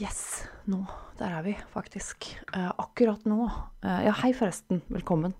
Yes, 0.00 0.46
nå. 0.64 0.86
Der 1.18 1.34
er 1.36 1.42
vi, 1.44 1.52
faktisk. 1.68 2.30
Eh, 2.56 2.70
akkurat 2.80 3.26
nå. 3.28 3.44
Eh, 3.84 4.06
ja, 4.06 4.14
hei 4.22 4.30
forresten. 4.32 4.80
Velkommen. 4.88 5.34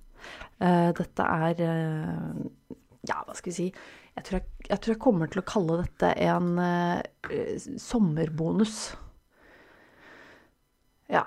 Eh, 0.60 0.90
dette 0.92 1.24
er 1.24 1.62
eh, 1.64 2.74
Ja, 3.08 3.22
hva 3.24 3.32
skal 3.34 3.48
vi 3.48 3.54
si? 3.56 3.68
Jeg 4.12 4.26
tror 4.26 4.36
jeg, 4.36 4.50
jeg 4.68 4.78
tror 4.78 4.92
jeg, 4.92 5.00
kommer 5.00 5.30
til 5.32 5.40
å 5.40 5.46
kalle 5.48 5.78
dette 5.80 6.10
en 6.26 6.50
eh, 6.60 7.64
sommerbonus. 7.80 8.82
Ja, 11.08 11.24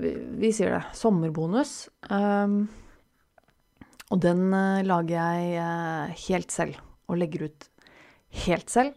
vi, 0.00 0.14
vi, 0.40 0.54
sier 0.56 0.78
det. 0.78 0.82
Sommerbonus. 0.96 1.90
Um, 2.08 2.64
og 4.08 4.24
den 4.24 4.48
eh, 4.48 4.80
lager 4.88 5.36
jeg 5.36 6.18
helt 6.24 6.56
selv. 6.56 6.80
Og 7.12 7.20
legger 7.20 7.50
ut 7.50 7.68
helt 8.48 8.72
selv. 8.72 8.96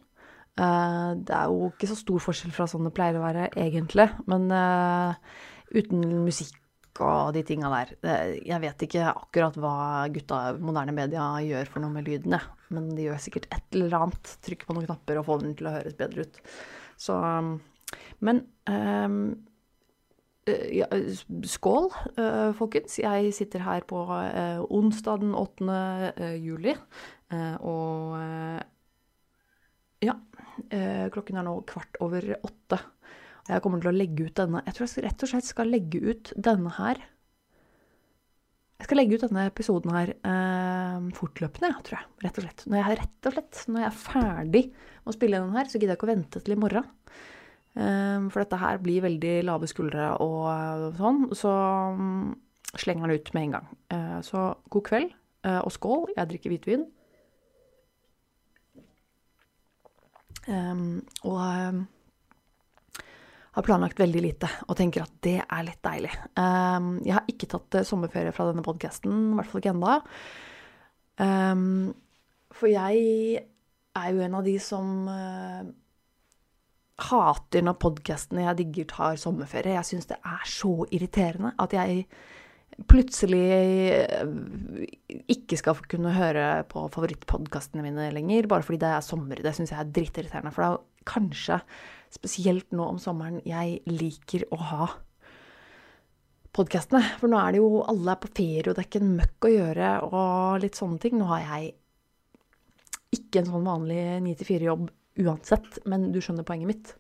Uh, 0.55 1.11
det 1.19 1.33
er 1.35 1.49
jo 1.51 1.67
ikke 1.67 1.89
så 1.89 1.97
stor 1.99 2.21
forskjell 2.23 2.53
fra 2.55 2.65
sånn 2.71 2.87
det 2.87 2.93
pleier 2.95 3.17
å 3.19 3.23
være, 3.25 3.49
egentlig. 3.59 4.07
Men 4.31 4.47
uh, 4.53 5.17
uten 5.75 6.05
musikk 6.23 6.61
og 7.03 7.33
de 7.35 7.41
tinga 7.43 7.67
der. 7.73 7.89
Jeg 8.47 8.61
vet 8.63 8.83
ikke 8.85 9.09
akkurat 9.09 9.57
hva 9.59 9.77
gutta 10.15 10.53
moderne 10.55 10.93
media 10.95 11.25
gjør 11.43 11.67
for 11.67 11.83
noe 11.83 11.91
med 11.91 12.07
lydene. 12.07 12.39
Men 12.71 12.87
de 12.95 13.09
gjør 13.09 13.19
sikkert 13.19 13.49
et 13.51 13.75
eller 13.75 13.97
annet. 13.97 14.31
Trykker 14.47 14.69
på 14.69 14.77
noen 14.77 14.87
knapper 14.87 15.19
og 15.19 15.25
får 15.27 15.41
den 15.41 15.57
til 15.59 15.67
å 15.67 15.73
høres 15.75 15.97
bedre 15.99 16.23
ut. 16.23 16.39
Så 16.95 17.17
Men 18.23 18.39
um, 18.71 19.17
ja, 20.47 20.87
skål, 21.51 21.89
folkens. 22.55 22.95
Jeg 23.01 23.35
sitter 23.35 23.65
her 23.65 23.83
på 23.89 24.05
onsdag 24.79 25.25
den 25.25 25.35
8. 25.35 25.81
juli. 26.39 26.77
og 27.59 28.15
ja, 30.05 30.15
Eh, 30.15 30.34
klokken 31.13 31.39
er 31.39 31.45
nå 31.47 31.57
kvart 31.67 31.97
over 32.03 32.29
åtte. 32.37 32.79
Og 33.45 33.51
jeg 33.53 33.61
kommer 33.61 33.81
til 33.81 33.91
å 33.91 33.95
legge 33.95 34.25
ut 34.25 34.37
denne 34.39 34.63
Jeg 34.65 34.75
tror 34.77 34.87
jeg 34.87 35.05
rett 35.05 35.25
og 35.25 35.29
slett 35.29 35.49
skal 35.49 35.69
legge 35.69 35.99
ut 36.01 36.31
denne 36.47 36.71
her 36.79 37.01
Jeg 38.79 38.87
skal 38.87 38.99
legge 38.99 39.19
ut 39.19 39.25
denne 39.27 39.45
episoden 39.51 39.93
her 39.93 40.11
eh, 40.15 41.05
fortløpende, 41.15 41.69
ja, 41.71 41.83
tror 41.85 41.99
jeg. 41.99 42.09
Rett 42.25 42.39
og 42.39 42.45
slett. 42.45 42.63
Når 42.67 42.81
jeg, 42.81 42.97
rett 42.99 43.29
og 43.29 43.35
slett, 43.37 43.61
når 43.69 43.83
jeg 43.83 43.87
er 43.87 44.01
ferdig 44.01 44.63
med 44.73 45.11
å 45.11 45.15
spille 45.15 45.39
den 45.39 45.55
her, 45.55 45.69
så 45.69 45.79
gidder 45.79 45.93
jeg 45.93 45.99
ikke 45.99 46.09
å 46.09 46.11
vente 46.11 46.41
til 46.43 46.55
i 46.55 46.59
morgen. 46.59 46.89
Eh, 47.75 48.27
for 48.33 48.43
dette 48.43 48.59
her 48.59 48.81
blir 48.83 49.05
veldig 49.05 49.35
lave 49.47 49.69
skuldre 49.71 50.09
og 50.25 50.99
sånn. 50.99 51.23
Så 51.39 51.53
um, 51.95 52.33
slenger 52.75 53.07
den 53.07 53.23
ut 53.23 53.31
med 53.37 53.47
en 53.47 53.55
gang. 53.55 53.71
Eh, 53.95 54.19
så 54.27 54.43
god 54.75 54.87
kveld 54.91 55.15
eh, 55.47 55.61
og 55.61 55.71
skål. 55.75 56.11
Jeg 56.17 56.33
drikker 56.33 56.53
hvitvin. 56.53 56.85
Og 60.49 61.37
um, 61.39 61.79
har 63.55 63.65
planlagt 63.65 63.99
veldig 63.99 64.21
lite 64.21 64.49
og 64.67 64.75
tenker 64.77 65.05
at 65.05 65.13
det 65.25 65.39
er 65.41 65.65
litt 65.65 65.81
deilig. 65.85 66.11
Um, 66.37 66.91
jeg 67.05 67.15
har 67.17 67.31
ikke 67.31 67.49
tatt 67.55 67.79
uh, 67.79 67.87
sommerferie 67.87 68.33
fra 68.35 68.49
denne 68.49 68.65
podkasten, 68.65 69.31
i 69.31 69.39
hvert 69.39 69.49
fall 69.51 69.63
ikke 69.63 69.73
ennå. 69.75 69.95
for 72.55 72.69
jeg 72.69 73.41
er 73.95 74.11
jo 74.11 74.23
en 74.25 74.37
av 74.37 74.45
de 74.45 74.55
som 74.59 74.87
uh, 75.07 75.63
hater 77.09 77.63
når 77.65 77.77
podkastene 77.81 78.45
jeg 78.45 78.59
digger, 78.61 78.89
tar 78.91 79.19
sommerferie. 79.19 79.75
Jeg 79.77 79.89
syns 79.89 80.09
det 80.11 80.19
er 80.21 80.47
så 80.47 80.75
irriterende 80.91 81.53
at 81.59 81.75
jeg 81.75 82.05
plutselig 82.91 83.43
eh, 83.93 84.85
ikke 85.31 85.57
skal 85.59 85.79
kunne 85.89 86.13
høre 86.15 86.65
på 86.69 86.85
favorittpodkastene 86.93 87.85
mine 87.85 88.09
lenger, 88.15 88.49
bare 88.51 88.65
fordi 88.67 88.81
det 88.83 88.91
er 88.91 89.05
sommer. 89.05 89.39
Det 89.43 89.55
syns 89.55 89.71
jeg 89.73 89.79
er 89.81 89.93
drittirriterende. 89.95 90.51
For 90.55 90.65
det 90.65 90.69
er 90.71 91.09
kanskje 91.15 91.59
spesielt 92.15 92.75
nå 92.75 92.87
om 92.93 92.99
sommeren 93.01 93.41
jeg 93.47 93.79
liker 93.87 94.47
å 94.55 94.59
ha 94.71 94.89
podkastene. 96.55 97.01
For 97.21 97.31
nå 97.31 97.39
er 97.39 97.55
det 97.55 97.63
jo 97.63 97.81
alle 97.87 98.13
er 98.13 98.21
på 98.21 98.31
ferie, 98.35 98.67
og 98.67 98.75
det 98.75 98.83
er 98.83 98.89
ikke 98.89 99.03
en 99.03 99.15
møkk 99.21 99.47
å 99.47 99.55
gjøre, 99.55 99.95
og 100.09 100.61
litt 100.63 100.79
sånne 100.79 101.01
ting. 101.03 101.17
Nå 101.19 101.31
har 101.31 101.47
jeg 101.47 101.73
ikke 103.15 103.41
en 103.41 103.51
sånn 103.53 103.67
vanlig 103.67 104.03
9-4-jobb 104.27 104.87
uansett, 105.25 105.79
men 105.87 106.09
du 106.11 106.19
skjønner 106.23 106.47
poenget 106.47 106.71
mitt. 106.71 106.95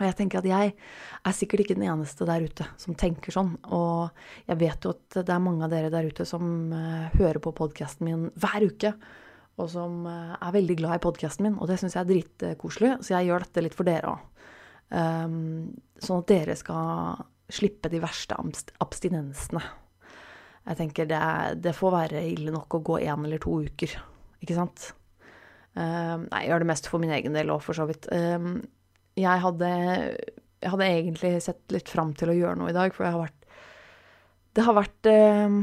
Og 0.00 0.06
jeg 0.08 0.16
tenker 0.16 0.40
at 0.40 0.48
jeg 0.48 0.72
er 0.72 1.34
sikkert 1.36 1.66
ikke 1.66 1.76
den 1.76 1.84
eneste 1.92 2.24
der 2.28 2.40
ute 2.40 2.64
som 2.80 2.96
tenker 2.98 3.34
sånn. 3.34 3.52
Og 3.68 4.08
jeg 4.48 4.56
vet 4.62 4.86
jo 4.86 4.94
at 4.96 5.18
det 5.20 5.34
er 5.34 5.42
mange 5.44 5.66
av 5.66 5.74
dere 5.74 5.90
der 5.92 6.08
ute 6.08 6.24
som 6.28 6.72
uh, 6.72 7.10
hører 7.18 7.40
på 7.44 7.52
podkasten 7.58 8.08
min 8.08 8.22
hver 8.40 8.64
uke. 8.64 8.94
Og 9.60 9.68
som 9.68 10.06
uh, 10.08 10.38
er 10.38 10.56
veldig 10.56 10.78
glad 10.80 10.96
i 10.96 11.04
podkasten 11.04 11.44
min, 11.44 11.58
og 11.60 11.68
det 11.68 11.76
syns 11.82 11.98
jeg 11.98 12.06
er 12.06 12.10
dritkoselig. 12.14 12.94
Så 13.04 13.12
jeg 13.12 13.28
gjør 13.28 13.44
dette 13.44 13.66
litt 13.66 13.76
for 13.76 13.88
dere 13.88 14.14
òg. 14.14 14.24
Um, 14.90 14.96
ehm, 14.98 15.66
sånn 16.02 16.24
at 16.24 16.30
dere 16.32 16.56
skal 16.58 17.20
slippe 17.52 17.90
de 17.92 18.00
verste 18.02 18.34
abstinensene. 18.82 19.62
Jeg 20.70 20.78
tenker 20.80 21.06
det, 21.08 21.20
det, 21.62 21.76
får 21.76 21.92
være 21.94 22.24
ille 22.30 22.54
nok 22.54 22.78
å 22.78 22.82
gå 22.88 22.98
én 23.04 23.28
eller 23.28 23.40
to 23.42 23.60
uker, 23.64 23.94
ikke 24.42 24.56
sant? 24.56 24.90
Um, 25.74 26.26
jeg 26.26 26.50
gjør 26.50 26.64
det 26.64 26.68
mest 26.72 26.88
for 26.90 27.02
min 27.02 27.12
egen 27.14 27.36
del 27.36 27.52
òg, 27.52 27.62
for 27.64 27.76
så 27.76 27.86
vidt. 27.90 28.08
Um, 28.10 28.62
jeg 29.18 29.42
hadde, 29.44 29.70
jeg 30.60 30.72
hadde 30.72 30.88
egentlig 30.88 31.32
sett 31.44 31.74
litt 31.74 31.90
fram 31.90 32.12
til 32.18 32.32
å 32.32 32.36
gjøre 32.36 32.60
noe 32.60 32.70
i 32.72 32.76
dag, 32.76 32.94
for 32.94 33.06
jeg 33.06 33.16
har 33.16 33.24
vært 33.24 33.36
Det 34.56 34.64
har 34.66 34.76
vært 34.76 35.10
eh, 35.10 35.58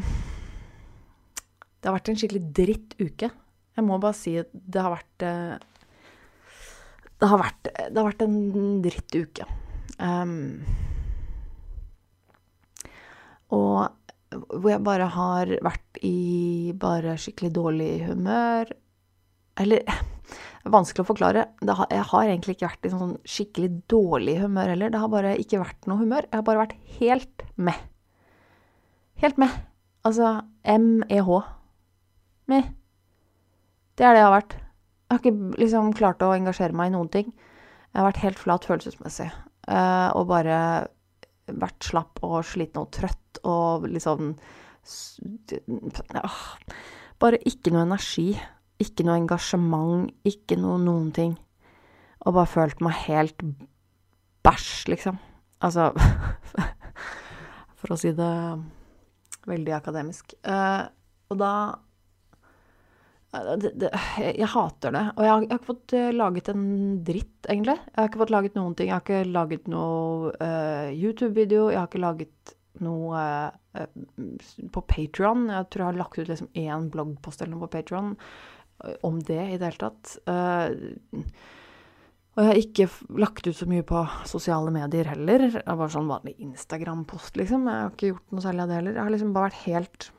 Det 1.78 1.90
har 1.90 1.98
vært 1.98 2.12
en 2.12 2.20
skikkelig 2.20 2.44
dritt 2.56 2.96
uke. 3.00 3.32
Jeg 3.78 3.86
må 3.86 4.00
bare 4.02 4.18
si 4.18 4.38
at 4.42 4.52
det 4.54 4.84
har 4.84 4.96
vært 4.96 5.28
eh, 5.28 5.56
det 7.18 7.30
har 7.32 7.40
vært, 7.42 7.70
det 7.74 7.98
har 7.98 8.06
vært 8.06 8.26
en 8.28 8.42
dritt 8.84 9.16
uke. 9.18 9.46
Um, 9.98 10.62
og 13.50 13.88
hvor 14.30 14.70
jeg 14.70 14.84
bare 14.86 15.08
har 15.16 15.54
vært 15.66 16.02
i 16.06 16.74
bare 16.78 17.16
skikkelig 17.18 17.52
dårlig 17.56 17.92
humør. 18.06 18.70
Eller 19.58 19.82
vanskelig 20.68 21.06
å 21.06 21.10
forklare. 21.10 21.46
Har, 21.68 21.88
jeg 21.94 22.06
har 22.12 22.28
egentlig 22.28 22.58
ikke 22.58 22.70
vært 22.70 22.88
i 22.88 22.92
sånn 22.94 23.16
skikkelig 23.28 23.70
dårlig 23.92 24.38
humør 24.42 24.74
heller. 24.74 24.92
Det 24.94 25.02
har 25.02 25.12
bare 25.14 25.36
ikke 25.42 25.62
vært 25.62 25.88
noe 25.90 26.02
humør. 26.02 26.28
Jeg 26.28 26.40
har 26.40 26.48
bare 26.48 26.64
vært 26.66 26.78
helt 27.00 27.46
med. 27.56 27.86
Helt 29.24 29.40
med. 29.42 29.56
Altså 30.08 30.34
M-E-H. 30.64 31.40
Med. 32.52 32.74
Det 33.98 34.06
er 34.06 34.14
det 34.14 34.22
jeg 34.22 34.30
har 34.30 34.38
vært. 34.38 34.58
Jeg 35.08 35.16
har 35.16 35.24
ikke 35.24 35.62
liksom 35.64 35.94
klart 35.98 36.24
å 36.24 36.34
engasjere 36.36 36.76
meg 36.76 36.92
i 36.92 36.96
noen 36.98 37.10
ting. 37.12 37.32
Jeg 37.32 38.02
har 38.02 38.10
vært 38.10 38.24
helt 38.26 38.40
flat 38.42 38.68
følelsesmessig. 38.68 39.32
Uh, 39.68 40.12
og 40.16 40.30
bare 40.30 40.60
vært 41.48 41.88
slapp 41.88 42.20
og 42.28 42.42
sliten 42.48 42.84
og 42.84 42.92
trøtt 42.96 43.40
og 43.48 43.88
liksom 43.92 44.36
Bare 47.20 47.40
ikke 47.50 47.74
noe 47.74 47.84
energi. 47.84 48.30
Ikke 48.84 49.06
noe 49.08 49.18
engasjement, 49.18 50.12
ikke 50.28 50.58
noe 50.60 50.78
noen 50.82 51.10
ting. 51.16 51.34
Og 52.26 52.36
bare 52.36 52.50
følt 52.50 52.82
meg 52.84 52.98
helt 53.08 53.42
bæsj, 54.46 54.72
liksom. 54.94 55.18
Altså 55.66 55.90
For 57.80 57.94
å 57.94 57.98
si 58.00 58.12
det 58.18 58.32
veldig 59.48 59.76
akademisk. 59.78 60.34
Uh, 60.46 60.88
og 61.32 61.40
da 61.40 61.52
det, 63.62 63.74
det, 63.78 63.90
jeg 64.34 64.50
hater 64.50 64.94
det. 64.96 65.04
Og 65.14 65.26
jeg 65.26 65.32
har, 65.32 65.42
jeg 65.44 65.52
har, 65.52 65.60
ikke 65.60 65.70
fått 65.70 65.96
uh, 65.98 66.10
laget 66.16 66.52
en 66.52 66.68
dritt, 67.06 67.38
egentlig. 67.46 67.78
Jeg 67.78 68.00
har 68.00 68.10
ikke 68.10 68.22
fått 68.24 68.34
laget 68.34 68.58
noen 68.58 68.76
ting. 68.78 68.90
Jeg 68.90 68.96
har 68.96 69.06
ikke 69.06 69.22
laget 69.30 69.70
noe 69.72 70.34
uh, 70.42 70.90
YouTube-video. 70.90 71.70
Jeg 71.74 71.80
har 71.82 71.90
ikke 71.90 72.04
laget 72.04 72.54
noe 72.84 73.22
på 74.74 74.84
Patron. 74.90 75.48
Jeg 75.54 75.70
tror 75.70 75.84
jeg 75.84 75.92
har 75.92 76.02
lagt 76.02 76.18
ut 76.18 76.30
liksom 76.30 76.50
én 76.58 76.90
bloggpost 76.94 77.42
eller 77.42 77.56
noe 77.56 77.66
på 77.66 77.74
Patron 77.78 78.16
om 79.06 79.22
det 79.26 79.40
i 79.42 79.58
det 79.58 79.72
hele 79.72 79.82
tatt. 79.82 80.18
Uh, 80.30 81.24
og 82.38 82.44
jeg 82.44 82.50
har 82.52 82.60
ikke 82.62 82.86
lagt 83.18 83.48
ut 83.48 83.58
så 83.58 83.66
mye 83.66 83.86
på 83.88 84.04
sosiale 84.30 84.70
medier 84.74 85.08
heller. 85.10 85.48
Det 85.56 85.76
var 85.80 85.90
sånn 85.90 86.10
vanlig 86.12 86.36
Instagram-post, 86.46 87.40
liksom. 87.40 87.66
Jeg 87.66 87.82
har 87.82 87.96
ikke 87.96 88.12
gjort 88.12 88.36
noe 88.36 88.44
særlig 88.46 88.62
av 88.62 88.70
det 88.70 88.78
heller. 88.78 88.94
Jeg 88.94 89.04
har 89.08 89.14
liksom 89.16 89.32
bare 89.34 89.50
vært 89.50 89.64
helt 89.64 90.12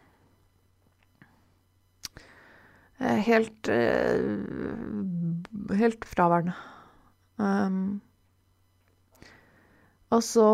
eh, 2.99 3.21
Helt 3.29 3.71
uh, 3.71 4.19
Helt 5.79 6.09
fraværende. 6.11 6.57
Um, 7.39 8.01
og 10.11 10.25
så 10.27 10.49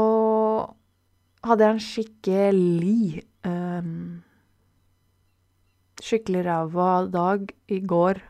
hadde 1.49 1.65
jeg 1.65 1.75
en 1.75 1.85
skikkelig 1.87 3.25
um, 3.47 4.21
skikkelig 6.05 6.45
ræva 6.47 6.93
dag 7.09 7.51
i 7.73 7.81
går. 7.81 8.21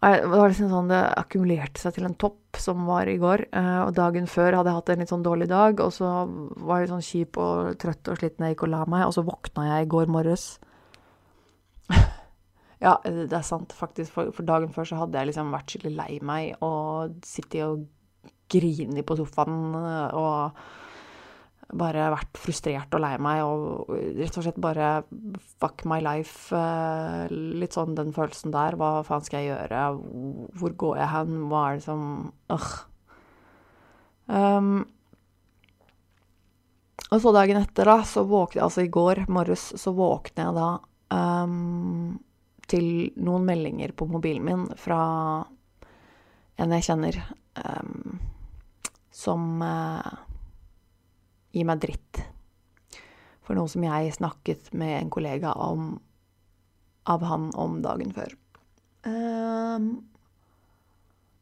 Det 0.00 0.28
var 0.32 0.48
liksom 0.48 0.70
sånn 0.72 0.88
det 0.88 1.00
akkumulerte 1.20 1.80
seg 1.80 1.92
til 1.96 2.06
en 2.08 2.16
topp 2.16 2.56
som 2.60 2.86
var 2.88 3.08
i 3.08 3.18
går. 3.20 3.42
Eh, 3.52 3.80
og 3.84 3.92
dagen 3.98 4.28
før 4.30 4.56
hadde 4.56 4.72
jeg 4.72 4.78
hatt 4.78 4.92
en 4.94 5.02
litt 5.04 5.12
sånn 5.12 5.26
dårlig 5.26 5.50
dag, 5.50 5.82
og 5.84 5.92
så 5.92 6.24
var 6.64 6.80
jeg 6.80 6.90
sånn 6.92 7.04
kjip 7.04 7.40
og 7.40 7.74
trøtt 7.82 8.08
og 8.08 8.16
sliten 8.20 8.46
jeg 8.46 8.56
gikk 8.56 8.64
og 8.64 8.72
la 8.72 8.80
meg, 8.88 9.04
og 9.08 9.12
så 9.16 9.26
våkna 9.26 9.66
jeg 9.68 9.84
i 9.84 9.90
går 9.92 10.08
morges. 10.12 10.46
ja, 12.86 12.96
det 13.04 13.28
er 13.28 13.44
sant, 13.44 13.76
faktisk. 13.76 14.16
For, 14.16 14.32
dagen 14.40 14.72
før 14.72 14.88
så 14.88 15.02
hadde 15.02 15.20
jeg 15.20 15.32
liksom 15.32 15.52
vært 15.52 15.74
skikkelig 15.74 15.96
lei 15.98 16.10
meg 16.24 16.64
og 16.64 17.20
sittet 17.28 17.66
og 17.68 17.84
grinet 18.50 19.04
på 19.06 19.20
sofaen 19.20 19.76
og 19.76 20.64
bare 21.78 22.10
vært 22.14 22.38
frustrert 22.40 22.94
og 22.96 23.02
lei 23.04 23.14
meg 23.22 23.42
og 23.44 23.90
rett 24.18 24.36
og 24.38 24.44
slett 24.46 24.60
bare 24.62 24.90
fuck 25.62 25.84
my 25.88 26.00
life. 26.02 26.50
Litt 27.30 27.76
sånn 27.76 27.96
den 27.98 28.14
følelsen 28.16 28.54
der. 28.54 28.78
Hva 28.80 29.00
faen 29.06 29.26
skal 29.26 29.44
jeg 29.44 29.52
gjøre? 29.52 29.84
Hvor 30.60 30.78
går 30.84 31.02
jeg 31.02 31.12
hen? 31.14 31.36
Hva 31.50 31.66
er 31.68 31.78
det 31.78 31.86
som 31.86 32.06
øh. 32.54 32.70
Um, 34.30 34.84
og 37.10 37.18
så 37.18 37.32
dagen 37.34 37.58
etter, 37.58 37.88
da, 37.88 38.04
så 38.06 38.22
våkne 38.22 38.62
Altså 38.62 38.84
i 38.84 38.90
går 38.92 39.24
morges 39.26 39.72
så 39.80 39.90
våkner 39.90 40.44
jeg 40.44 40.54
da 40.54 40.68
um, 41.42 42.12
til 42.70 42.86
noen 43.18 43.48
meldinger 43.48 43.90
på 43.98 44.06
mobilen 44.06 44.46
min 44.46 44.62
fra 44.78 45.00
en 46.60 46.74
jeg 46.76 46.86
kjenner, 46.86 47.16
um, 47.58 48.20
som 49.10 49.62
uh, 49.64 50.12
gir 51.54 51.66
meg 51.68 51.82
dritt. 51.82 52.22
For 53.46 53.58
noe 53.58 53.70
som 53.70 53.84
jeg 53.86 54.14
snakket 54.14 54.70
med 54.78 54.96
en 54.98 55.10
kollega 55.12 55.54
om, 55.58 55.94
av 57.10 57.24
han 57.26 57.50
om 57.58 57.80
dagen 57.84 58.12
før. 58.14 58.36
Um, 59.06 59.88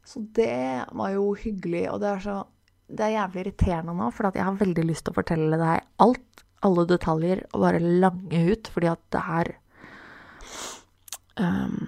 så 0.07 0.23
det 0.33 0.87
var 0.95 1.13
jo 1.13 1.33
hyggelig, 1.37 1.85
og 1.91 1.99
det 2.01 2.13
er 2.15 2.23
så 2.23 2.37
det 2.89 3.05
er 3.05 3.15
jævlig 3.19 3.41
irriterende 3.43 3.93
nå, 3.93 4.09
for 4.15 4.29
jeg 4.33 4.45
har 4.45 4.57
veldig 4.57 4.85
lyst 4.87 5.05
til 5.05 5.13
å 5.13 5.19
fortelle 5.19 5.57
deg 5.61 5.83
alt, 6.01 6.43
alle 6.65 6.85
detaljer, 6.89 7.43
og 7.53 7.61
bare 7.61 7.81
lange 7.83 8.39
ut, 8.49 8.69
fordi 8.73 8.89
at 8.89 9.03
det 9.13 9.21
er 9.37 9.51
um, 11.37 11.87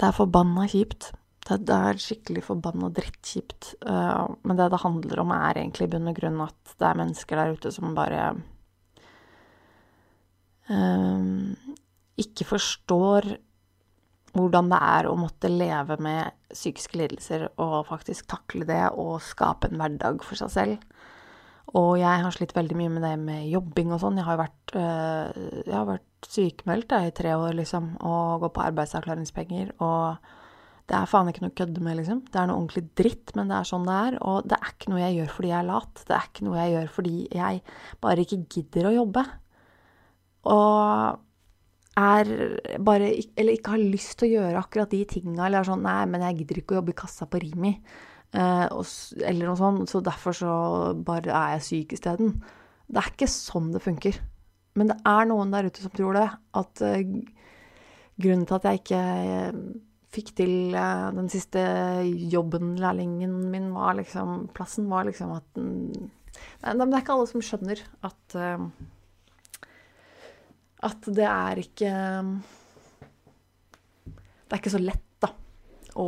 Det 0.00 0.08
er 0.08 0.16
forbanna 0.16 0.64
kjipt. 0.72 1.10
Det, 1.50 1.74
er 1.74 1.98
skikkelig 1.98 2.44
forbanna 2.46 2.90
drittkjipt. 2.94 3.74
Uh, 3.82 4.30
men 4.46 4.58
det 4.58 4.70
det 4.70 4.82
handler 4.84 5.22
om, 5.22 5.34
er 5.34 5.58
egentlig 5.58 5.88
i 5.88 5.92
bunn 5.94 6.10
og 6.10 6.18
grunn 6.18 6.40
at 6.46 6.74
det 6.78 6.88
er 6.88 7.00
mennesker 7.02 7.40
der 7.40 7.54
ute 7.58 7.72
som 7.74 7.94
bare 7.96 8.24
uh, 10.70 11.30
ikke 12.20 12.46
forstår 12.52 13.32
hvordan 14.36 14.68
det 14.70 14.78
er 14.86 15.08
å 15.10 15.16
måtte 15.18 15.50
leve 15.50 15.96
med 16.02 16.36
psykiske 16.52 16.98
lidelser 17.00 17.48
og 17.62 17.88
faktisk 17.88 18.28
takle 18.30 18.66
det 18.68 18.84
og 18.94 19.18
skape 19.24 19.70
en 19.70 19.80
hverdag 19.80 20.22
for 20.26 20.38
seg 20.38 20.52
selv. 20.54 20.84
Og 21.78 22.00
jeg 22.00 22.22
har 22.24 22.34
slitt 22.34 22.54
veldig 22.56 22.76
mye 22.78 22.92
med 22.96 23.04
det 23.06 23.14
med 23.20 23.46
jobbing 23.50 23.92
og 23.94 24.00
sånn. 24.02 24.18
Jeg 24.18 24.26
har 24.26 24.36
jo 24.36 24.42
vært, 24.42 24.72
øh, 24.80 25.84
vært 25.92 26.26
sykemeldt 26.26 26.94
i 26.98 27.12
tre 27.14 27.34
år, 27.38 27.54
liksom, 27.60 27.92
og 28.02 28.42
går 28.42 28.52
på 28.56 28.64
arbeidsavklaringspenger. 28.64 29.70
Og 29.78 30.16
det 30.90 30.96
er 30.98 31.06
faen 31.06 31.28
ikke 31.30 31.44
noe 31.44 31.52
å 31.52 31.58
kødde 31.60 31.82
med, 31.86 31.96
liksom. 32.00 32.20
Det 32.26 32.38
er 32.40 32.48
noe 32.50 32.58
ordentlig 32.58 32.82
dritt, 32.98 33.30
men 33.38 33.50
det 33.50 33.56
er 33.60 33.66
sånn 33.68 33.86
det 33.86 33.96
er. 33.96 34.18
Og 34.26 34.46
det 34.50 34.56
er 34.58 34.72
ikke 34.72 34.90
noe 34.90 35.02
jeg 35.04 35.16
gjør 35.20 35.32
fordi 35.36 35.50
jeg 35.52 35.58
er 35.60 35.68
lat. 35.68 36.04
Det 36.08 36.14
er 36.16 36.24
ikke 36.26 36.46
noe 36.46 36.58
jeg 36.58 36.72
gjør 36.74 36.88
fordi 36.96 37.16
jeg 37.38 37.60
bare 38.02 38.24
ikke 38.24 38.38
gidder 38.50 38.88
å 38.88 38.94
jobbe. 38.96 39.24
Og 40.50 41.20
er 42.00 42.30
bare 42.80 43.10
Eller 43.36 43.58
ikke 43.58 43.74
har 43.74 43.82
lyst 43.82 44.14
til 44.18 44.30
å 44.30 44.40
gjøre 44.40 44.62
akkurat 44.62 44.92
de 44.94 45.02
tinga, 45.10 45.44
eller 45.44 45.60
er 45.60 45.68
sånn 45.68 45.84
Nei, 45.84 46.00
men 46.10 46.24
jeg 46.24 46.40
gidder 46.40 46.60
ikke 46.62 46.74
å 46.74 46.80
jobbe 46.80 46.94
i 46.94 47.00
kassa 47.02 47.28
på 47.30 47.42
Rimi. 47.42 47.74
Eh, 48.30 48.66
eller 48.66 49.44
noe 49.44 49.58
sånt. 49.60 49.92
Så 49.92 50.02
derfor 50.02 50.34
så 50.36 50.54
bare 51.06 51.30
er 51.30 51.54
jeg 51.58 51.66
syk 51.68 51.94
isteden. 51.98 52.40
Det 52.90 52.98
er 52.98 53.12
ikke 53.12 53.30
sånn 53.30 53.70
det 53.76 53.84
funker. 53.84 54.18
Men 54.78 54.90
det 54.90 54.98
er 55.06 55.30
noen 55.30 55.54
der 55.54 55.70
ute 55.70 55.84
som 55.84 55.94
tror 55.94 56.18
det. 56.18 56.26
At 56.58 56.82
uh, 56.82 56.98
grunnen 58.20 58.46
til 58.46 58.58
at 58.58 58.66
jeg 58.66 58.82
ikke 58.82 59.04
fikk 60.10 60.32
til 60.40 60.74
uh, 60.74 61.10
den 61.14 61.28
siste 61.30 61.60
jobben, 62.32 62.74
lærlingen 62.80 63.36
min, 63.52 63.68
var 63.74 63.94
liksom 63.98 64.48
Plassen 64.56 64.88
var 64.90 65.06
liksom 65.06 65.36
at 65.36 65.60
mm, 65.60 66.08
Nei, 66.64 66.72
det 66.72 66.86
er 66.86 67.02
ikke 67.02 67.14
alle 67.14 67.28
som 67.30 67.44
skjønner 67.44 67.82
at 68.06 68.36
at 70.86 71.08
det 71.12 71.28
er 71.28 71.60
ikke 71.60 71.92
Det 74.10 74.56
er 74.56 74.60
ikke 74.60 74.72
så 74.72 74.82
lett, 74.82 75.06
da, 75.22 75.30
å, 76.00 76.06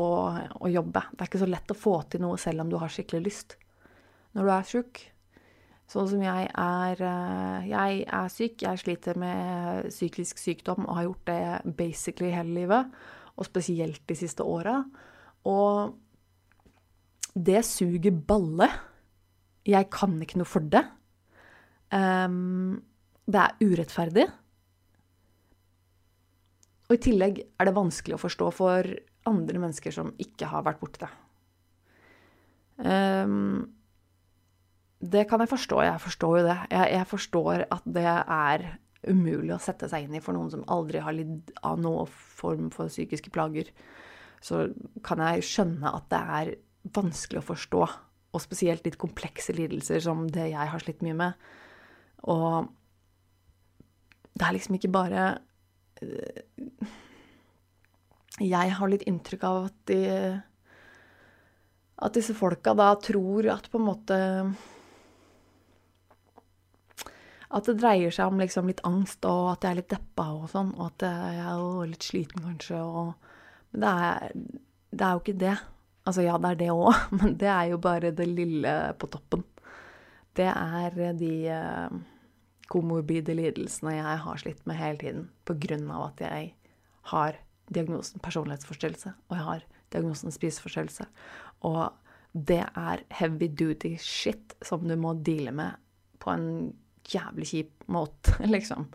å, 0.59 0.69
jobbe. 0.73 1.05
Det 1.13 1.21
er 1.21 1.29
ikke 1.31 1.43
så 1.45 1.51
lett 1.51 1.73
å 1.73 1.79
få 1.79 1.95
til 2.11 2.25
noe 2.25 2.41
selv 2.41 2.65
om 2.65 2.73
du 2.73 2.79
har 2.81 2.93
skikkelig 2.93 3.23
lyst 3.29 3.57
når 4.33 4.49
du 4.49 4.51
er 4.55 4.67
sjuk. 4.67 5.01
Sånn 5.93 6.09
som 6.09 6.23
jeg 6.25 6.47
er 6.49 7.03
eh, 7.05 7.67
Jeg 7.69 8.05
er 8.09 8.31
syk. 8.33 8.63
Jeg 8.65 8.81
sliter 8.81 9.19
med 9.21 9.91
psykisk 9.93 10.41
sykdom 10.41 10.87
og 10.87 10.97
har 10.97 11.07
gjort 11.07 11.27
det 11.29 11.77
basically 11.79 12.33
hele 12.33 12.57
livet. 12.57 12.97
Og 13.39 13.49
spesielt 13.49 14.03
de 14.09 14.17
siste 14.19 14.45
åra. 14.45 14.79
Og 15.49 15.95
det 17.33 17.63
suger 17.65 18.13
balle. 18.13 18.69
Jeg 19.67 19.89
kan 19.95 20.19
ikke 20.21 20.41
noe 20.41 20.49
for 20.49 20.65
det. 20.73 20.85
Um, 21.93 22.83
det 23.29 23.41
er 23.41 23.59
urettferdig. 23.63 24.27
Og 26.89 26.97
i 26.99 27.03
tillegg 27.09 27.41
er 27.41 27.69
det 27.69 27.77
vanskelig 27.77 28.19
å 28.19 28.21
forstå 28.21 28.49
for 28.53 28.89
andre 29.29 29.61
mennesker 29.63 29.95
som 29.95 30.11
ikke 30.21 30.49
har 30.51 30.65
vært 30.67 30.81
borti 30.83 31.05
det. 31.05 31.13
Um, 32.83 33.71
det 35.03 35.25
kan 35.31 35.43
jeg 35.43 35.51
forstå. 35.51 35.81
Jeg 35.87 36.03
forstår 36.03 36.39
jo 36.39 36.45
det. 36.47 36.59
Jeg, 36.71 36.91
jeg, 36.97 37.09
forstår 37.11 37.65
at 37.75 37.87
det 37.97 38.07
er 38.07 38.67
umulig 39.09 39.55
å 39.55 39.63
sette 39.63 39.89
seg 39.91 40.07
inn 40.07 40.17
i 40.19 40.23
for 40.23 40.37
noen 40.37 40.51
som 40.53 40.65
aldri 40.71 41.03
har 41.03 41.15
lidd 41.17 41.51
av 41.67 41.81
noen 41.83 42.11
form 42.11 42.71
for 42.75 42.93
psykiske 42.93 43.33
plager. 43.35 43.71
Så 44.43 44.69
kan 45.07 45.23
jeg 45.23 45.47
skjønne 45.47 45.91
at 45.91 46.09
det 46.13 46.23
er 46.39 46.53
vanskelig 46.95 47.43
å 47.43 47.49
forstå. 47.53 47.83
Og 48.33 48.43
spesielt 48.43 48.87
litt 48.87 49.01
komplekse 49.01 49.55
lidelser 49.57 50.01
som 50.03 50.25
det 50.33 50.49
jeg 50.53 50.71
har 50.73 50.83
slitt 50.83 51.03
mye 51.05 51.19
med. 51.19 51.51
Og 52.33 52.71
det 54.33 54.47
er 54.47 54.57
liksom 54.57 54.79
ikke 54.79 54.93
bare 54.93 55.27
jeg 58.43 58.75
har 58.75 58.91
litt 58.91 59.05
inntrykk 59.07 59.45
av 59.47 59.67
at 59.69 59.77
de 59.91 60.01
At 62.03 62.17
disse 62.17 62.35
folka 62.35 62.73
da 62.75 62.89
tror 62.99 63.47
at 63.53 63.69
på 63.71 63.79
en 63.79 63.87
måte 63.87 64.17
At 67.53 67.69
det 67.69 67.79
dreier 67.83 68.15
seg 68.15 68.33
om 68.33 68.41
liksom 68.41 68.71
litt 68.71 68.81
angst, 68.89 69.25
og 69.29 69.51
at 69.53 69.67
jeg 69.67 69.75
er 69.75 69.81
litt 69.83 69.93
deppa 69.93 70.29
og 70.39 70.49
sånn, 70.53 70.73
og 70.79 70.87
at 70.89 71.05
jeg 71.05 71.43
er 71.45 71.91
litt 71.91 72.07
sliten 72.07 72.47
kanskje, 72.47 72.81
og 72.81 73.13
Men 73.73 73.81
det 73.81 73.91
er, 74.05 74.33
det 74.93 75.05
er 75.05 75.13
jo 75.13 75.21
ikke 75.23 75.41
det. 75.41 75.53
Altså 76.05 76.25
ja, 76.27 76.35
det 76.37 76.49
er 76.51 76.59
det 76.61 76.73
òg, 76.75 76.97
men 77.19 77.37
det 77.41 77.49
er 77.49 77.69
jo 77.71 77.79
bare 77.81 78.11
det 78.13 78.27
lille 78.29 78.73
på 79.01 79.09
toppen. 79.13 79.45
Det 80.37 80.49
er 80.49 80.99
de 81.17 81.33
uh, 81.53 81.95
komorbide 82.73 83.37
lidelsene 83.37 83.97
jeg 83.99 84.19
har 84.25 84.41
slitt 84.41 84.67
med 84.69 84.81
hele 84.81 84.99
tiden 85.01 85.91
av 85.93 86.11
at 86.11 86.23
jeg 86.25 86.53
har 87.13 87.39
diagnosen 87.73 88.21
personlighetsforstyrrelse, 88.25 89.13
og 89.29 89.37
jeg 89.37 89.47
har 89.49 89.65
diagnosen 89.93 90.35
spiseforstyrrelse. 90.35 91.07
Og 91.69 91.93
det 92.33 92.63
er 92.65 93.05
heavy 93.13 93.49
duty 93.49 93.97
shit 94.01 94.57
som 94.65 94.87
du 94.89 94.97
må 94.97 95.15
deale 95.15 95.53
med 95.53 95.81
på 96.23 96.33
en 96.33 96.73
jævlig 97.09 97.49
kjip 97.51 97.89
måte, 97.93 98.37
liksom. 98.55 98.89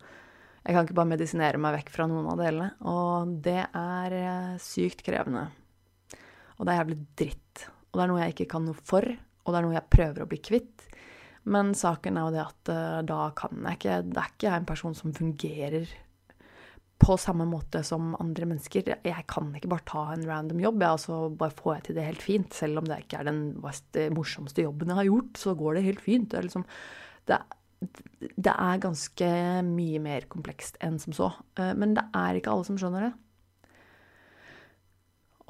Jeg 0.68 0.76
kan 0.76 0.84
ikke 0.84 0.98
bare 1.00 1.14
medisinere 1.14 1.60
meg 1.64 1.78
vekk 1.78 1.94
fra 1.94 2.10
noen 2.12 2.28
av 2.28 2.42
delene. 2.42 2.74
Og 2.92 3.38
det 3.46 3.62
er 3.66 4.16
eh, 4.18 4.56
sykt 4.60 5.04
krevende. 5.06 5.46
Og 6.58 6.68
det 6.68 6.74
er 6.74 6.82
jævlig 6.82 6.98
dritt. 7.22 7.68
Og 7.88 8.00
det 8.00 8.04
er 8.04 8.12
noe 8.12 8.24
jeg 8.26 8.36
ikke 8.36 8.50
kan 8.52 8.68
noe 8.68 8.88
for, 8.90 9.06
og 9.08 9.54
det 9.54 9.60
er 9.60 9.66
noe 9.66 9.78
jeg 9.78 9.94
prøver 9.94 10.26
å 10.26 10.30
bli 10.30 10.42
kvitt. 10.44 10.90
Men 11.48 11.72
saken 11.78 12.20
er 12.20 12.28
jo 12.28 12.34
det 12.36 12.44
at 12.44 12.74
uh, 12.74 13.00
da 13.08 13.22
kan 13.38 13.62
jeg 13.64 13.78
ikke 13.78 13.96
Det 14.10 14.20
er 14.20 14.34
ikke 14.34 14.48
jeg 14.50 14.60
en 14.60 14.68
person 14.68 14.98
som 14.98 15.16
fungerer 15.16 15.94
på 16.98 17.14
samme 17.22 17.46
måte 17.46 17.84
som 17.86 18.16
andre 18.18 18.48
mennesker. 18.50 18.88
Jeg 19.06 19.26
kan 19.30 19.52
ikke 19.56 19.70
bare 19.70 19.86
ta 19.86 20.04
en 20.16 20.26
random 20.26 20.64
jobb, 20.64 20.82
ja, 20.82 20.96
så 20.98 21.20
bare 21.30 21.54
får 21.54 21.76
jeg 21.76 21.84
til 21.86 21.98
det 22.00 22.06
helt 22.08 22.26
fint. 22.26 22.58
Selv 22.58 22.82
om 22.82 22.88
det 22.90 23.04
ikke 23.04 23.20
er 23.22 23.30
den 23.30 23.42
morsomste 24.16 24.66
jobben 24.66 24.90
jeg 24.90 24.98
har 25.04 25.10
gjort, 25.12 25.38
så 25.38 25.54
går 25.60 25.78
det 25.78 25.86
helt 25.86 26.02
fint. 26.02 26.32
Det 26.32 26.40
er, 26.40 26.48
liksom, 26.50 26.66
det, 27.30 27.38
det 28.20 28.54
er 28.54 28.82
ganske 28.82 29.30
mye 29.68 30.02
mer 30.02 30.26
komplekst 30.32 30.80
enn 30.84 30.98
som 31.02 31.16
så. 31.16 31.32
Uh, 31.60 31.74
men 31.78 31.96
det 31.98 32.08
er 32.18 32.40
ikke 32.40 32.54
alle 32.54 32.68
som 32.68 32.80
skjønner 32.80 33.10
det. 33.10 33.14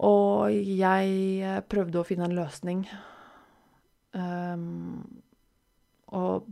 Og 0.07 0.53
jeg 0.53 1.63
prøvde 1.71 2.01
å 2.01 2.05
finne 2.05 2.27
en 2.27 2.35
løsning. 2.37 2.83
Um, 4.13 5.01
og 6.15 6.45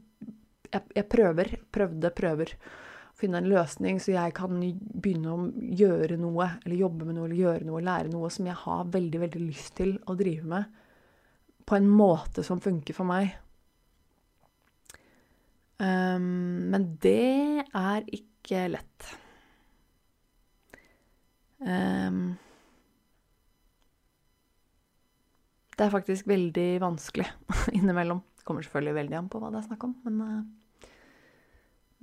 jeg, 0.71 0.81
jeg 0.95 1.07
prøver, 1.11 1.53
prøvde, 1.73 2.11
prøver 2.15 2.55
å 2.55 3.19
finne 3.19 3.39
en 3.39 3.49
løsning 3.49 3.99
så 4.03 4.15
jeg 4.15 4.33
kan 4.35 4.57
begynne 4.59 5.31
å 5.31 5.45
gjøre 5.79 6.17
noe, 6.19 6.49
eller 6.65 6.81
jobbe 6.81 7.07
med 7.07 7.17
noe, 7.17 7.29
eller 7.29 7.39
gjøre 7.39 7.67
noe, 7.67 7.85
lære 7.85 8.11
noe 8.11 8.31
som 8.33 8.49
jeg 8.49 8.57
har 8.65 8.91
veldig, 8.91 9.21
veldig 9.23 9.43
lyst 9.45 9.75
til 9.79 9.95
å 10.05 10.17
drive 10.19 10.49
med, 10.51 10.81
på 11.65 11.77
en 11.77 11.87
måte 11.89 12.43
som 12.45 12.61
funker 12.61 12.97
for 12.97 13.07
meg. 13.09 13.31
Um, 15.81 16.71
men 16.71 16.87
det 17.03 17.65
er 17.75 18.05
ikke 18.15 18.65
lett. 18.71 19.07
Um, 21.59 22.35
det 25.75 25.87
er 25.87 25.91
faktisk 25.91 26.27
veldig 26.31 26.69
vanskelig 26.83 27.27
innimellom. 27.77 28.23
Det 28.37 28.47
kommer 28.47 28.63
selvfølgelig 28.63 28.99
veldig 29.01 29.19
an 29.19 29.31
på 29.31 29.41
hva 29.41 29.51
det 29.51 29.59
er 29.59 29.67
snakk 29.67 29.89
om, 29.89 29.97
men 30.05 30.21
uh, 30.23 30.45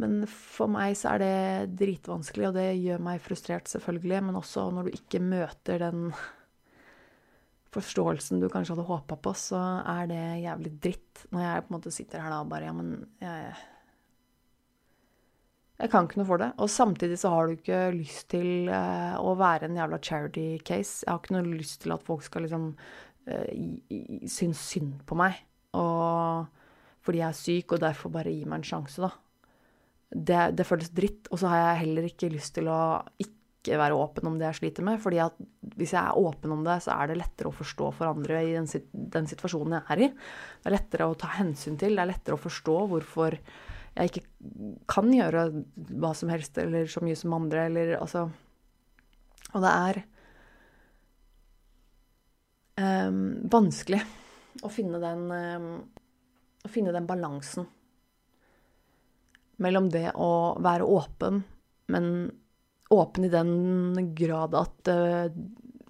men 0.02 0.22
for 0.26 0.70
meg 0.72 0.96
så 0.98 1.14
er 1.14 1.22
det 1.22 1.74
dritvanskelig, 1.78 2.48
og 2.48 2.56
det 2.56 2.68
gjør 2.80 3.02
meg 3.04 3.22
frustrert, 3.22 3.68
selvfølgelig. 3.70 4.22
Men 4.26 4.38
også 4.40 4.64
når 4.74 4.88
du 4.88 4.96
ikke 4.96 5.20
møter 5.22 5.82
den 5.82 6.08
forståelsen 7.72 8.40
du 8.42 8.48
kanskje 8.52 8.74
hadde 8.74 8.88
håpa 8.88 9.16
på, 9.22 9.32
så 9.38 9.58
er 9.88 10.08
det 10.10 10.22
jævlig 10.42 10.72
dritt. 10.84 11.26
Når 11.32 11.44
jeg 11.44 11.62
på 11.62 11.70
en 11.70 11.76
måte 11.78 11.92
sitter 11.94 12.24
her 12.24 12.34
da 12.34 12.40
og 12.44 12.50
bare 12.52 12.68
Ja, 12.68 12.74
men 12.76 13.06
jeg 13.22 13.52
Jeg 15.82 15.90
kan 15.90 16.06
ikke 16.06 16.20
noe 16.20 16.28
for 16.28 16.38
det. 16.38 16.52
Og 16.62 16.68
samtidig 16.70 17.16
så 17.18 17.32
har 17.32 17.46
du 17.46 17.56
ikke 17.56 17.78
lyst 17.96 18.28
til 18.30 18.68
uh, 18.70 19.16
å 19.18 19.32
være 19.34 19.66
en 19.66 19.78
jævla 19.80 19.98
charity 19.98 20.60
case. 20.62 21.02
Jeg 21.02 21.10
har 21.10 21.18
ikke 21.18 21.34
noe 21.34 21.56
lyst 21.58 21.80
til 21.82 21.94
at 21.96 22.04
folk 22.06 22.22
skal 22.22 22.44
liksom 22.46 22.68
uh, 23.26 23.48
synes 24.30 24.62
synd 24.62 25.00
på 25.08 25.18
meg. 25.18 25.40
Og 25.74 26.46
fordi 27.02 27.18
jeg 27.18 27.28
er 27.28 27.40
syk, 27.40 27.74
og 27.74 27.82
derfor 27.82 28.14
bare 28.14 28.30
gi 28.30 28.44
meg 28.44 28.60
en 28.60 28.68
sjanse, 28.68 29.02
da. 29.02 29.10
Det, 30.12 30.40
det 30.60 30.68
føles 30.68 30.92
dritt. 30.94 31.32
Og 31.32 31.42
så 31.42 31.50
har 31.50 31.64
jeg 31.64 31.82
heller 31.86 32.06
ikke 32.06 32.30
lyst 32.30 32.54
til 32.60 32.70
å 32.70 32.80
ikke 33.18 33.41
ikke 33.62 33.78
være 33.78 33.96
åpen 33.96 34.26
om 34.26 34.38
det 34.38 34.48
jeg 34.48 34.58
sliter 34.58 34.86
med. 34.86 35.00
fordi 35.00 35.20
at 35.22 35.36
hvis 35.78 35.94
jeg 35.94 36.02
er 36.02 36.18
åpen 36.18 36.52
om 36.52 36.64
det, 36.66 36.80
så 36.82 36.96
er 36.96 37.10
det 37.10 37.18
lettere 37.20 37.48
å 37.48 37.54
forstå 37.54 37.90
for 37.94 38.10
andre 38.10 38.42
i 38.42 38.54
den, 38.56 38.66
den, 38.92 39.28
situasjonen 39.30 39.78
jeg 39.78 39.84
er 39.94 40.02
i. 40.02 40.08
Det 40.62 40.70
er 40.70 40.76
lettere 40.76 41.06
å 41.06 41.18
ta 41.18 41.30
hensyn 41.38 41.78
til, 41.78 41.94
det 41.94 42.02
er 42.02 42.10
lettere 42.10 42.38
å 42.38 42.42
forstå 42.42 42.78
hvorfor 42.90 43.38
jeg 43.92 44.08
ikke 44.08 44.24
kan 44.90 45.10
gjøre 45.12 45.44
hva 46.00 46.14
som 46.16 46.32
helst 46.32 46.58
eller 46.58 46.88
så 46.90 47.02
mye 47.04 47.18
som 47.18 47.36
andre, 47.36 47.66
eller 47.68 47.94
altså 48.00 48.30
Og 49.52 49.60
det 49.60 49.70
er 49.70 49.98
um, 52.80 53.22
vanskelig 53.52 54.00
å 54.64 54.70
finne 54.72 55.00
den 55.02 55.26
um, 55.28 55.72
Å 56.64 56.70
finne 56.72 56.94
den 56.94 57.08
balansen 57.08 57.68
mellom 59.62 59.90
det 59.92 60.08
å 60.18 60.58
være 60.62 60.86
åpen, 60.88 61.42
men 61.92 62.06
åpen 62.92 63.26
i 63.26 63.32
den 63.32 64.12
grad 64.18 64.56
at 64.58 64.92
uh, 64.92 65.32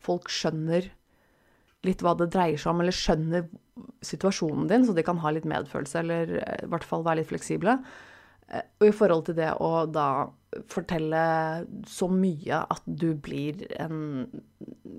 folk 0.02 0.30
skjønner 0.32 0.90
litt 1.86 2.02
hva 2.04 2.14
det 2.18 2.30
dreier 2.34 2.60
seg 2.60 2.72
om, 2.72 2.82
eller 2.82 2.94
skjønner 2.94 3.48
situasjonen 4.04 4.68
din, 4.70 4.86
så 4.86 4.94
de 4.94 5.04
kan 5.06 5.20
ha 5.22 5.32
litt 5.34 5.48
medfølelse, 5.48 6.02
eller 6.02 6.36
uh, 6.38 6.56
i 6.62 6.70
hvert 6.70 6.86
fall 6.86 7.06
være 7.06 7.22
litt 7.22 7.32
fleksible. 7.32 7.78
Uh, 8.52 8.62
og 8.80 8.88
i 8.88 8.94
forhold 8.94 9.26
til 9.28 9.38
det 9.40 9.50
å 9.58 9.72
da 9.90 10.08
fortelle 10.68 11.22
så 11.88 12.08
mye 12.12 12.58
at 12.74 12.82
du 12.84 13.12
blir 13.16 13.62
en 13.80 14.26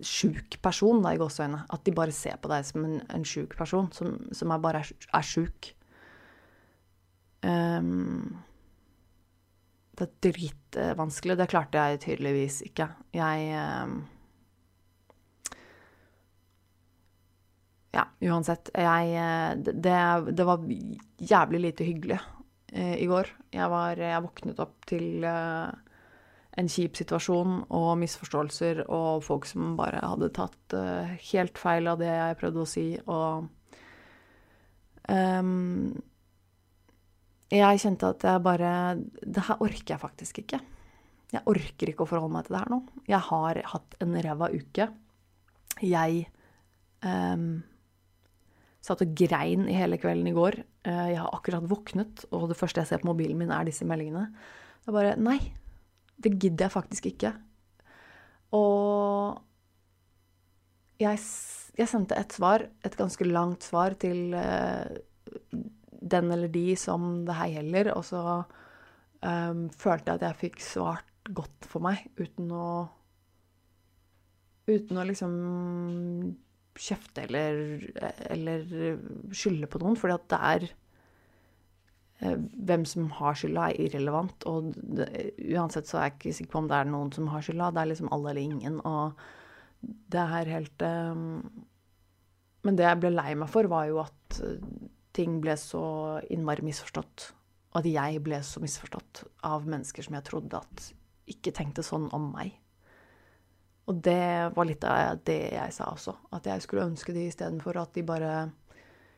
sjuk 0.03 0.57
person, 0.65 1.03
da, 1.03 1.13
i 1.13 1.21
gåseøynene. 1.21 1.67
At 1.73 1.83
de 1.85 1.93
bare 1.95 2.15
ser 2.15 2.39
på 2.41 2.49
deg 2.51 2.65
som 2.67 2.87
en, 2.87 2.97
en 3.13 3.27
sjuk 3.27 3.53
person, 3.59 3.89
som, 3.93 4.15
som 4.33 4.53
er 4.53 4.63
bare 4.63 4.81
er, 4.81 4.93
er 5.13 5.27
sjuk. 5.27 5.69
Um, 7.43 8.39
det 9.93 10.07
er 10.07 10.13
dritvanskelig. 10.25 11.37
Det 11.37 11.49
klarte 11.51 11.81
jeg 11.81 12.01
tydeligvis 12.07 12.61
ikke. 12.69 12.89
Jeg 13.13 13.47
eh, 13.53 13.95
Ja, 17.93 18.07
uansett. 18.25 18.71
Jeg 18.73 19.11
eh, 19.21 19.51
det, 19.61 19.97
det, 20.33 20.45
var 20.49 20.63
jævlig 21.21 21.59
lite 21.67 21.85
hyggelig 21.85 22.17
eh, 22.73 22.95
i 23.03 23.09
går. 23.09 23.29
Jeg, 23.53 23.67
var, 23.69 24.01
jeg 24.01 24.23
våknet 24.25 24.63
opp 24.63 24.87
til 24.89 25.21
en 25.23 26.69
kjip 26.69 26.97
situasjon 26.97 27.59
og 27.73 27.91
misforståelser 28.01 28.83
og 28.87 29.21
folk 29.25 29.45
som 29.49 29.75
bare 29.77 30.01
hadde 30.01 30.33
tatt 30.33 30.75
helt 31.33 31.57
feil 31.57 31.89
av 31.89 32.01
det 32.01 32.09
jeg 32.09 32.37
prøvde 32.41 32.61
å 32.61 32.69
si, 32.69 32.85
og 33.09 33.47
um, 35.09 35.95
jeg 37.51 37.81
kjente 37.83 38.13
at 38.13 38.23
jeg 38.25 38.41
bare 38.45 38.69
Det 39.21 39.43
her 39.47 39.59
orker 39.61 39.95
jeg 39.95 40.01
faktisk 40.01 40.39
ikke. 40.43 40.59
Jeg 41.33 41.45
orker 41.49 41.89
ikke 41.89 42.05
å 42.05 42.09
forholde 42.09 42.35
meg 42.35 42.45
til 42.45 42.55
det 42.55 42.61
her 42.61 42.71
nå. 42.71 42.79
Jeg 43.09 43.25
har 43.29 43.59
hatt 43.73 43.95
en 44.05 44.17
ræva 44.21 44.49
uke. 44.53 44.87
Jeg 45.81 46.27
um, 47.01 47.47
satt 48.85 49.01
og 49.01 49.15
grein 49.17 49.65
i 49.65 49.77
hele 49.77 49.97
kvelden 50.01 50.29
i 50.29 50.35
går. 50.35 50.59
Uh, 50.85 51.07
jeg 51.09 51.17
har 51.17 51.33
akkurat 51.33 51.65
våknet, 51.69 52.27
og 52.29 52.51
det 52.51 52.59
første 52.59 52.83
jeg 52.83 52.91
ser 52.91 53.01
på 53.01 53.09
mobilen 53.09 53.39
min, 53.39 53.53
er 53.53 53.65
disse 53.65 53.87
meldingene. 53.89 54.27
Det 54.83 54.91
er 54.91 54.97
bare 54.99 55.15
Nei, 55.17 55.39
det 56.21 56.35
gidder 56.37 56.67
jeg 56.67 56.75
faktisk 56.75 57.09
ikke. 57.09 57.33
Og 58.53 59.41
jeg, 61.01 61.17
jeg 61.79 61.89
sendte 61.89 62.19
et 62.19 62.37
svar, 62.37 62.67
et 62.85 62.99
ganske 62.99 63.25
langt 63.25 63.65
svar, 63.65 63.97
til 63.97 64.37
uh, 64.37 64.85
den 66.03 66.31
eller 66.35 66.51
de 66.51 66.73
som 66.79 67.23
det 67.27 67.37
her 67.37 67.51
gjelder. 67.57 67.91
Og 67.95 68.05
så 68.07 68.21
um, 69.23 69.65
følte 69.71 70.11
jeg 70.11 70.19
at 70.19 70.27
jeg 70.27 70.41
fikk 70.43 70.63
svart 70.63 71.31
godt 71.31 71.69
for 71.69 71.83
meg 71.85 72.03
uten 72.19 72.51
å 72.51 72.67
Uten 74.63 74.95
å 74.95 75.03
liksom 75.03 75.31
kjefte 76.79 77.25
eller, 77.25 77.81
eller 78.31 78.61
skylde 79.35 79.67
på 79.67 79.81
noen, 79.81 79.97
fordi 79.99 80.15
at 80.15 80.29
det 80.31 80.39
er 80.49 80.65
eh, 82.23 82.37
hvem 82.69 82.85
som 82.87 83.09
har 83.17 83.35
skylda, 83.35 83.65
er 83.67 83.81
irrelevant. 83.83 84.47
Og 84.47 84.71
det, 84.73 85.09
uansett 85.51 85.89
så 85.89 85.99
er 85.99 86.07
jeg 86.07 86.15
ikke 86.15 86.35
sikker 86.37 86.53
på 86.55 86.61
om 86.63 86.71
det 86.71 86.79
er 86.79 86.89
noen 86.93 87.11
som 87.11 87.27
har 87.33 87.43
skylda. 87.43 87.73
Det 87.75 87.83
er 87.83 87.91
liksom 87.91 88.11
alle 88.15 88.31
eller 88.31 88.47
ingen. 88.55 88.79
Og 88.87 89.19
det 90.15 90.23
er 90.39 90.55
helt 90.55 90.87
um, 90.87 91.27
Men 92.63 92.79
det 92.79 92.87
jeg 92.87 93.01
ble 93.03 93.11
lei 93.17 93.33
meg 93.35 93.51
for, 93.51 93.67
var 93.67 93.91
jo 93.91 93.99
at 94.05 94.39
ting 95.15 95.39
ble 95.43 95.55
så 95.59 95.83
innmari 96.33 96.65
misforstått. 96.65 97.29
Og 97.73 97.79
at 97.81 97.89
jeg 97.89 98.21
ble 98.25 98.39
så 98.45 98.61
misforstått 98.61 99.23
av 99.49 99.65
mennesker 99.69 100.05
som 100.05 100.17
jeg 100.17 100.27
trodde 100.29 100.59
at 100.59 100.89
ikke 101.33 101.53
tenkte 101.55 101.85
sånn 101.85 102.09
om 102.13 102.31
meg. 102.33 102.53
Og 103.89 103.99
det 104.03 104.53
var 104.55 104.67
litt 104.67 104.83
av 104.87 105.19
det 105.27 105.39
jeg 105.55 105.75
sa 105.75 105.89
også. 105.91 106.15
At 106.35 106.47
jeg 106.47 106.63
skulle 106.63 106.85
ønske 106.87 107.15
de 107.15 107.25
istedenfor 107.27 107.79
at 107.81 107.95
de 107.97 108.05
bare 108.07 108.33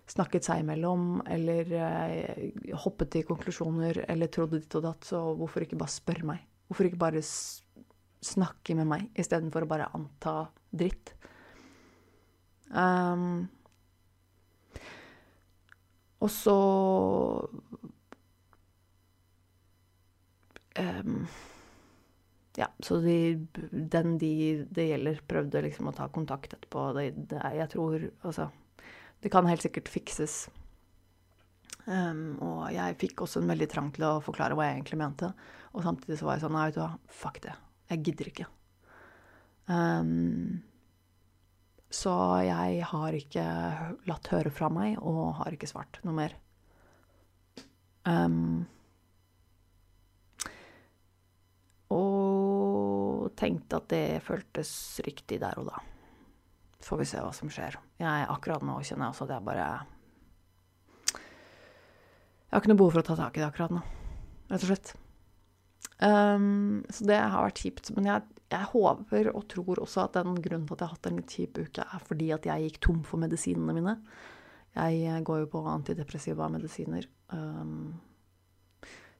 snakket 0.09 0.45
seg 0.45 0.61
imellom, 0.61 1.19
eller 1.33 1.71
eh, 1.81 2.73
hoppet 2.83 3.11
til 3.13 3.25
konklusjoner, 3.25 4.03
eller 4.09 4.29
trodde 4.33 4.59
ditt 4.61 4.77
og 4.77 4.85
datt, 4.85 5.05
så 5.07 5.21
hvorfor 5.37 5.65
ikke 5.65 5.79
bare 5.81 5.93
spørre 5.93 6.29
meg? 6.29 6.43
Hvorfor 6.69 6.89
ikke 6.89 7.01
bare 7.01 7.23
snakke 7.25 8.77
med 8.77 8.89
meg, 8.89 9.07
istedenfor 9.17 9.65
å 9.65 9.69
bare 9.69 9.89
anta 9.97 10.35
dritt? 10.69 11.15
Um, 12.69 13.45
og 16.24 16.31
så 16.31 16.57
um, 20.79 21.25
Ja, 22.55 22.69
så 22.79 23.00
de, 23.03 23.17
den 23.72 24.17
de 24.22 24.34
det 24.72 24.89
gjelder, 24.89 25.24
prøvde 25.27 25.63
liksom 25.65 25.91
å 25.91 25.95
ta 25.95 26.07
kontakt 26.07 26.55
etterpå. 26.55 26.91
Det, 26.95 27.10
det, 27.31 27.41
jeg 27.60 27.72
tror 27.75 28.05
Altså, 28.24 28.50
det 29.24 29.31
kan 29.34 29.48
helt 29.50 29.65
sikkert 29.65 29.91
fikses. 29.91 30.45
Um, 31.86 32.39
og 32.41 32.62
jeg 32.74 32.98
fikk 32.98 33.22
også 33.25 33.43
en 33.43 33.51
veldig 33.51 33.67
trang 33.69 33.91
til 33.93 34.07
å 34.07 34.22
forklare 34.24 34.55
hva 34.57 34.69
jeg 34.69 34.79
egentlig 34.79 35.01
mente. 35.03 35.34
Og 35.75 35.84
samtidig 35.86 36.17
så 36.19 36.29
var 36.29 36.38
jeg 36.38 36.45
sånn 36.45 36.55
Nei, 36.55 36.69
vet 36.69 36.79
du 36.79 36.81
hva, 36.81 36.93
fuck 37.12 37.41
det. 37.43 37.57
Jeg 37.91 38.05
gidder 38.07 38.31
ikke. 38.31 38.48
Um, 39.67 40.63
så 41.93 42.13
jeg 42.45 42.85
har 42.89 43.15
ikke 43.15 43.43
latt 44.09 44.31
høre 44.33 44.51
fra 44.53 44.69
meg, 44.73 44.97
og 44.99 45.37
har 45.41 45.55
ikke 45.55 45.69
svart 45.69 45.99
noe 46.05 46.15
mer. 46.17 46.35
Um, 48.05 48.65
og 51.93 53.31
tenkte 53.39 53.79
at 53.79 53.89
det 53.93 54.23
føltes 54.25 54.71
riktig 55.05 55.39
der 55.41 55.57
og 55.61 55.69
da. 55.71 55.81
Får 56.85 57.01
vi 57.01 57.07
se 57.09 57.21
hva 57.21 57.31
som 57.33 57.49
skjer. 57.49 57.79
Jeg, 58.01 58.27
akkurat 58.29 58.65
nå 58.65 58.77
kjenner 58.81 59.07
jeg 59.07 59.15
også 59.15 59.25
at 59.25 59.33
jeg 59.33 59.45
bare 59.47 59.69
Jeg 62.45 62.53
har 62.53 62.61
ikke 62.61 62.71
noe 62.71 62.79
behov 62.79 62.93
for 62.93 63.01
å 63.01 63.07
ta 63.07 63.15
tak 63.19 63.35
i 63.35 63.41
det 63.41 63.47
akkurat 63.49 63.73
nå, 63.73 63.81
rett 64.51 64.63
og 64.63 64.69
slett. 64.69 64.93
Um, 66.03 66.81
så 66.91 67.07
det 67.07 67.19
har 67.21 67.45
vært 67.45 67.61
kjipt. 67.63 67.93
Men 67.95 68.09
jeg 68.09 68.25
jeg 68.53 68.69
håper 68.71 69.31
og 69.33 69.45
tror 69.49 69.81
også 69.81 70.05
at 70.05 70.17
den 70.19 70.37
grunnen 70.37 70.67
til 70.67 70.75
at 70.75 70.81
jeg 70.81 70.87
har 70.87 70.95
hatt 70.95 71.07
en 71.09 71.21
kjip 71.25 71.59
uke, 71.59 71.85
er 71.85 72.03
fordi 72.07 72.31
at 72.35 72.45
jeg 72.45 72.67
gikk 72.67 72.81
tom 72.85 72.99
for 73.07 73.21
medisinene 73.21 73.73
mine. 73.73 73.95
Jeg 74.75 74.99
eh, 75.07 75.21
går 75.25 75.43
jo 75.43 75.51
på 75.55 75.63
antidepressiva 75.71 76.49
medisiner 76.51 77.07
um, 77.33 77.95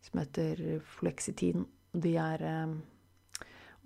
som 0.06 0.22
heter 0.22 0.62
flexitin. 1.00 1.66
De 1.96 2.14
er 2.22 2.44
um, 2.66 2.78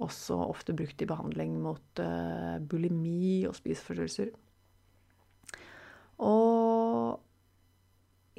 også 0.04 0.42
ofte 0.50 0.76
brukt 0.76 1.02
i 1.02 1.08
behandling 1.08 1.56
mot 1.64 2.04
uh, 2.04 2.58
bulimi 2.60 3.46
og 3.48 3.56
spiseforstyrrelser. 3.56 4.34
Og 6.20 7.20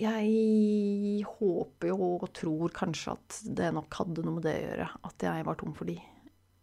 jeg 0.01 1.25
håper 1.29 1.91
jo 1.91 2.09
og 2.15 2.31
tror 2.37 2.73
kanskje 2.75 3.15
at 3.15 3.39
det 3.59 3.69
nok 3.77 4.01
hadde 4.01 4.25
noe 4.25 4.39
med 4.39 4.47
det 4.47 4.57
å 4.57 4.65
gjøre, 4.65 4.89
at 5.11 5.27
jeg 5.27 5.47
var 5.49 5.59
tom 5.61 5.75
for 5.77 5.91
de. 5.91 5.97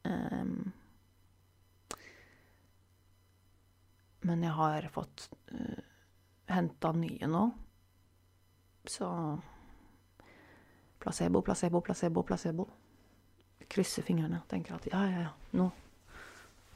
Um, 0.07 0.71
men 4.27 4.43
jeg 4.47 4.55
har 4.57 4.89
fått 4.91 5.27
uh, 5.53 5.83
henta 6.51 6.91
nye 6.97 7.29
nå. 7.31 7.45
Så 8.87 9.07
placebo, 11.03 11.43
placebo, 11.45 11.83
placebo, 11.85 12.23
placebo. 12.27 12.69
Krysser 13.67 14.05
fingrene. 14.07 14.41
Tenker 14.49 14.79
at 14.79 14.87
ja, 14.89 15.03
ja, 15.11 15.27
ja, 15.27 15.35
nå 15.59 15.69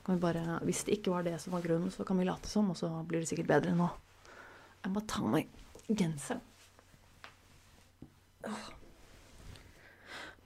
kan 0.03 0.15
vi 0.15 0.22
bare 0.22 0.60
Hvis 0.65 0.84
det 0.84 0.98
ikke 0.98 1.12
var 1.12 1.24
det 1.24 1.39
som 1.39 1.53
var 1.53 1.62
grunnen, 1.62 1.91
så 1.91 2.03
kan 2.03 2.18
vi 2.18 2.25
late 2.25 2.50
som, 2.50 2.70
og 2.70 2.77
så 2.77 2.89
blir 3.08 3.22
det 3.22 3.30
sikkert 3.30 3.48
bedre 3.48 3.75
nå. 3.75 3.89
Jeg 4.84 4.94
må 4.94 5.03
ta 5.06 5.22
meg 5.30 5.50
genseren. 5.88 6.41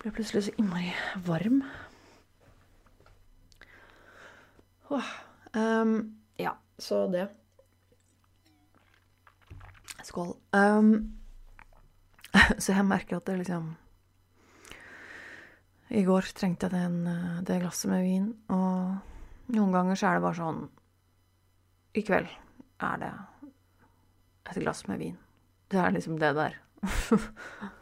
Ble 0.02 0.12
plutselig 0.14 0.46
så 0.46 0.54
innmari 0.60 0.92
varm. 1.26 1.64
Um, 5.56 6.22
ja, 6.38 6.58
så 6.78 7.08
det. 7.08 7.30
Skål. 10.04 10.36
Um, 10.52 11.18
så 12.58 12.76
jeg 12.76 12.86
merker 12.86 13.18
at 13.18 13.26
det 13.28 13.38
liksom 13.40 13.72
I 15.90 16.04
går 16.04 16.30
trengte 16.36 16.68
jeg 16.68 16.76
den, 16.76 17.44
det 17.46 17.62
glasset 17.62 17.90
med 17.92 18.04
vin, 18.04 18.30
og 18.50 19.56
noen 19.56 19.74
ganger 19.74 20.00
så 20.00 20.10
er 20.10 20.18
det 20.18 20.26
bare 20.26 20.40
sånn 20.40 20.62
I 21.96 22.04
kveld 22.04 22.32
er 22.84 23.02
det 23.02 23.14
et 24.52 24.62
glass 24.62 24.84
med 24.90 25.02
vin. 25.02 25.18
Det 25.72 25.80
er 25.82 25.94
liksom 25.96 26.20
det 26.22 26.36
der. 26.38 26.60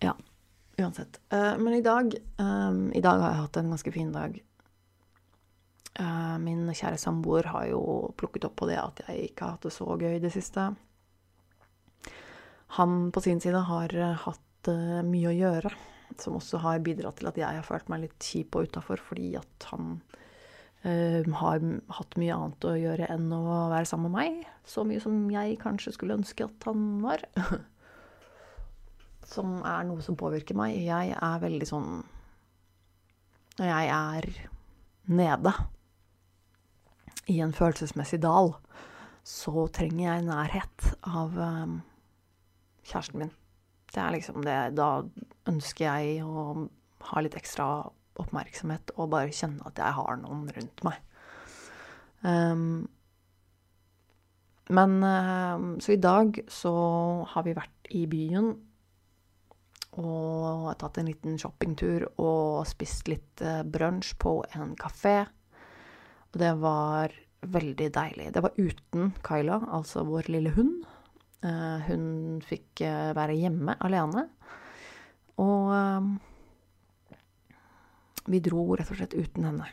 ja. 0.00 0.16
Uansett. 0.80 1.20
Uh, 1.32 1.58
men 1.58 1.74
i 1.74 1.82
dag 1.82 2.14
um, 2.36 2.92
I 2.92 3.00
dag 3.00 3.20
har 3.20 3.34
jeg 3.34 3.42
hatt 3.44 3.58
en 3.60 3.72
ganske 3.74 3.92
fin 3.92 4.12
dag. 4.14 4.38
Uh, 6.00 6.36
min 6.40 6.68
kjære 6.72 7.00
samboer 7.00 7.50
har 7.52 7.66
jo 7.68 7.82
plukket 8.20 8.46
opp 8.48 8.56
på 8.62 8.70
det 8.70 8.78
at 8.80 9.02
jeg 9.04 9.30
ikke 9.30 9.44
har 9.44 9.56
hatt 9.56 9.66
det 9.66 9.74
så 9.74 9.88
gøy 10.00 10.16
i 10.16 10.22
det 10.22 10.32
siste. 10.32 10.70
Han 12.78 13.10
på 13.12 13.22
sin 13.24 13.42
side 13.42 13.60
har 13.66 13.96
hatt 14.24 14.70
uh, 14.70 15.00
mye 15.04 15.32
å 15.32 15.36
gjøre, 15.36 15.74
som 16.20 16.38
også 16.38 16.62
har 16.64 16.84
bidratt 16.86 17.20
til 17.20 17.28
at 17.28 17.40
jeg 17.42 17.58
har 17.58 17.66
følt 17.66 17.90
meg 17.92 18.06
litt 18.06 18.30
kjip 18.30 18.56
og 18.56 18.70
utafor, 18.70 19.02
fordi 19.10 19.34
at 19.40 19.70
han 19.72 19.98
har 20.80 21.58
hatt 21.92 22.14
mye 22.16 22.32
annet 22.32 22.64
å 22.64 22.70
gjøre 22.72 23.10
enn 23.12 23.26
å 23.36 23.40
være 23.68 23.84
sammen 23.84 24.08
med 24.08 24.14
meg. 24.16 24.46
Så 24.64 24.80
mye 24.88 25.02
som 25.04 25.26
jeg 25.28 25.58
kanskje 25.60 25.92
skulle 25.92 26.16
ønske 26.16 26.46
at 26.46 26.64
han 26.64 26.86
var. 27.04 27.26
som 29.30 29.60
er 29.66 29.84
noe 29.86 30.02
som 30.04 30.18
påvirker 30.18 30.58
meg. 30.58 30.78
Jeg 30.82 31.14
er 31.14 31.42
veldig 31.42 31.68
sånn 31.68 31.90
Når 33.60 33.68
jeg 33.68 33.90
er 33.94 34.28
nede 35.10 35.52
i 37.30 37.38
en 37.44 37.52
følelsesmessig 37.54 38.20
dal, 38.22 38.54
så 39.26 39.66
trenger 39.74 40.04
jeg 40.06 40.26
nærhet 40.26 40.86
av 41.06 41.36
um, 41.36 41.74
kjæresten 42.86 43.20
min. 43.22 43.32
Det 43.90 44.00
er 44.02 44.14
liksom 44.14 44.42
det 44.46 44.58
Da 44.78 44.90
ønsker 45.50 45.84
jeg 45.84 46.24
å 46.24 46.66
ha 47.10 47.22
litt 47.22 47.36
ekstra 47.38 47.66
oppmerksomhet 48.20 48.94
og 48.96 49.12
bare 49.14 49.34
kjenne 49.34 49.66
at 49.68 49.78
jeg 49.80 49.96
har 49.98 50.18
noen 50.22 50.48
rundt 50.56 50.82
meg. 50.86 50.98
Um, 52.22 52.88
men 54.70 54.98
uh, 55.02 55.78
Så 55.82 55.94
i 55.96 56.02
dag 56.02 56.42
så 56.50 56.72
har 57.34 57.46
vi 57.46 57.56
vært 57.56 57.94
i 57.96 58.04
byen 58.10 58.52
og 60.00 60.70
tatt 60.80 61.00
en 61.00 61.08
liten 61.10 61.36
shoppingtur 61.40 62.06
og 62.22 62.66
spist 62.68 63.10
litt 63.10 63.42
eh, 63.44 63.62
brunsj 63.64 64.14
på 64.20 64.38
en 64.56 64.74
kafé. 64.78 65.18
Og 66.30 66.38
det 66.40 66.54
var 66.62 67.14
veldig 67.40 67.88
deilig. 67.94 68.30
Det 68.34 68.42
var 68.44 68.56
uten 68.58 69.12
Kyla, 69.26 69.60
altså 69.72 70.04
vår 70.08 70.30
lille 70.32 70.54
hund. 70.56 70.84
Eh, 71.44 71.88
hun 71.88 72.40
fikk 72.46 72.84
eh, 72.86 73.12
være 73.16 73.38
hjemme 73.38 73.76
alene. 73.80 74.26
Og 75.40 75.72
vi 78.30 78.40
dro 78.44 78.66
rett 78.76 78.90
og 78.92 78.98
slett 79.00 79.16
uten 79.16 79.46
henne. 79.48 79.68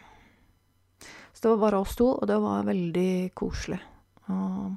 Så 1.33 1.43
det 1.43 1.49
var 1.51 1.63
bare 1.67 1.81
oss 1.83 1.97
to, 1.99 2.07
og 2.15 2.23
det 2.29 2.37
var 2.41 2.65
veldig 2.65 3.11
koselig. 3.37 3.81
Og 4.31 4.71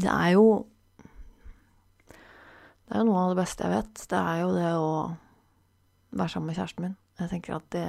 det 0.00 0.10
er 0.12 0.34
jo 0.36 0.44
det 2.90 2.96
er 2.98 3.04
jo 3.04 3.06
noe 3.12 3.20
av 3.22 3.28
det 3.30 3.38
beste 3.38 3.62
jeg 3.62 3.70
vet. 3.70 4.00
Det 4.10 4.18
er 4.18 4.38
jo 4.40 4.46
det 4.50 4.70
å 4.74 4.94
være 6.10 6.32
sammen 6.32 6.50
med 6.50 6.56
kjæresten 6.58 6.82
min. 6.82 6.96
Jeg 7.20 7.30
tenker 7.30 7.54
at 7.54 7.68
det 7.70 7.86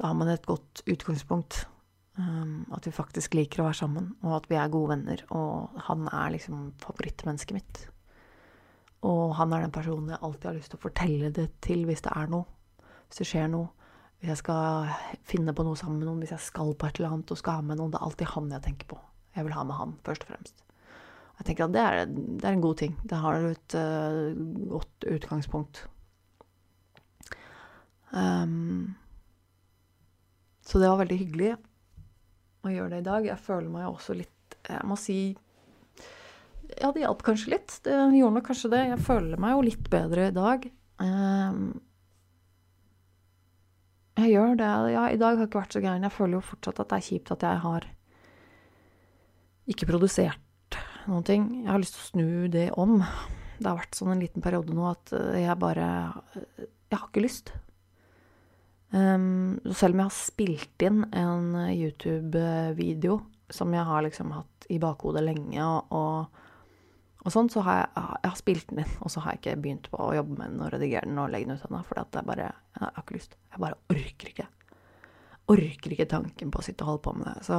Da 0.00 0.08
har 0.08 0.16
man 0.16 0.30
et 0.32 0.46
godt 0.48 0.80
utgangspunkt. 0.88 1.66
Um, 2.16 2.64
at 2.72 2.86
vi 2.88 2.92
faktisk 2.92 3.36
liker 3.36 3.60
å 3.60 3.66
være 3.66 3.78
sammen, 3.82 4.14
og 4.24 4.32
at 4.38 4.48
vi 4.48 4.56
er 4.56 4.72
gode 4.72 4.94
venner. 4.94 5.20
Og 5.28 5.76
han 5.90 6.08
er 6.08 6.32
liksom 6.32 6.70
favorittmennesket 6.80 7.52
mitt. 7.58 7.82
Og 9.04 9.36
han 9.36 9.52
er 9.52 9.66
den 9.66 9.76
personen 9.76 10.14
jeg 10.14 10.22
alltid 10.24 10.48
har 10.48 10.56
lyst 10.56 10.72
til 10.72 10.80
å 10.80 10.86
fortelle 10.86 11.30
det 11.36 11.46
til 11.60 11.84
hvis 11.88 12.04
det 12.08 12.16
er 12.16 12.32
noe. 12.32 12.48
Hvis 13.10 13.20
det 13.20 13.28
skjer 13.28 13.52
noe. 13.52 13.68
Hvis 14.20 14.32
jeg 14.32 14.40
skal 14.40 14.88
finne 15.28 15.52
på 15.52 15.68
noe 15.68 15.76
sammen 15.76 16.00
med 16.00 16.08
noen, 16.08 16.24
hvis 16.24 16.32
jeg 16.32 16.48
skal 16.48 16.72
på 16.72 16.88
et 16.88 16.96
eller 16.96 17.12
annet 17.12 17.36
og 17.36 17.44
skal 17.44 17.60
ha 17.60 17.68
med 17.68 17.76
noen. 17.76 17.92
Det 17.92 18.00
er 18.00 18.08
alltid 18.08 18.34
han 18.38 18.50
jeg 18.56 18.66
tenker 18.70 18.92
på. 18.96 19.00
Jeg 19.36 19.44
vil 19.44 19.56
ha 19.60 19.68
med 19.68 19.80
han, 19.82 19.96
først 20.08 20.24
og 20.24 20.32
fremst. 20.32 20.69
Jeg 21.40 21.46
tenker 21.48 21.70
at 21.70 21.72
det 21.72 21.80
er, 21.80 22.10
det 22.10 22.44
er 22.44 22.52
en 22.52 22.60
god 22.60 22.76
ting. 22.76 22.96
Da 23.08 23.22
har 23.22 23.46
et 23.48 23.74
uh, 23.80 24.32
godt 24.68 25.06
utgangspunkt. 25.08 25.86
Um, 28.12 28.92
så 30.60 30.82
det 30.82 30.90
var 30.90 31.00
veldig 31.00 31.16
hyggelig 31.16 31.54
å 32.60 32.72
gjøre 32.74 32.92
det 32.92 32.98
i 33.00 33.06
dag. 33.06 33.28
Jeg 33.30 33.40
føler 33.40 33.70
meg 33.72 33.86
også 33.88 34.18
litt 34.18 34.58
Jeg 34.66 34.82
må 34.84 34.98
si 35.00 35.20
Ja, 36.74 36.90
det 36.92 37.06
hjalp 37.06 37.24
kanskje 37.24 37.54
litt. 37.54 37.78
Det 37.86 37.94
gjorde 37.96 38.36
nok 38.36 38.46
kanskje 38.50 38.72
det. 38.74 38.82
Jeg 38.90 39.00
føler 39.06 39.40
meg 39.40 39.56
jo 39.56 39.64
litt 39.70 39.88
bedre 39.96 40.28
i 40.28 40.36
dag. 40.36 40.68
Um, 41.00 41.64
jeg 44.20 44.34
gjør 44.34 44.60
det. 44.60 44.70
Ja, 44.92 45.08
i 45.08 45.18
dag 45.24 45.40
har 45.40 45.48
ikke 45.48 45.62
vært 45.62 45.78
så 45.78 45.80
gæren. 45.80 46.04
Jeg 46.04 46.16
føler 46.18 46.36
jo 46.36 46.44
fortsatt 46.52 46.84
at 46.84 46.92
det 46.92 47.00
er 47.00 47.08
kjipt 47.08 47.34
at 47.38 47.48
jeg 47.48 47.64
har 47.64 47.90
ikke 49.70 49.88
produsert 49.88 50.49
noen 51.08 51.26
ting. 51.26 51.48
Jeg 51.62 51.70
har 51.70 51.80
lyst 51.82 51.96
til 51.96 52.02
å 52.02 52.10
snu 52.10 52.30
det 52.52 52.68
om. 52.80 52.98
Det 53.60 53.68
har 53.68 53.80
vært 53.80 53.98
sånn 53.98 54.14
en 54.14 54.22
liten 54.22 54.44
periode 54.44 54.74
nå 54.74 54.86
at 54.90 55.12
eh, 55.16 55.42
jeg 55.44 55.58
bare 55.60 55.88
Jeg 56.90 56.96
har 56.96 57.08
ikke 57.08 57.24
lyst. 57.24 57.52
Um, 58.90 59.60
selv 59.70 59.94
om 59.94 60.00
jeg 60.00 60.08
har 60.08 60.16
spilt 60.16 60.82
inn 60.82 61.04
en 61.14 61.52
YouTube-video 61.70 63.20
som 63.54 63.74
jeg 63.74 63.86
har 63.86 64.02
liksom 64.02 64.32
hatt 64.34 64.66
i 64.70 64.78
bakhodet 64.82 65.22
lenge, 65.22 65.62
og, 65.62 65.92
og, 65.94 67.22
og 67.22 67.34
sånn, 67.34 67.50
så 67.50 67.62
har 67.66 67.80
jeg, 67.80 67.88
jeg 67.94 68.30
har 68.32 68.40
spilt 68.40 68.68
den 68.70 68.82
inn, 68.82 68.96
og 69.02 69.12
så 69.14 69.22
har 69.22 69.36
jeg 69.36 69.42
ikke 69.42 69.62
begynt 69.62 69.88
på 69.92 70.02
å 70.02 70.12
jobbe 70.18 70.38
med 70.38 70.52
den 70.54 70.64
og 70.64 70.72
redigere 70.74 71.06
den 71.06 71.22
og 71.22 71.30
legge 71.30 71.50
den 71.50 71.58
ut 71.58 71.68
ennå, 71.68 71.84
for 71.86 72.02
jeg 72.02 72.26
bare 72.32 72.50
Jeg 72.50 72.82
har 72.82 73.02
ikke 73.02 73.18
lyst. 73.18 73.38
Jeg 73.50 73.64
bare 73.66 73.80
orker 73.94 74.34
ikke. 74.34 74.48
Orker 75.54 75.94
ikke 75.96 76.10
tanken 76.10 76.50
på 76.50 76.62
å 76.62 76.66
sitte 76.66 76.86
og 76.86 76.92
holde 76.92 77.04
på 77.06 77.16
med 77.18 77.26
det. 77.30 77.38
Så 77.46 77.58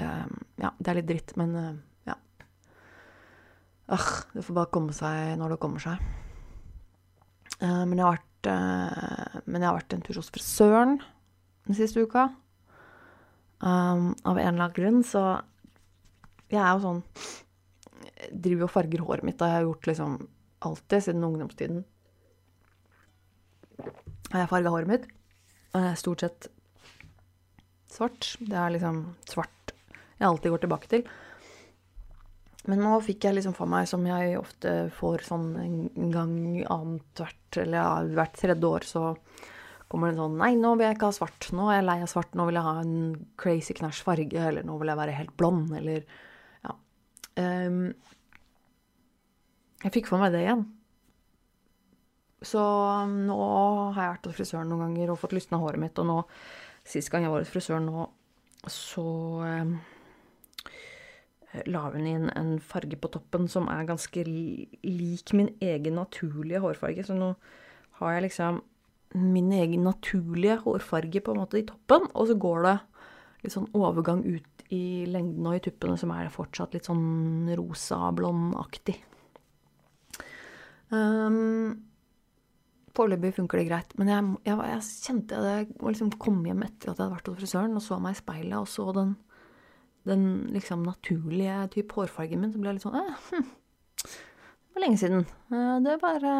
um, 0.00 0.36
ja, 0.60 0.72
det 0.78 0.92
er 0.92 1.00
litt 1.00 1.10
dritt, 1.12 1.36
men 1.40 1.56
Øh, 3.90 4.10
det 4.34 4.44
får 4.46 4.56
bare 4.56 4.72
komme 4.74 4.94
seg 4.96 5.36
når 5.40 5.54
det 5.54 5.62
kommer 5.62 5.82
seg. 5.82 6.02
Uh, 7.62 7.84
men, 7.86 7.98
jeg 7.98 8.06
har 8.06 8.18
vært, 8.18 8.48
uh, 8.50 9.40
men 9.46 9.62
jeg 9.62 9.68
har 9.68 9.78
vært 9.78 9.96
en 9.96 10.04
tur 10.06 10.18
hos 10.18 10.30
frisøren 10.34 10.96
den 11.68 11.78
siste 11.78 12.02
uka. 12.02 12.28
Um, 13.62 14.12
av 14.26 14.38
en 14.38 14.48
eller 14.48 14.66
annen 14.66 14.74
grunn, 14.74 15.02
så 15.06 15.42
Jeg 16.50 16.58
er 16.58 16.72
jo 16.74 16.80
sånn 16.82 17.02
jeg 18.02 18.40
Driver 18.44 18.66
og 18.66 18.72
farger 18.72 19.02
håret 19.06 19.26
mitt. 19.26 19.38
Det 19.38 19.46
har 19.46 19.60
jeg 19.60 19.68
gjort 19.68 19.86
liksom 19.88 20.16
alltid 20.66 21.04
siden 21.04 21.24
ungdomstiden. 21.26 21.84
Har 24.32 24.42
jeg 24.42 24.50
farga 24.50 24.72
håret 24.74 24.90
mitt. 24.90 25.06
Uh, 25.74 25.94
stort 25.98 26.22
sett 26.22 26.48
svart. 27.90 28.34
Det 28.38 28.58
er 28.58 28.74
liksom 28.74 29.04
svart 29.30 29.74
jeg 30.22 30.28
alltid 30.28 30.54
går 30.54 30.62
tilbake 30.62 30.90
til. 30.90 31.06
Men 32.70 32.82
nå 32.84 32.98
fikk 33.02 33.26
jeg 33.26 33.36
liksom 33.36 33.56
for 33.56 33.70
meg, 33.70 33.88
som 33.90 34.04
jeg 34.06 34.36
ofte 34.38 34.72
får 34.94 35.24
sånn 35.26 35.48
en 35.58 36.12
gang 36.14 36.34
annethvert 36.70 37.58
eller 37.58 37.78
ja, 37.80 37.88
hvert 38.14 38.36
tredje 38.38 38.68
år, 38.68 38.86
så 38.86 39.06
kommer 39.90 40.08
det 40.08 40.14
en 40.14 40.22
sånn 40.22 40.36
Nei, 40.40 40.52
nå 40.56 40.76
vil 40.76 40.86
jeg 40.86 40.96
ikke 40.96 41.10
ha 41.10 41.16
svart. 41.16 41.48
Nå 41.52 41.66
er 41.68 41.80
jeg 41.80 41.88
lei 41.88 41.98
av 42.04 42.12
svart. 42.12 42.36
Nå 42.38 42.46
vil 42.48 42.56
jeg 42.56 42.68
ha 42.68 42.74
en 42.80 42.94
crazy 43.40 43.74
knæsj 43.76 44.04
farge. 44.06 44.44
Eller 44.48 44.64
nå 44.64 44.78
vil 44.80 44.92
jeg 44.92 45.00
være 45.02 45.16
helt 45.18 45.34
blond. 45.40 45.74
Eller 45.76 46.06
Ja. 46.62 46.76
Um, 47.36 47.82
jeg 49.82 49.94
fikk 49.98 50.08
for 50.08 50.22
meg 50.22 50.32
det 50.32 50.44
igjen. 50.46 50.64
Så 52.46 52.62
nå 53.10 53.38
har 53.94 54.00
jeg 54.00 54.14
vært 54.14 54.28
hos 54.30 54.38
frisøren 54.38 54.70
noen 54.70 54.86
ganger 54.86 55.12
og 55.12 55.20
fått 55.20 55.34
lysna 55.36 55.60
håret 55.62 55.82
mitt. 55.82 55.98
Og 55.98 56.08
nå, 56.08 56.18
sist 56.86 57.10
gang 57.12 57.26
jeg 57.26 57.34
var 57.34 57.44
hos 57.44 57.52
frisøren 57.52 57.90
nå, 57.90 58.06
så 58.70 59.04
um, 59.42 59.76
la 61.68 61.82
hun 61.92 62.06
inn 62.08 62.28
en 62.32 62.54
farge 62.64 62.96
på 62.96 63.10
toppen 63.12 63.48
som 63.50 63.68
er 63.72 63.88
ganske 63.88 64.24
lik 64.24 65.34
min 65.36 65.50
egen 65.60 65.98
naturlige 66.00 66.62
hårfarge. 66.64 67.04
Så 67.08 67.16
nå 67.18 67.34
har 68.00 68.16
jeg 68.16 68.28
liksom 68.28 68.62
min 69.14 69.52
egen 69.52 69.84
naturlige 69.84 70.62
hårfarge 70.64 71.20
på 71.20 71.34
en 71.34 71.42
måte 71.42 71.60
i 71.60 71.66
toppen, 71.68 72.08
og 72.16 72.30
så 72.30 72.38
går 72.40 72.66
det 72.66 72.76
litt 73.42 73.54
sånn 73.54 73.70
overgang 73.76 74.22
ut 74.24 74.66
i 74.72 75.04
lengden 75.10 75.46
og 75.50 75.58
i 75.58 75.64
tuppene 75.66 75.98
som 76.00 76.12
er 76.14 76.32
fortsatt 76.32 76.72
litt 76.76 76.88
sånn 76.88 77.50
rosa-blond-aktig. 77.58 78.96
Um, 80.92 81.82
Foreløpig 82.92 83.34
funker 83.38 83.60
det 83.60 83.68
greit. 83.70 83.92
Men 83.96 84.10
jeg, 84.12 84.32
jeg, 84.48 84.56
jeg 84.68 84.82
kjente 85.06 85.38
det 85.40 85.52
Jeg 85.56 85.68
liksom 85.80 86.10
kom 86.20 86.42
hjem 86.44 86.64
etter 86.66 86.90
at 86.90 86.98
jeg 86.98 87.06
hadde 87.06 87.14
vært 87.14 87.30
hos 87.30 87.38
frisøren 87.40 87.78
og 87.78 87.84
så 87.84 87.96
meg 88.02 88.16
i 88.16 88.20
speilet 88.20 88.58
og 88.58 88.68
så 88.68 88.88
den, 88.96 89.14
den 90.08 90.24
liksom 90.52 90.82
naturlige 90.82 91.68
type 91.76 91.94
hårfargen 91.94 92.42
min, 92.42 92.52
så 92.52 92.60
ble 92.60 92.72
jeg 92.72 92.78
litt 92.78 92.86
sånn 92.86 92.98
eh, 92.98 93.20
hm, 93.30 93.46
Det 94.02 94.74
var 94.74 94.84
lenge 94.84 95.00
siden. 95.02 95.24
Eh, 95.52 95.76
det 95.84 96.00
bare 96.02 96.34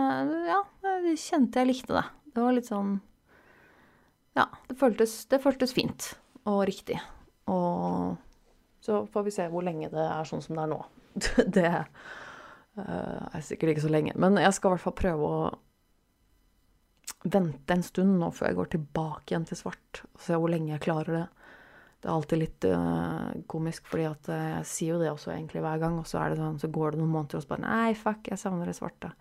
Ja, 0.49 0.59
jeg 0.89 1.17
kjente 1.23 1.63
jeg 1.63 1.71
likte 1.71 1.97
det. 1.99 2.05
Det 2.33 2.45
var 2.45 2.57
litt 2.57 2.71
sånn 2.71 2.97
Ja, 4.39 4.49
det 4.69 4.79
føltes, 4.81 5.15
det 5.31 5.43
føltes 5.45 5.75
fint 5.77 6.15
og 6.49 6.65
riktig. 6.67 6.99
Og 7.53 8.17
så 8.83 9.05
får 9.07 9.27
vi 9.29 9.35
se 9.35 9.47
hvor 9.53 9.63
lenge 9.67 9.91
det 9.93 10.07
er 10.09 10.27
sånn 10.27 10.43
som 10.43 10.59
det 10.59 10.65
er 10.65 10.73
nå. 10.73 10.81
Det 11.59 11.69
uh, 11.69 13.21
er 13.29 13.45
sikkert 13.45 13.75
ikke 13.75 13.85
så 13.85 13.93
lenge. 13.93 14.15
Men 14.19 14.41
jeg 14.41 14.57
skal 14.57 14.73
i 14.73 14.75
hvert 14.75 14.87
fall 14.87 14.97
prøve 14.99 15.29
å 15.29 15.43
vente 17.23 17.77
en 17.77 17.85
stund 17.87 18.17
nå 18.19 18.33
før 18.35 18.49
jeg 18.49 18.59
går 18.59 18.71
tilbake 18.73 19.31
igjen 19.31 19.47
til 19.47 19.61
svart. 19.61 20.03
Og 20.17 20.25
se 20.25 20.39
hvor 20.39 20.51
lenge 20.51 20.73
jeg 20.73 20.85
klarer 20.89 21.19
det. 21.21 21.27
Det 22.03 22.09
er 22.09 22.17
alltid 22.17 22.41
litt 22.41 22.67
uh, 22.67 23.29
komisk, 23.51 23.87
fordi 23.91 24.09
at 24.09 24.31
uh, 24.33 24.47
jeg 24.57 24.71
sier 24.73 24.97
jo 24.97 25.03
det 25.03 25.13
også 25.13 25.31
egentlig 25.37 25.63
hver 25.63 25.79
gang, 25.83 26.01
og 26.01 26.09
så, 26.11 26.19
er 26.19 26.33
det 26.33 26.41
sånn, 26.41 26.59
så 26.59 26.71
går 26.75 26.95
det 26.95 27.03
noen 27.03 27.13
måneder, 27.13 27.39
og 27.39 27.45
så 27.45 27.53
bare 27.53 27.63
Nei, 27.63 27.93
fuck, 27.99 28.27
jeg 28.27 28.41
savner 28.43 28.71
det 28.71 28.75
svarte. 28.79 29.13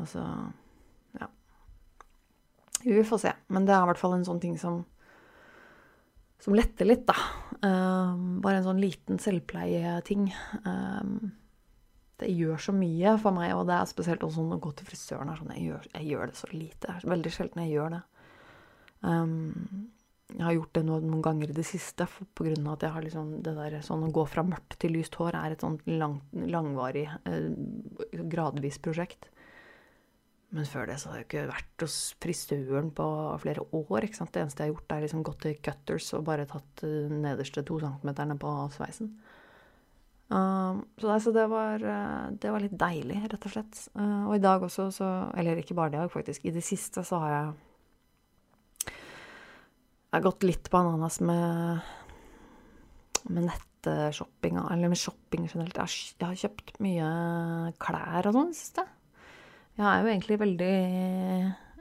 Altså 0.00 0.24
Ja. 1.20 1.28
Vi 2.86 3.02
får 3.04 3.20
se. 3.20 3.34
Men 3.52 3.68
det 3.68 3.76
er 3.76 3.84
i 3.84 3.90
hvert 3.90 4.00
fall 4.00 4.16
en 4.16 4.24
sånn 4.24 4.40
ting 4.40 4.56
som 4.60 4.80
som 6.40 6.56
letter 6.56 6.88
litt, 6.88 7.04
da. 7.08 7.16
Um, 7.60 8.40
bare 8.40 8.60
en 8.60 8.64
sånn 8.64 8.80
liten 8.80 9.20
selvpleieting. 9.20 10.30
Um, 10.64 11.32
det 12.20 12.30
gjør 12.32 12.60
så 12.60 12.74
mye 12.76 13.14
for 13.20 13.36
meg, 13.36 13.52
og 13.56 13.66
det 13.68 13.76
er 13.76 13.88
spesielt 13.88 14.24
også 14.24 14.40
sånn 14.40 14.56
å 14.56 14.60
gå 14.62 14.72
til 14.76 14.88
frisøren. 14.88 15.32
Sånn, 15.36 15.52
jeg, 15.56 15.66
gjør, 15.68 15.88
jeg, 15.92 16.06
gjør, 16.08 16.30
det 16.30 16.40
så 16.40 16.50
lite. 16.52 16.96
Veldig 17.04 17.32
sjelden 17.34 17.64
jeg 17.64 17.74
gjør 17.74 17.96
det. 17.96 18.02
Um, 19.04 19.90
jeg 20.36 20.44
har 20.46 20.54
gjort 20.54 20.72
det 20.76 20.84
noen, 20.86 21.20
ganger 21.24 21.50
i 21.50 21.56
det 21.56 21.66
siste 21.66 22.06
pga. 22.38 22.54
at 22.72 22.86
jeg 22.86 22.94
har 22.94 23.04
liksom 23.04 23.42
det 23.44 23.54
der 23.56 23.80
sånn 23.84 24.06
å 24.06 24.12
gå 24.14 24.24
fra 24.28 24.44
mørkt 24.46 24.78
til 24.78 24.94
lyst 24.94 25.18
hår 25.18 25.36
er 25.38 25.54
et 25.54 25.64
sånt 25.64 25.82
lang, 25.86 26.20
langvarig, 26.32 27.08
eh, 27.26 27.50
gradvis 28.30 28.78
prosjekt. 28.78 29.28
Men 30.50 30.66
før 30.66 30.88
det 30.90 30.98
så 30.98 31.10
har 31.10 31.20
jeg 31.20 31.28
ikke 31.28 31.50
vært 31.50 31.84
hos 31.84 31.96
frisøren 32.22 32.90
på 32.90 33.06
flere 33.42 33.62
år. 33.70 34.02
ikke 34.02 34.18
sant? 34.18 34.32
Det 34.34 34.42
eneste 34.42 34.64
jeg 34.64 34.70
har 34.70 34.74
gjort, 34.74 34.92
er 34.92 35.04
liksom 35.04 35.22
gått 35.22 35.42
til 35.44 35.60
cutters 35.62 36.08
og 36.18 36.24
bare 36.26 36.46
tatt 36.50 36.82
de 36.82 37.20
nederste 37.22 37.62
to 37.66 37.78
centimeterne 37.78 38.38
på 38.38 38.54
sveisen. 38.74 39.12
Um, 40.30 40.84
så, 40.98 41.08
det, 41.08 41.22
så 41.22 41.32
det, 41.34 41.46
var, 41.50 41.82
uh, 41.82 42.30
det, 42.30 42.50
var, 42.50 42.62
litt 42.62 42.76
deilig, 42.78 43.18
rett 43.32 43.46
og 43.46 43.54
slett. 43.54 43.80
Uh, 43.98 44.28
og 44.28 44.36
i 44.36 44.42
dag 44.42 44.62
også, 44.62 44.90
så 44.94 45.08
Eller 45.38 45.58
ikke 45.58 45.74
bare 45.74 45.94
det, 45.96 46.10
faktisk. 46.10 46.44
I 46.46 46.54
det 46.54 46.62
siste 46.66 47.02
så 47.06 47.18
har 47.22 47.32
jeg 47.34 47.54
Jeg 50.10 50.18
har 50.18 50.24
gått 50.24 50.42
litt 50.42 50.66
bananas 50.72 51.20
med, 51.22 51.84
med 53.30 53.44
nettshoppinga, 53.46 54.64
eller 54.74 54.90
med 54.90 54.98
shopping 54.98 55.44
generelt. 55.46 55.76
Jeg 55.78 55.84
har, 55.86 56.32
jeg 56.32 56.40
kjøpt 56.40 56.80
mye 56.82 57.10
klær 57.78 58.26
og 58.26 58.34
sånn 58.34 58.48
i 58.50 58.56
siste. 58.58 58.82
Jeg 59.78 59.86
er 59.86 60.00
jo 60.02 60.10
egentlig 60.10 60.38
veldig 60.40 60.72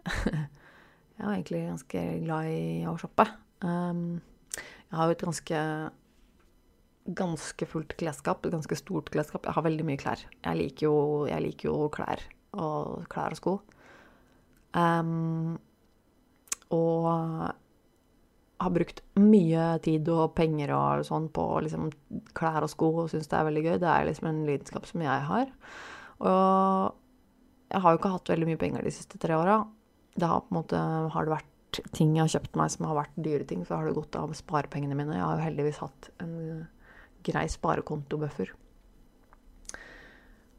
Jeg 1.20 1.24
er 1.26 1.32
egentlig 1.34 1.63
ganske 1.72 2.04
glad 2.22 2.52
i 2.54 2.60
å 2.88 2.94
shoppe. 3.02 3.26
Um, 3.65 4.22
jeg 4.60 5.00
har 5.00 5.10
jo 5.10 5.15
et 5.15 5.26
ganske 5.26 5.63
ganske 7.18 7.65
fullt 7.65 7.96
klesskap, 7.98 8.46
et 8.46 8.54
ganske 8.54 8.78
stort 8.78 9.10
klesskap. 9.10 9.50
Jeg 9.50 9.58
har 9.58 9.65
veldig 9.65 9.88
mye 9.88 10.00
klær. 10.02 10.22
Jeg 10.46 10.60
liker 10.60 10.86
jo, 10.86 11.00
jeg 11.32 11.44
liker 11.48 11.72
jo 11.72 11.89
klær, 11.98 12.22
og 12.54 13.10
klær 13.10 13.34
og 13.34 13.42
sko. 13.42 13.56
Um, 14.78 15.58
og 16.78 17.10
har 18.60 18.74
brukt 18.76 19.02
mye 19.19 19.65
tid 19.84 20.10
og 20.12 20.34
penger 20.36 20.74
og 20.76 21.06
sånn 21.08 21.30
på 21.32 21.45
liksom, 21.63 21.89
klær 22.36 22.65
og 22.65 22.72
sko 22.72 22.89
og 23.06 23.12
syns 23.12 23.30
det 23.32 23.38
er 23.39 23.48
veldig 23.48 23.63
gøy. 23.65 23.76
Det 23.80 23.91
er 23.91 24.08
liksom 24.10 24.30
en 24.32 24.41
lidenskap 24.48 24.88
som 24.89 25.04
jeg 25.06 25.28
har. 25.30 25.54
Og 26.19 26.98
jeg 27.69 27.84
har 27.86 27.93
jo 27.93 28.02
ikke 28.02 28.15
hatt 28.15 28.34
veldig 28.34 28.50
mye 28.50 28.60
penger 28.60 28.84
de 28.84 28.93
siste 28.93 29.22
tre 29.22 29.38
åra. 29.38 29.62
Det 30.19 30.28
har 30.28 30.43
på 30.43 30.52
en 30.52 30.60
måte 30.60 30.82
har 31.13 31.28
det 31.28 31.38
vært 31.38 31.82
ting 31.95 32.15
jeg 32.17 32.26
har 32.26 32.34
kjøpt 32.34 32.58
meg 32.60 32.72
som 32.74 32.88
har 32.89 32.98
vært 32.98 33.19
dyre 33.22 33.45
ting, 33.48 33.62
så 33.65 33.78
har 33.78 33.88
det 33.88 33.95
gått 33.98 34.17
av 34.19 34.34
sparepengene 34.36 34.98
mine. 34.98 35.15
Jeg 35.15 35.24
har 35.24 35.38
jo 35.38 35.45
heldigvis 35.45 35.82
hatt 35.84 36.10
en 36.24 36.65
grei 37.26 37.45
sparekontobuffer. 37.52 38.52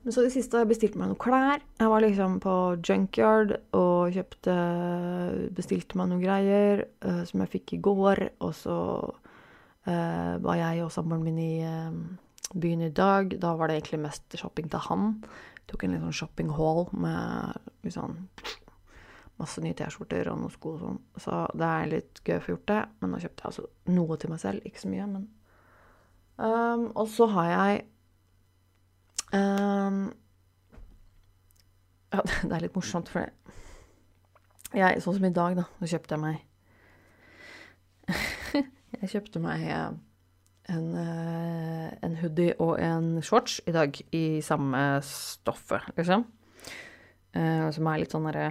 Men 0.01 0.15
så 0.15 0.23
i 0.23 0.29
det 0.31 0.33
siste 0.33 0.57
har 0.57 0.65
jeg 0.65 0.71
bestilt 0.71 0.97
meg 0.97 1.11
noen 1.11 1.21
klær. 1.21 1.61
Jeg 1.77 1.91
var 1.93 2.01
liksom 2.01 2.39
på 2.41 2.55
junkyard 2.81 3.53
og 3.77 4.15
kjøpte 4.15 4.55
Bestilte 5.57 5.99
meg 6.01 6.09
noen 6.09 6.23
greier 6.23 6.87
uh, 7.05 7.21
som 7.29 7.43
jeg 7.45 7.53
fikk 7.59 7.75
i 7.77 7.83
går. 7.85 8.23
Og 8.41 8.55
så 8.57 8.79
uh, 9.11 10.35
var 10.41 10.57
jeg 10.63 10.87
og 10.87 10.95
samboeren 10.95 11.27
min 11.27 11.43
i 11.45 11.53
uh, 11.69 11.93
byen 12.55 12.87
i 12.89 12.95
dag. 12.97 13.37
Da 13.43 13.53
var 13.59 13.69
det 13.69 13.77
egentlig 13.77 14.01
mest 14.07 14.41
shopping 14.41 14.73
til 14.73 14.89
han. 14.89 15.13
Tok 15.69 15.85
en 15.85 15.95
litt 15.95 16.05
sånn 16.07 16.19
shopping 16.23 16.57
hall 16.57 16.87
med 16.97 17.71
liksom 17.85 18.23
masse 19.41 19.61
nye 19.65 19.77
T-skjorter 19.77 20.29
og 20.33 20.41
noen 20.41 20.53
sko 20.53 20.75
og 20.75 20.83
sånn. 20.83 20.99
Så 21.21 21.45
det 21.61 21.69
er 21.69 21.93
litt 21.93 22.25
gøy 22.25 22.39
å 22.39 22.43
få 22.45 22.55
gjort 22.55 22.69
det. 22.73 22.81
Men 23.01 23.13
nå 23.13 23.21
kjøpte 23.23 23.45
jeg 23.45 23.53
altså 23.53 23.95
noe 24.01 24.21
til 24.21 24.33
meg 24.33 24.43
selv, 24.43 24.67
ikke 24.69 24.83
så 24.83 24.91
mye, 24.93 25.07
men 25.13 25.31
um, 26.41 26.85
Og 26.95 27.07
så 27.13 27.29
har 27.37 27.53
jeg 27.53 27.81
um, 29.37 30.13
Ja, 32.11 32.23
det 32.49 32.55
er 32.55 32.65
litt 32.67 32.77
morsomt, 32.77 33.11
for 33.13 33.27
jeg 34.71 35.03
Sånn 35.03 35.17
som 35.17 35.27
i 35.27 35.35
dag, 35.35 35.57
da, 35.59 35.67
så 35.81 35.91
kjøpte 35.95 36.17
jeg 36.17 36.23
meg 36.23 36.37
Jeg 39.01 39.13
kjøpte 39.15 39.43
meg 39.43 39.67
en, 40.71 40.89
eh, 40.99 41.89
en, 42.05 42.17
hoodie 42.21 42.55
og 42.63 42.77
en 42.83 43.19
shorts 43.25 43.61
i 43.67 43.75
dag 43.75 43.97
i 44.15 44.41
samme 44.45 45.01
stoffet, 45.07 45.89
liksom. 45.97 46.27
Uh, 47.31 47.71
som 47.71 47.87
er 47.87 48.01
litt 48.03 48.11
sånn 48.11 48.27
derre 48.27 48.49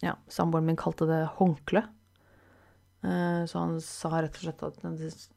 Ja, 0.00 0.14
samboeren 0.32 0.70
min 0.70 0.78
kalte 0.80 1.04
det 1.08 1.20
håndkle. 1.36 1.84
Uh, 3.02 3.42
så 3.50 3.64
han 3.64 3.80
sa 3.82 4.20
rett 4.22 4.36
og 4.38 4.44
slett 4.44 4.60
at 4.62 4.76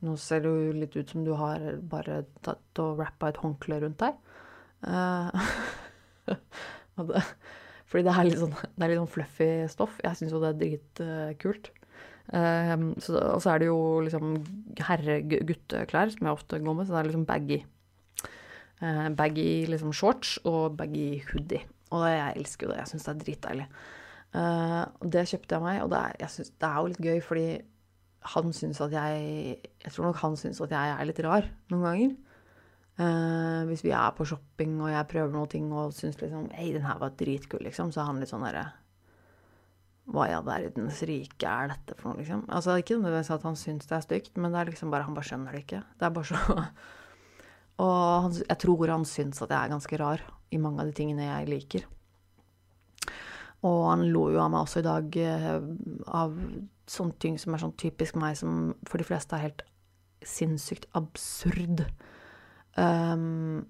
nå 0.05 0.13
ser 0.21 0.43
det 0.43 0.51
jo 0.51 0.73
litt 0.77 0.93
ut 0.93 1.09
som 1.09 1.23
du 1.25 1.31
har 1.39 1.63
bare 1.89 2.19
tatt 2.45 2.81
og 2.83 3.01
rappa 3.01 3.31
et 3.31 3.39
håndkle 3.41 3.79
rundt 3.85 4.03
deg. 4.03 4.19
Det, 6.95 7.19
fordi 7.91 8.05
det 8.07 8.11
er 8.15 8.23
litt 8.23 8.39
sånn, 8.39 8.53
det 8.55 8.85
er 8.85 8.91
litt 8.93 8.99
sånn 9.01 9.09
fluffy 9.11 9.47
stoff. 9.67 9.97
Jeg 9.99 10.15
syns 10.15 10.31
jo 10.31 10.39
det 10.39 10.53
er 10.53 10.59
dritkult. 10.61 11.67
Um, 12.31 12.85
så, 13.03 13.17
og 13.19 13.41
så 13.43 13.51
er 13.51 13.61
det 13.61 13.67
jo 13.67 13.79
liksom 14.05 14.37
herre-gutteklær 14.79 16.13
som 16.13 16.29
jeg 16.29 16.37
ofte 16.37 16.61
går 16.63 16.77
med, 16.77 16.87
så 16.87 16.95
det 16.95 17.01
er 17.01 17.09
liksom 17.09 17.27
baggy. 17.27 17.59
Baggy 19.19 19.49
liksom 19.71 19.91
shorts 19.95 20.37
og 20.47 20.79
baggy 20.79 21.19
hoodie. 21.33 21.65
Og 21.93 22.05
jeg 22.09 22.39
elsker 22.39 22.67
jo 22.67 22.73
det. 22.73 22.79
Jeg 22.81 22.91
syns 22.93 23.05
det 23.05 23.13
er 23.13 23.21
dritdeilig. 23.23 23.67
Uh, 24.35 24.83
det 25.07 25.27
kjøpte 25.29 25.55
jeg 25.55 25.63
meg, 25.63 25.81
og 25.85 25.91
det 25.93 26.01
er, 26.01 26.29
synes, 26.31 26.51
det 26.59 26.67
er 26.67 26.77
jo 26.77 26.91
litt 26.91 27.03
gøy, 27.05 27.19
fordi 27.23 27.47
han 28.35 28.55
syns 28.57 28.81
at 28.81 28.93
jeg 28.95 29.19
Jeg 29.85 29.91
tror 29.93 30.07
nok 30.07 30.17
han 30.23 30.35
syns 30.39 30.59
at 30.65 30.71
jeg 30.73 30.93
er 30.95 31.07
litt 31.07 31.21
rar 31.23 31.45
noen 31.71 31.85
ganger. 31.85 32.15
Uh, 32.95 33.61
hvis 33.69 33.83
vi 33.85 33.91
er 33.91 34.15
på 34.15 34.25
shopping 34.27 34.77
og 34.79 34.91
jeg 34.91 35.07
prøver 35.11 35.31
noe 35.33 35.51
ting 35.51 35.67
og 35.75 35.93
syns 35.95 36.15
liksom 36.21 36.47
Hei, 36.55 36.69
den 36.71 36.85
her 36.87 36.99
var 37.01 37.15
dritkul, 37.19 37.63
liksom, 37.67 37.91
så 37.91 38.01
er 38.01 38.09
han 38.09 38.21
litt 38.23 38.31
sånn 38.31 38.45
derre 38.47 38.69
hva 40.05 40.27
i 40.29 40.35
all 40.37 40.45
verdens 40.45 40.99
rike 41.09 41.49
er 41.49 41.71
dette 41.71 41.95
for 41.97 42.11
noe, 42.11 42.19
liksom? 42.21 42.43
Altså, 42.53 42.75
ikke 42.77 42.99
nødvendigvis 42.99 43.31
at 43.33 43.45
han 43.47 43.57
syns 43.57 43.89
det 43.89 43.95
er 43.97 44.03
stygt, 44.05 44.35
men 44.37 44.53
det 44.53 44.59
er 44.61 44.69
liksom 44.69 44.93
bare, 44.93 45.07
han 45.07 45.17
bare 45.17 45.25
skjønner 45.31 45.55
det 45.55 45.63
ikke. 45.63 45.81
Det 45.97 46.05
er 46.05 46.13
bare 46.13 46.29
så 46.29 46.57
Og 47.85 47.97
han, 48.27 48.35
jeg 48.37 48.59
tror 48.61 48.93
han 48.93 49.07
syns 49.09 49.41
at 49.41 49.51
jeg 49.51 49.57
er 49.57 49.73
ganske 49.73 49.99
rar 49.99 50.21
i 50.53 50.59
mange 50.61 50.83
av 50.83 50.91
de 50.91 50.95
tingene 50.95 51.25
jeg 51.25 51.49
liker. 51.49 51.87
Og 53.65 53.83
han 53.89 54.07
lo 54.13 54.27
jo 54.33 54.41
av 54.43 54.51
meg 54.53 54.65
også 54.65 54.81
i 54.81 54.85
dag 54.85 55.19
eh, 55.21 55.53
av 56.13 56.35
sånne 56.91 57.17
ting 57.21 57.37
som 57.41 57.55
er 57.55 57.63
sånn 57.63 57.77
typisk 57.81 58.17
meg, 58.21 58.37
som 58.37 58.75
for 58.85 59.01
de 59.01 59.07
fleste 59.07 59.37
er 59.37 59.47
helt 59.47 59.63
sinnssykt 60.25 60.85
absurd. 60.97 61.85
Um, 62.77 63.65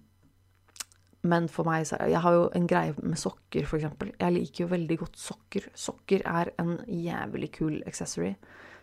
men 1.25 1.47
for 1.49 1.67
meg 1.67 1.85
så 1.87 1.97
Jeg 2.09 2.21
har 2.21 2.33
jo 2.35 2.45
en 2.57 2.67
greie 2.69 2.93
med 3.01 3.17
sokker, 3.19 3.65
f.eks. 3.65 3.87
Jeg 4.19 4.35
liker 4.35 4.65
jo 4.65 4.71
veldig 4.71 4.99
godt 5.01 5.17
sokker. 5.19 5.69
Sokker 5.77 6.25
er 6.29 6.53
en 6.61 6.77
jævlig 6.85 7.51
kul 7.55 7.79
accessory. 7.89 8.35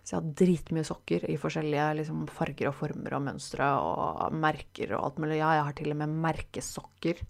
Så 0.03 0.17
jeg 0.17 0.19
har 0.19 0.33
dritmye 0.41 0.87
sokker 0.87 1.29
i 1.31 1.39
forskjellige 1.39 1.87
liksom, 2.01 2.25
farger 2.35 2.73
og 2.73 2.79
former 2.81 3.15
og 3.15 3.23
mønstre 3.29 3.69
og 3.79 4.35
merker 4.35 4.97
og 4.97 5.05
alt 5.05 5.21
mulig. 5.23 5.39
Ja, 5.39 5.53
jeg 5.61 5.69
har 5.69 5.77
til 5.79 5.95
og 5.95 6.01
med 6.01 6.17
merkesokker. 6.25 7.23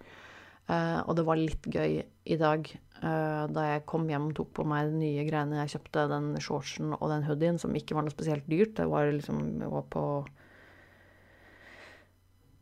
Uh, 0.72 1.02
og 1.04 1.16
det 1.18 1.24
var 1.26 1.36
litt 1.36 1.66
gøy 1.68 1.98
i 2.00 2.36
dag 2.40 2.68
uh, 3.02 3.44
da 3.52 3.64
jeg 3.66 3.82
kom 3.90 4.06
hjem 4.08 4.30
og 4.30 4.36
tok 4.38 4.52
på 4.56 4.64
meg 4.68 4.88
de 4.88 5.00
nye 5.02 5.24
greiene 5.26 5.58
jeg 5.58 5.72
kjøpte, 5.74 6.06
den 6.08 6.30
shortsen 6.40 6.94
og 6.96 7.10
den 7.10 7.26
hoodien, 7.26 7.58
som 7.60 7.74
ikke 7.76 7.96
var 7.98 8.06
noe 8.06 8.14
spesielt 8.14 8.46
dyrt. 8.48 8.76
Det 8.78 8.86
var 8.88 9.10
liksom 9.10 9.42
jeg 9.60 9.72
var 9.72 9.84
på 9.92 10.04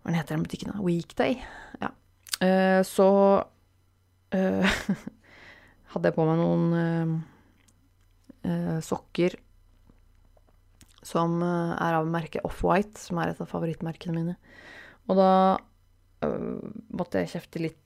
Hva 0.00 0.16
heter 0.16 0.34
den 0.34 0.46
butikken? 0.46 0.72
da? 0.74 0.82
Weekday. 0.82 1.38
Ja. 1.82 1.92
Uh, 2.40 2.80
så 2.88 3.08
hadde 5.90 6.06
jeg 6.06 6.14
på 6.14 6.24
meg 6.28 6.36
noen 6.38 7.16
sokker 8.86 9.34
som 11.02 11.42
er 11.42 11.96
av 11.98 12.06
merket 12.06 12.46
Off-White, 12.46 12.94
som 13.02 13.18
er 13.18 13.32
et 13.32 13.42
av 13.42 13.50
favorittmerkene 13.50 14.14
mine. 14.14 14.36
Og 15.10 15.18
da 15.18 15.32
måtte 16.94 17.24
jeg 17.24 17.32
kjefte 17.34 17.62
litt 17.64 17.79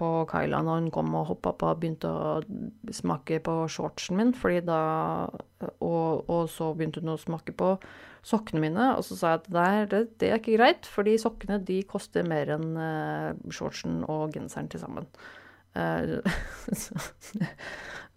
på 0.00 0.08
Kyla 0.30 0.62
når 0.64 0.78
hun 0.78 0.92
kom 0.94 1.14
og 1.18 1.28
hoppa 1.34 1.52
på 1.60 1.70
og 1.70 1.80
begynte 1.82 2.08
å 2.08 2.40
smake 2.94 3.40
på 3.44 3.56
shortsen 3.72 4.16
min, 4.20 4.32
fordi 4.36 4.62
da 4.68 4.82
og, 5.60 6.24
og, 6.24 6.46
så 6.52 6.70
begynte 6.76 7.02
hun 7.02 7.14
å 7.14 7.20
smake 7.20 7.52
på 7.56 7.74
sokkene 8.26 8.62
mine, 8.64 8.86
og 8.96 9.04
så 9.04 9.16
sa 9.16 9.34
jeg 9.34 9.42
at 9.42 9.50
der, 9.52 9.90
det, 9.90 10.00
det, 10.20 10.30
er 10.30 10.40
ikke 10.40 10.56
greit, 10.58 10.88
fordi 10.88 11.18
sokkene 11.20 11.60
de 11.68 11.80
koster 11.88 12.24
mer 12.28 12.52
enn 12.56 12.70
uh, 12.76 13.36
shortsen 13.52 14.02
og 14.08 14.32
genseren 14.36 14.68
til 14.72 14.82
sammen. 14.82 15.08
Uh, 15.76 16.20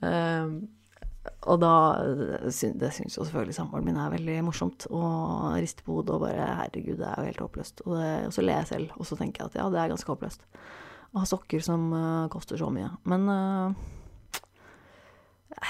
og 1.47 1.59
da 1.61 1.73
Det 2.49 2.89
syns 2.95 3.15
jo 3.15 3.23
selvfølgelig 3.23 3.55
samboeren 3.55 3.85
min 3.87 3.99
er 4.01 4.11
veldig 4.11 4.37
morsomt. 4.47 4.87
Og 4.91 5.53
rister 5.55 5.85
på 5.85 5.99
hodet 5.99 6.15
og 6.17 6.25
bare 6.25 6.47
Herregud, 6.63 6.97
det 6.99 7.07
er 7.07 7.19
jo 7.19 7.29
helt 7.29 7.43
håpløst. 7.45 7.85
Og, 7.85 7.93
det, 7.99 8.09
og 8.27 8.33
så 8.35 8.43
ler 8.43 8.59
jeg 8.63 8.71
selv, 8.73 8.97
og 8.97 9.07
så 9.07 9.19
tenker 9.19 9.43
jeg 9.43 9.53
at 9.53 9.59
ja, 9.61 9.69
det 9.71 9.79
er 9.79 9.93
ganske 9.93 10.11
håpløst 10.11 10.41
å 11.13 11.21
ha 11.21 11.29
sokker 11.29 11.61
som 11.63 11.91
uh, 11.93 12.29
koster 12.33 12.59
så 12.59 12.69
mye. 12.73 12.89
Men 13.09 13.27
uh, 13.29 13.75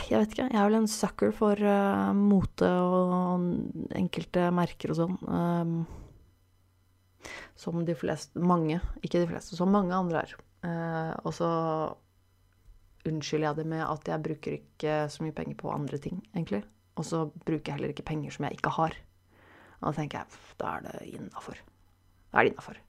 jeg 0.07 0.21
vet 0.21 0.35
ikke. 0.35 0.47
Jeg 0.47 0.59
er 0.59 0.69
vel 0.69 0.79
en 0.79 0.91
sucker 0.91 1.33
for 1.35 1.59
uh, 1.59 2.13
mote 2.15 2.69
og 2.69 3.91
enkelte 3.99 4.47
merker 4.55 4.93
og 4.93 5.01
sånn. 5.01 5.19
Um, 5.27 5.75
som 7.59 7.83
de 7.87 7.95
fleste 7.95 8.39
Mange, 8.43 8.79
ikke 9.03 9.21
de 9.21 9.29
fleste, 9.29 9.55
som 9.55 9.71
mange 9.71 9.95
andre 9.95 10.25
er. 10.25 10.33
og 11.23 11.31
så 11.31 11.49
unnskylder 13.07 13.45
jeg 13.45 13.59
det 13.61 13.65
med 13.71 13.83
at 13.85 14.09
jeg 14.09 14.23
bruker 14.25 14.55
ikke 14.57 14.95
så 15.11 15.23
mye 15.23 15.35
penger 15.35 15.55
på 15.59 15.71
andre 15.71 15.99
ting, 16.03 16.19
egentlig. 16.33 16.63
Og 16.99 17.07
så 17.07 17.23
bruker 17.45 17.69
jeg 17.69 17.77
heller 17.77 17.93
ikke 17.93 18.07
penger 18.09 18.35
som 18.35 18.47
jeg 18.47 18.57
ikke 18.57 18.73
har. 18.75 18.97
Og 19.79 19.85
da 19.89 19.93
tenker 19.97 20.23
jeg 20.23 20.41
da 20.59 20.73
er 20.73 20.85
det 20.87 21.07
innafor. 21.13 21.61
Da 22.31 22.41
er 22.41 22.47
det 22.47 22.53
innafor. 22.53 22.81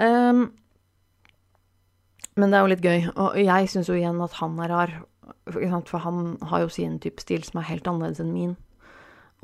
Um, 0.00 0.42
men 2.40 2.50
det 2.50 2.58
er 2.58 2.64
jo 2.64 2.72
litt 2.72 2.84
gøy. 2.84 3.06
Og 3.20 3.38
jeg 3.40 3.70
syns 3.72 3.90
jo 3.90 3.98
igjen 3.98 4.20
at 4.24 4.34
han 4.40 4.58
er 4.64 4.72
rar. 4.72 4.96
For 5.50 6.02
han 6.02 6.34
har 6.50 6.64
jo 6.64 6.72
sin 6.72 6.98
type 7.02 7.22
stil 7.22 7.44
som 7.46 7.60
er 7.60 7.68
helt 7.70 7.88
annerledes 7.88 8.22
enn 8.24 8.34
min. 8.34 8.56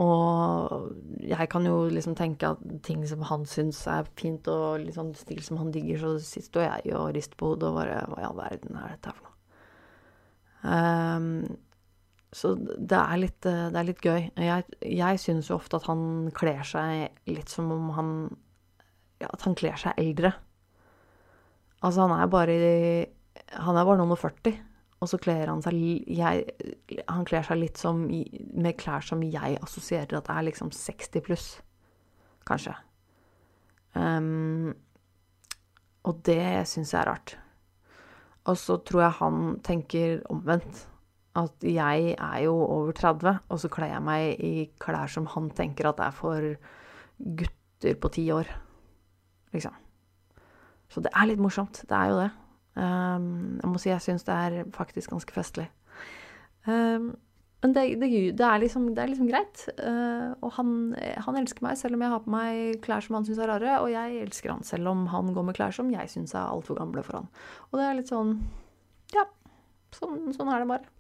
Og 0.02 0.90
jeg 1.24 1.48
kan 1.48 1.64
jo 1.64 1.86
liksom 1.88 2.16
tenke 2.18 2.50
at 2.52 2.60
ting 2.84 3.04
som 3.08 3.22
han 3.30 3.46
syns 3.48 3.78
er 3.88 4.08
fint, 4.20 4.48
og 4.48 4.82
liksom 4.84 5.14
stil 5.16 5.40
som 5.44 5.60
han 5.62 5.70
digger, 5.72 6.02
så 6.02 6.40
står 6.44 6.66
jeg 6.66 6.96
og 6.98 7.14
rister 7.16 7.38
på 7.40 7.54
hodet 7.54 7.70
og 7.70 7.78
bare 7.78 8.02
Hva 8.10 8.20
i 8.20 8.26
all 8.28 8.36
verden 8.36 8.76
er 8.76 8.92
dette 8.92 9.12
her 9.12 9.16
for 9.16 9.28
noe? 9.28 9.32
Um, 10.66 11.30
så 12.34 12.52
det 12.58 12.98
er, 12.98 13.16
litt, 13.22 13.38
det 13.46 13.78
er 13.78 13.86
litt 13.88 14.02
gøy. 14.04 14.26
Jeg, 14.36 14.66
jeg 14.84 15.20
syns 15.22 15.48
jo 15.48 15.56
ofte 15.56 15.78
at 15.78 15.86
han 15.88 16.28
kler 16.36 16.60
seg 16.66 17.30
litt 17.30 17.52
som 17.52 17.70
om 17.72 17.92
han 17.96 18.10
Ja, 19.22 19.30
at 19.30 19.46
han 19.46 19.54
kler 19.56 19.78
seg 19.80 19.96
eldre. 19.96 20.34
Altså, 21.84 22.06
han 22.06 22.14
er 22.16 22.30
bare 22.32 22.56
Han 23.60 23.76
er 23.76 23.84
bare 23.84 23.98
noen 24.00 24.14
og 24.14 24.20
40, 24.22 24.56
og 25.00 25.10
så 25.10 25.18
kler 25.20 25.50
han 25.52 25.62
seg 25.62 25.76
jeg, 25.76 26.46
Han 27.08 27.26
kler 27.28 27.44
seg 27.44 27.60
litt 27.60 27.80
som 27.80 28.06
med 28.06 28.78
klær 28.80 29.04
som 29.04 29.22
jeg 29.22 29.58
assosierer 29.62 30.18
at 30.18 30.30
er 30.32 30.48
liksom 30.48 30.72
60 30.72 31.24
pluss, 31.26 31.46
kanskje. 32.48 32.74
Um, 33.96 34.74
og 36.06 36.20
det 36.26 36.66
syns 36.70 36.92
jeg 36.94 37.02
er 37.02 37.10
rart. 37.10 37.36
Og 38.46 38.58
så 38.60 38.78
tror 38.86 39.02
jeg 39.02 39.18
han 39.20 39.40
tenker 39.66 40.20
omvendt. 40.32 40.84
At 41.36 41.64
jeg 41.68 42.14
er 42.14 42.38
jo 42.46 42.54
over 42.56 42.94
30, 42.96 43.40
og 43.52 43.58
så 43.60 43.68
kler 43.68 43.90
jeg 43.92 44.04
meg 44.06 44.38
i 44.40 44.52
klær 44.80 45.10
som 45.12 45.26
han 45.34 45.50
tenker 45.52 45.90
at 45.90 46.00
er 46.00 46.14
for 46.16 46.46
gutter 47.18 47.98
på 48.00 48.12
ti 48.14 48.24
år. 48.32 48.48
Liksom. 49.52 49.74
Så 50.92 51.02
det 51.04 51.12
er 51.14 51.30
litt 51.30 51.42
morsomt. 51.42 51.82
Det 51.88 51.96
er 51.96 52.12
jo 52.12 52.18
det. 52.22 52.30
Um, 52.76 53.28
jeg 53.62 53.70
må 53.72 53.80
si 53.80 53.88
jeg 53.88 54.04
syns 54.04 54.26
det 54.26 54.34
er 54.36 54.66
faktisk 54.74 55.14
ganske 55.14 55.32
festlig. 55.32 55.70
Um, 56.68 57.14
men 57.64 57.72
det, 57.72 57.84
det, 57.98 58.08
det, 58.36 58.44
er 58.44 58.60
liksom, 58.60 58.90
det, 58.94 59.00
er 59.02 59.10
liksom, 59.10 59.30
greit. 59.30 59.64
Uh, 59.80 60.36
og 60.44 60.52
han, 60.58 60.74
han, 61.24 61.38
elsker 61.40 61.64
meg 61.64 61.78
selv 61.80 61.96
om 61.96 62.04
jeg 62.04 62.12
har 62.12 62.22
på 62.22 62.34
meg 62.34 62.76
klær 62.84 63.02
som 63.02 63.16
han 63.16 63.26
syns 63.26 63.40
er 63.40 63.50
rare, 63.50 63.78
og 63.80 63.88
jeg 63.90 64.20
elsker 64.26 64.52
han 64.52 64.62
selv 64.66 64.92
om 64.92 65.06
han 65.10 65.32
går 65.34 65.48
med 65.48 65.56
klær 65.56 65.74
som 65.74 65.90
jeg 65.90 66.12
syns 66.12 66.36
er 66.36 66.44
altfor 66.44 66.78
gamle 66.78 67.02
for 67.06 67.22
han. 67.22 67.32
Og 67.70 67.80
det 67.80 67.88
er 67.88 67.98
litt 68.00 68.12
sånn 68.12 68.36
Ja, 69.14 69.24
sånn, 69.96 70.28
sånn 70.36 70.52
er 70.52 70.62
det 70.62 70.70
bare. 70.74 70.92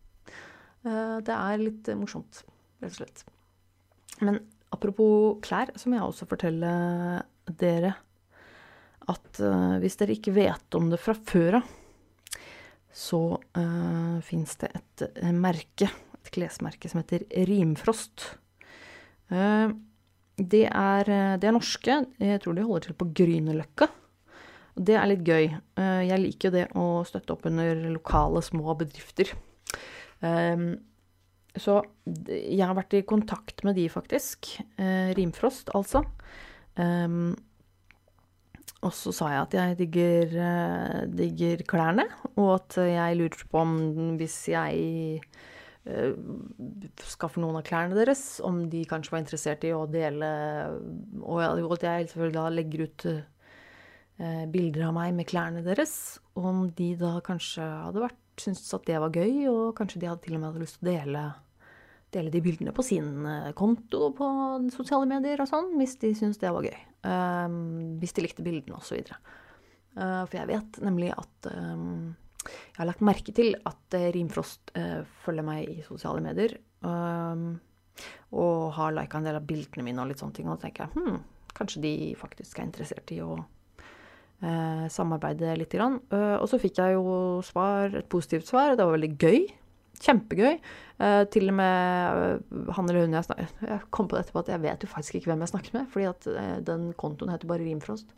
Uh, 0.86 1.18
det 1.26 1.36
er 1.36 1.62
litt 1.62 1.92
morsomt, 2.00 2.42
rett 2.80 2.94
og 2.94 2.98
slett. 3.02 3.26
Men 4.24 4.40
apropos 4.72 5.36
klær, 5.44 5.74
så 5.76 5.90
må 5.90 6.00
jeg 6.00 6.08
også 6.08 6.28
fortelle 6.30 6.72
dere 7.60 7.92
at 9.10 9.40
uh, 9.42 9.76
hvis 9.82 9.98
dere 10.00 10.16
ikke 10.16 10.34
vet 10.34 10.76
om 10.78 10.88
det 10.90 10.98
fra 11.02 11.14
før 11.14 11.60
av, 11.60 11.74
så 12.96 13.20
uh, 13.36 14.16
fins 14.24 14.56
det 14.62 14.70
et 14.78 15.04
uh, 15.20 15.32
merke, 15.36 15.90
et 16.16 16.32
klesmerke 16.32 16.88
som 16.90 17.02
heter 17.02 17.26
Rimfrost. 17.48 18.24
Uh, 19.28 19.74
det, 20.36 20.64
er, 20.70 21.10
det 21.40 21.48
er 21.48 21.54
norske. 21.56 22.00
Jeg 22.20 22.42
tror 22.44 22.56
de 22.56 22.64
holder 22.66 22.88
til 22.88 22.98
på 22.98 23.08
Grünerløkka. 23.16 23.88
Det 24.76 24.96
er 25.00 25.08
litt 25.08 25.22
gøy. 25.24 25.46
Jeg 26.04 26.20
liker 26.20 26.52
det 26.52 26.66
å 26.76 27.00
støtte 27.08 27.32
opp 27.32 27.46
under 27.48 27.78
lokale, 27.94 28.42
små 28.44 28.74
bedrifter. 28.76 29.30
Så 31.56 31.76
jeg 32.28 32.60
har 32.60 32.76
vært 32.76 32.98
i 32.98 33.00
kontakt 33.08 33.64
med 33.64 33.78
de, 33.80 33.86
faktisk. 33.88 34.50
Rimfrost, 35.16 35.72
altså. 35.72 36.04
Um, 36.76 37.32
og 38.84 38.92
så 38.94 39.12
sa 39.14 39.30
jeg 39.32 39.42
at 39.42 39.54
jeg 39.56 39.76
digger, 39.80 40.34
uh, 40.36 40.98
digger, 41.08 41.62
klærne, 41.68 42.04
og 42.36 42.50
at 42.58 42.76
jeg 42.82 43.18
lurer 43.18 43.46
på 43.50 43.62
om 43.62 43.76
hvis 44.20 44.36
jeg 44.52 45.22
uh, 45.88 46.12
skaffer 47.08 47.42
noen 47.42 47.60
av 47.60 47.64
klærne 47.66 47.96
deres, 47.96 48.42
om 48.44 48.66
de 48.72 48.84
kanskje 48.88 49.14
var 49.14 49.24
interessert 49.24 49.64
i 49.64 49.72
å 49.72 49.86
dele 49.88 50.28
Og 51.22 51.40
at 51.40 51.88
jeg 51.88 52.10
selvfølgelig 52.12 52.36
da 52.36 52.52
legger 52.52 52.84
ut 52.84 53.08
uh, 53.14 54.44
bilder 54.52 54.86
av 54.90 54.94
meg 54.98 55.16
med 55.16 55.28
klærne 55.32 55.64
deres. 55.64 56.20
Og 56.36 56.52
om 56.52 56.62
de 56.76 56.92
da 57.00 57.16
kanskje 57.24 57.64
hadde 57.64 58.04
vært 58.04 58.22
syntes 58.40 58.68
at 58.76 58.84
det 58.88 59.00
var 59.00 59.16
gøy, 59.16 59.48
og 59.48 59.74
kanskje 59.78 60.02
de 60.02 60.08
hadde 60.10 60.24
til 60.26 60.36
og 60.36 60.44
med 60.44 60.60
lyst 60.60 60.80
til 60.80 60.88
å 60.88 60.92
dele 60.92 61.26
dele 62.14 62.32
de 62.32 62.42
bildene 62.42 62.74
på 62.74 62.84
sin 62.86 63.26
eh, 63.26 63.52
konto 63.56 64.10
på 64.16 64.28
sosiale 64.74 65.08
medier 65.10 65.42
og 65.42 65.50
sånn, 65.50 65.72
hvis 65.80 65.96
de 66.02 66.12
syntes 66.16 66.40
det 66.42 66.52
var 66.54 66.66
gøy. 66.66 66.76
Um, 67.06 67.98
hvis 68.00 68.14
de 68.16 68.24
likte 68.24 68.44
bildene 68.44 68.78
osv. 68.78 68.98
Uh, 69.06 70.02
eh, 70.02 70.22
for 70.26 70.38
jeg 70.40 70.50
vet 70.50 70.78
nemlig 70.82 71.12
at 71.14 71.48
um, 71.52 72.14
jeg 72.46 72.78
har 72.80 72.88
lagt 72.90 73.04
merke 73.04 73.34
til 73.34 73.54
at 73.66 73.96
Rimfrost 74.14 74.72
uh, 74.78 75.02
følger 75.24 75.46
meg 75.46 75.70
i 75.70 75.84
sosiale 75.86 76.22
medier. 76.24 76.56
Um, 76.82 77.56
og 78.36 78.72
har 78.76 78.94
lika 78.94 79.18
en 79.18 79.26
del 79.26 79.38
av 79.38 79.46
bildene 79.48 79.86
mine 79.86 80.02
og 80.02 80.10
litt 80.10 80.22
sånne 80.22 80.36
ting. 80.36 80.48
Og 80.50 80.58
da 80.58 80.66
tenker 80.66 80.86
jeg 80.86 80.96
hm, 80.96 81.20
kanskje 81.56 81.84
de 81.84 81.92
faktisk 82.18 82.58
er 82.58 82.68
interessert 82.68 83.14
i 83.14 83.22
å 83.24 83.36
samarbeide 84.92 85.54
litt. 85.56 85.72
Grann. 85.72 85.94
og 86.12 86.42
så 86.44 86.58
fikk 86.60 86.76
jeg 86.76 86.92
jo 86.92 87.40
svar, 87.40 87.94
et 87.96 88.08
positivt 88.12 88.44
svar, 88.44 88.74
og 88.74 88.76
det 88.76 88.84
var 88.84 88.92
veldig 88.92 89.08
gøy. 89.16 89.46
Kjempegøy. 90.04 90.58
Uh, 90.96 91.26
til 91.28 91.50
og 91.50 91.58
med 91.58 92.40
uh, 92.48 92.68
han 92.72 92.86
eller 92.88 93.04
hun 93.04 93.16
jeg 93.18 93.26
snakket 93.26 93.58
Jeg 93.68 93.82
kom 93.92 94.06
på 94.08 94.16
det 94.16 94.22
etterpå 94.24 94.40
at 94.40 94.48
jeg 94.48 94.62
vet 94.62 94.84
jo 94.86 94.88
faktisk 94.88 95.18
ikke 95.18 95.28
hvem 95.28 95.42
jeg 95.44 95.50
snakket 95.50 95.74
med, 95.76 95.90
fordi 95.92 96.06
at 96.08 96.28
uh, 96.32 96.54
den 96.64 96.86
kontoen 96.96 97.34
heter 97.34 97.50
bare 97.50 97.66
Rimfrost. 97.66 98.16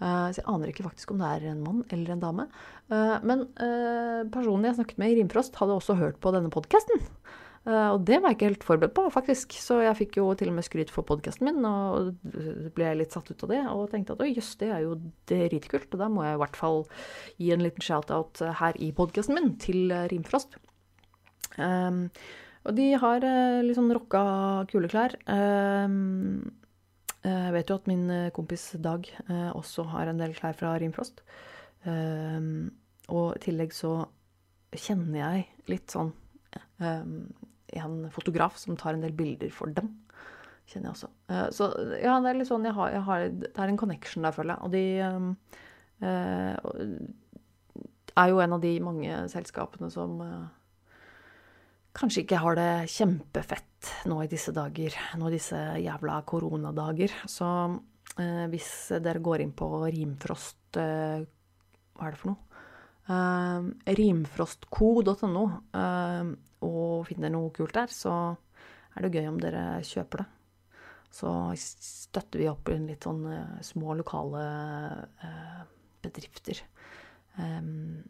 så 0.00 0.40
jeg 0.40 0.46
aner 0.50 0.72
ikke 0.72 0.86
faktisk 0.88 1.12
om 1.12 1.20
det 1.20 1.28
er 1.28 1.44
en 1.52 1.60
mann 1.62 1.84
eller 1.94 2.12
en 2.12 2.22
dame. 2.22 2.44
men 3.22 3.44
personen 4.34 4.64
jeg 4.66 4.74
snakket 4.74 4.98
med 4.98 5.12
i 5.12 5.20
Rimfrost, 5.20 5.54
hadde 5.54 5.76
også 5.76 5.94
hørt 5.94 6.18
på 6.20 6.32
denne 6.34 6.50
podkasten. 6.50 6.98
og 7.64 8.02
det 8.02 8.18
var 8.18 8.32
jeg 8.32 8.36
ikke 8.36 8.48
helt 8.48 8.66
forberedt 8.66 8.96
på, 8.96 9.04
faktisk. 9.14 9.54
Så 9.54 9.78
jeg 9.84 9.96
fikk 9.96 10.18
jo 10.18 10.26
til 10.34 10.50
og 10.50 10.58
med 10.58 10.66
skryt 10.66 10.90
for 10.90 11.06
podkasten 11.06 11.46
min, 11.46 11.62
og 11.64 12.18
ble 12.74 12.90
litt 12.98 13.14
satt 13.14 13.30
ut 13.30 13.46
av 13.46 13.54
det. 13.54 13.62
Og 13.70 13.86
tenkte 13.94 14.18
at 14.18 14.26
oi, 14.26 14.34
jøss, 14.34 14.56
det 14.58 14.72
er 14.74 14.82
jo 14.82 14.98
dritkult. 15.30 15.94
Og 15.94 16.02
da 16.02 16.10
må 16.10 16.26
jeg 16.26 16.34
i 16.34 16.42
hvert 16.42 16.58
fall 16.58 16.84
gi 17.38 17.54
en 17.54 17.62
liten 17.62 17.86
shout-out 17.86 18.42
her 18.64 18.74
i 18.82 18.90
podkasten 18.92 19.38
min 19.38 19.54
til 19.62 19.94
Rimfrost. 20.10 20.58
Um, 21.58 22.08
og 22.64 22.76
de 22.78 22.86
har 22.96 23.24
uh, 23.24 23.60
litt 23.64 23.76
sånn 23.76 23.92
rocka, 23.94 24.22
kuleklær. 24.70 25.16
Um, 25.28 26.52
jeg 27.24 27.52
vet 27.54 27.70
jo 27.70 27.78
at 27.78 27.86
min 27.88 28.02
eh, 28.12 28.32
kompis 28.36 28.74
Dag 28.84 29.06
uh, 29.30 29.56
også 29.56 29.86
har 29.94 30.10
en 30.10 30.18
del 30.20 30.34
klær 30.36 30.56
fra 30.58 30.74
Rimfrost. 30.76 31.22
Um, 31.88 32.68
og 33.08 33.38
i 33.38 33.40
tillegg 33.46 33.72
så 33.72 33.94
kjenner 34.76 35.18
jeg 35.22 35.46
litt 35.70 35.88
sånn 35.94 36.10
en 36.84 37.94
fotograf 38.12 38.58
som 38.60 38.76
tar 38.76 38.92
en 38.96 39.04
del 39.04 39.14
bilder 39.16 39.48
for 39.54 39.72
dem. 39.72 39.88
Kjenner 40.68 40.90
jeg 40.90 40.94
også. 40.96 41.08
Så 41.56 41.68
ja, 42.02 42.18
det 42.20 42.28
er 42.30 42.38
litt 42.40 42.50
sånn 42.50 42.66
jeg 42.66 42.76
har, 42.76 42.92
jeg 42.92 43.04
har, 43.06 43.24
Det 43.40 43.52
er 43.54 43.72
en 43.72 43.80
connection 43.80 44.26
der, 44.26 44.34
føler 44.36 44.52
jeg. 44.54 44.60
Og 44.64 44.70
de 44.74 44.84
er 48.20 48.32
jo 48.32 48.42
en 48.44 48.56
av 48.58 48.60
de 48.64 48.74
mange 48.84 49.22
selskapene 49.32 49.88
som 49.92 50.20
kanskje 51.94 52.24
ikke 52.24 52.40
har 52.42 52.58
det 52.58 52.70
kjempefett 52.92 53.90
nå 54.10 54.20
i 54.24 54.30
disse 54.30 54.54
dager. 54.56 54.96
Nå 55.20 55.28
i 55.30 55.36
disse 55.36 55.60
jævla 55.82 56.20
koronadager. 56.28 57.14
Så 57.30 57.48
hvis 58.50 58.70
dere 59.02 59.22
går 59.24 59.42
inn 59.42 59.54
på 59.58 59.66
Rimfrost 59.90 60.76
Hva 60.78 62.06
er 62.06 62.14
det 62.14 62.20
for 62.20 62.30
noe? 62.30 62.54
Eh, 63.04 63.64
rimfrostco.no 63.98 65.42
uh, 65.76 66.28
og 66.64 67.04
finner 67.04 67.32
noe 67.34 67.50
kult 67.52 67.76
der, 67.76 67.90
så 67.92 68.14
er 68.96 69.04
det 69.04 69.18
gøy 69.18 69.28
om 69.28 69.40
dere 69.42 69.82
kjøper 69.84 70.22
det. 70.22 70.30
Så 71.14 71.30
støtter 71.60 72.40
vi 72.40 72.48
opp 72.48 72.70
litt 72.72 73.04
sånn 73.04 73.26
uh, 73.28 73.58
små, 73.62 73.92
lokale 73.98 74.44
uh, 75.20 75.60
bedrifter. 76.02 76.64
Um, 77.36 78.00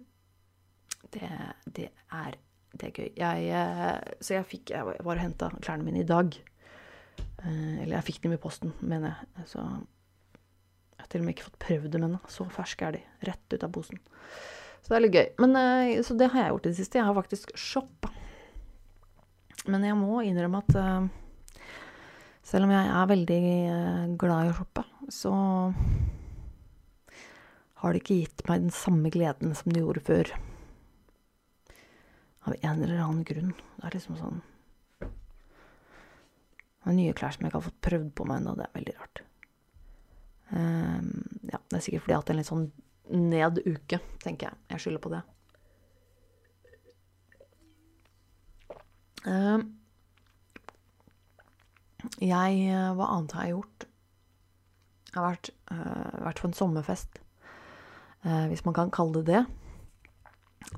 det, 1.10 1.26
det, 1.66 1.90
er, 2.14 2.38
det, 2.74 2.88
er, 2.88 2.92
gøy. 2.98 3.10
Jeg, 3.18 3.48
uh, 3.54 4.18
så 4.24 4.36
jeg 4.36 4.48
fikk 4.50 4.74
Jeg 4.74 4.86
var 4.86 5.16
og 5.16 5.22
henta 5.22 5.50
klærne 5.60 5.86
mine 5.86 6.02
i 6.02 6.08
dag. 6.08 6.36
eller 7.44 7.96
jeg 7.98 8.06
fikk 8.06 8.22
dem 8.24 8.34
i 8.34 8.40
posten, 8.40 8.72
mener 8.80 9.12
jeg. 9.12 9.46
Så 9.52 9.60
jeg 9.60 11.02
har 11.02 11.10
til 11.12 11.22
og 11.22 11.26
med 11.26 11.34
ikke 11.34 11.48
fått 11.50 11.64
prøvd 11.66 11.90
dem 11.92 12.06
ennå. 12.08 12.20
Så 12.32 12.46
ferske 12.52 12.86
er 12.86 12.96
de. 12.96 13.02
Rett 13.28 13.56
ut 13.56 13.66
av 13.66 13.72
posen. 13.74 14.00
Så 14.80 14.92
det 14.92 14.96
er 14.96 15.04
litt 15.04 15.18
gøy. 15.18 15.28
Men, 15.44 15.56
eh, 15.60 16.00
så 16.04 16.16
det 16.16 16.30
har 16.32 16.42
jeg 16.42 16.54
gjort 16.54 16.66
i 16.66 16.72
det 16.72 16.78
siste. 16.78 16.98
Jeg 16.98 17.08
har 17.08 17.18
faktisk 17.18 17.52
shoppa. 17.56 18.10
Men 19.68 19.84
jeg 19.84 19.96
må 19.96 20.22
innrømme 20.24 20.60
at 20.64 20.74
selv 22.44 22.66
om 22.66 22.72
jeg 22.74 22.88
er 22.92 23.12
veldig 23.12 24.16
glad 24.20 24.48
i 24.48 24.50
å 24.52 24.56
shoppe, 24.58 24.82
så 25.08 25.32
har 27.84 27.92
det 27.92 28.00
ikke 28.00 28.18
gitt 28.22 28.42
meg 28.48 28.64
den 28.64 28.72
samme 28.72 29.12
gleden 29.12 29.54
som 29.56 29.72
det 29.72 29.82
gjorde 29.82 30.02
før. 30.04 30.30
Av 32.44 32.54
en 32.60 32.82
eller 32.82 32.98
annen 33.00 33.24
grunn. 33.24 33.54
Det 33.76 33.86
er 33.88 33.96
liksom 33.96 34.18
sånn 34.20 34.42
Det 35.00 36.90
er 36.90 36.96
nye 36.98 37.14
klær 37.16 37.32
som 37.32 37.44
jeg 37.44 37.48
ikke 37.48 37.60
har 37.62 37.68
fått 37.70 37.84
prøvd 37.86 38.10
på 38.12 38.26
meg 38.28 38.42
ennå. 38.42 38.56
Det 38.58 38.66
er 38.66 38.74
veldig 38.78 38.96
rart. 38.98 39.22
Um, 40.50 41.06
ja, 41.48 41.58
det 41.58 41.78
er 41.78 41.84
sikkert 41.86 42.04
fordi 42.04 42.12
jeg 42.12 42.18
har 42.18 42.22
hatt 42.22 42.32
en 42.34 42.38
litt 42.38 42.50
sånn 42.50 42.66
ned 43.32 43.60
uke, 43.64 44.00
tenker 44.20 44.50
jeg. 44.50 44.60
Jeg 44.74 44.84
skylder 44.84 45.02
på 45.04 45.12
det. 45.14 45.22
Um, 49.24 49.64
jeg 52.20 52.56
eh, 52.68 52.90
Hva 52.98 53.06
annet 53.14 53.32
har 53.32 53.46
jeg 53.46 53.54
gjort? 53.54 53.86
Jeg 55.08 55.16
har 55.16 55.28
vært, 55.30 55.50
uh, 55.70 56.24
vært 56.26 56.40
på 56.42 56.48
en 56.50 56.56
sommerfest, 56.58 57.20
uh, 58.26 58.46
hvis 58.50 58.64
man 58.66 58.76
kan 58.76 58.92
kalle 58.92 59.22
det 59.22 59.28
det. 59.30 59.44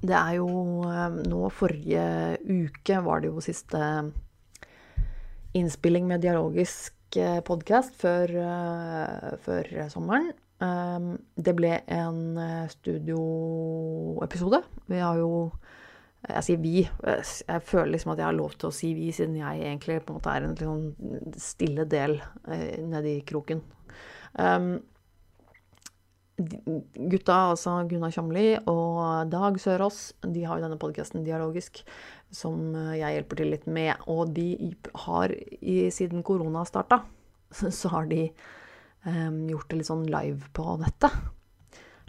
Det 0.02 0.16
er 0.16 0.36
jo 0.38 0.48
uh, 0.84 1.20
Nå 1.26 1.50
forrige 1.54 2.06
uke 2.44 3.00
var 3.04 3.22
det 3.22 3.32
jo 3.32 3.44
siste 3.44 3.80
innspilling 5.56 6.04
med 6.08 6.20
dialogisk 6.20 6.92
podkast 7.46 7.94
før, 7.96 8.28
før 9.40 9.70
sommeren. 9.88 10.34
Ehm, 10.64 11.16
det 11.36 11.52
ble 11.56 11.72
en 11.92 12.20
eh, 12.40 12.68
studioepisode. 12.72 14.62
Vi 14.88 15.02
har 15.02 15.18
jo 15.20 15.50
Jeg 16.26 16.42
sier 16.42 16.58
vi. 16.58 16.80
Jeg 16.82 17.62
føler 17.62 17.92
liksom 17.92 18.10
at 18.10 18.18
jeg 18.18 18.26
har 18.26 18.34
lov 18.34 18.56
til 18.58 18.66
å 18.66 18.74
si 18.74 18.88
vi, 18.96 19.12
siden 19.14 19.36
jeg 19.38 19.60
egentlig 19.62 20.00
på 20.02 20.10
en 20.10 20.16
måte 20.16 20.32
er 20.32 20.42
en 20.42 20.56
sånn 20.58 21.36
stille 21.38 21.84
del 21.86 22.16
eh, 22.50 22.80
nedi 22.82 23.20
kroken. 23.28 23.60
Gutta, 26.36 27.36
altså 27.54 27.78
Gunnar 27.88 28.12
Kjomli 28.12 28.58
og 28.68 29.30
Dag 29.32 29.56
Sørås, 29.56 30.10
de 30.20 30.42
har 30.44 30.58
jo 30.58 30.66
denne 30.66 30.76
podkasten 30.80 31.24
Dialogisk, 31.24 31.80
som 32.28 32.74
eh, 32.76 32.98
jeg 32.98 33.16
hjelper 33.16 33.40
til 33.40 33.52
litt 33.54 33.64
med. 33.64 34.02
Og 34.12 34.34
de 34.36 34.74
har, 35.06 35.32
siden 35.96 36.24
korona 36.26 36.66
starta, 36.68 37.00
så 37.80 37.92
har 37.94 38.10
de 38.10 38.26
um, 39.06 39.46
gjort 39.48 39.70
det 39.70 39.80
litt 39.80 39.88
sånn 39.88 40.04
live 40.12 40.52
på 40.56 40.76
nettet. 40.82 41.16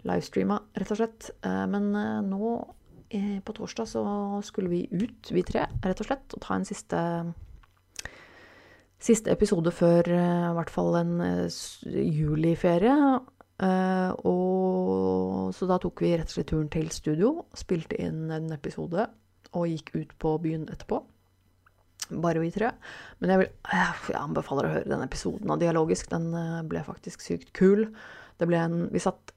Livestreama, 0.08 0.60
rett 0.76 0.92
og 0.92 1.00
slett. 1.00 1.30
Uh, 1.46 1.64
men 1.72 1.88
uh, 1.96 2.20
nå 2.20 2.52
uh, 2.60 3.38
på 3.40 3.56
torsdag 3.56 3.88
så 3.94 4.04
skulle 4.44 4.74
vi 4.74 4.82
ut, 4.92 5.32
vi 5.32 5.46
tre, 5.46 5.64
rett 5.86 6.04
og 6.04 6.10
slett, 6.10 6.36
og 6.36 6.44
ta 6.44 6.58
en 6.58 6.68
siste 6.68 7.04
Siste 8.98 9.30
episode 9.30 9.70
før 9.70 10.08
i 10.10 10.54
hvert 10.56 10.72
fall 10.74 10.96
en 10.98 11.20
juliferie. 11.86 12.96
Og 13.58 15.48
så 15.56 15.66
da 15.66 15.80
tok 15.82 16.04
vi 16.04 16.12
rett 16.14 16.30
og 16.30 16.36
slett 16.36 16.50
turen 16.52 16.68
til 16.70 16.92
studio, 16.94 17.32
spilte 17.58 17.98
inn 17.98 18.28
en 18.30 18.52
episode 18.54 19.08
og 19.50 19.66
gikk 19.66 19.90
ut 19.96 20.12
på 20.22 20.36
byen 20.44 20.68
etterpå 20.70 21.00
bare 22.10 22.42
vi 22.42 22.50
tre. 22.52 22.70
Men 23.20 23.32
jeg, 23.32 23.42
vil, 23.42 23.50
jeg 23.72 24.18
anbefaler 24.18 24.68
å 24.68 24.72
høre 24.76 24.90
den 24.90 25.04
episoden 25.04 25.52
av 25.52 25.60
Dialogisk. 25.60 26.08
Den 26.12 26.30
eh, 26.36 26.62
ble 26.68 26.84
faktisk 26.86 27.24
sykt 27.24 27.52
kul. 27.56 27.88
Det 28.38 28.48
ble 28.48 28.60
en 28.62 28.78
Vi 28.94 29.02
satt 29.02 29.34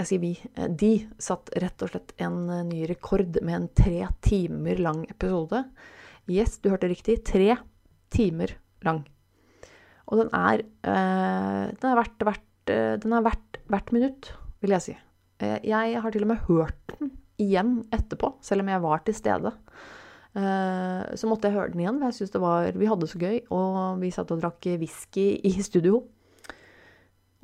Jeg 0.00 0.10
sier 0.10 0.22
vi. 0.22 0.34
Eh, 0.58 0.68
de 0.68 0.92
satt 1.22 1.52
rett 1.62 1.84
og 1.86 1.92
slett 1.92 2.14
en 2.22 2.44
eh, 2.50 2.64
ny 2.68 2.84
rekord 2.90 3.40
med 3.42 3.56
en 3.56 3.68
tre 3.76 4.08
timer 4.26 4.82
lang 4.82 5.04
episode. 5.08 5.64
Yes, 6.30 6.58
du 6.58 6.70
hørte 6.72 6.90
riktig. 6.92 7.22
Tre 7.26 7.56
timer 8.14 8.56
lang. 8.84 9.04
Og 10.04 10.20
den 10.20 10.34
er 10.36 10.60
Den 10.84 11.86
er 11.88 11.96
verdt, 11.96 12.20
verdt, 12.28 12.44
den 12.70 13.12
er 13.12 13.24
verdt 13.26 13.58
hvert 13.70 13.92
minutt, 13.94 14.30
vil 14.64 14.74
jeg 14.76 14.84
si. 14.84 14.94
Jeg 15.40 16.00
har 16.00 16.14
til 16.14 16.24
og 16.24 16.30
med 16.30 16.46
hørt 16.46 16.78
den 16.94 17.10
igjen 17.42 17.76
etterpå, 17.92 18.36
selv 18.44 18.64
om 18.64 18.70
jeg 18.70 18.82
var 18.84 19.02
til 19.04 19.16
stede. 19.16 19.52
Eh, 20.34 21.14
så 21.14 21.30
måtte 21.30 21.46
jeg 21.46 21.54
høre 21.54 21.70
den 21.70 21.84
igjen, 21.84 22.00
for 22.00 22.10
jeg 22.10 22.18
synes 22.18 22.32
det 22.34 22.42
var 22.42 22.72
Vi 22.74 22.88
hadde 22.90 23.06
det 23.06 23.10
så 23.12 23.20
gøy, 23.22 23.38
og 23.54 24.00
vi 24.02 24.10
satt 24.10 24.32
og 24.34 24.42
drakk 24.42 24.66
whisky 24.80 25.28
i 25.46 25.54
studio. 25.62 26.02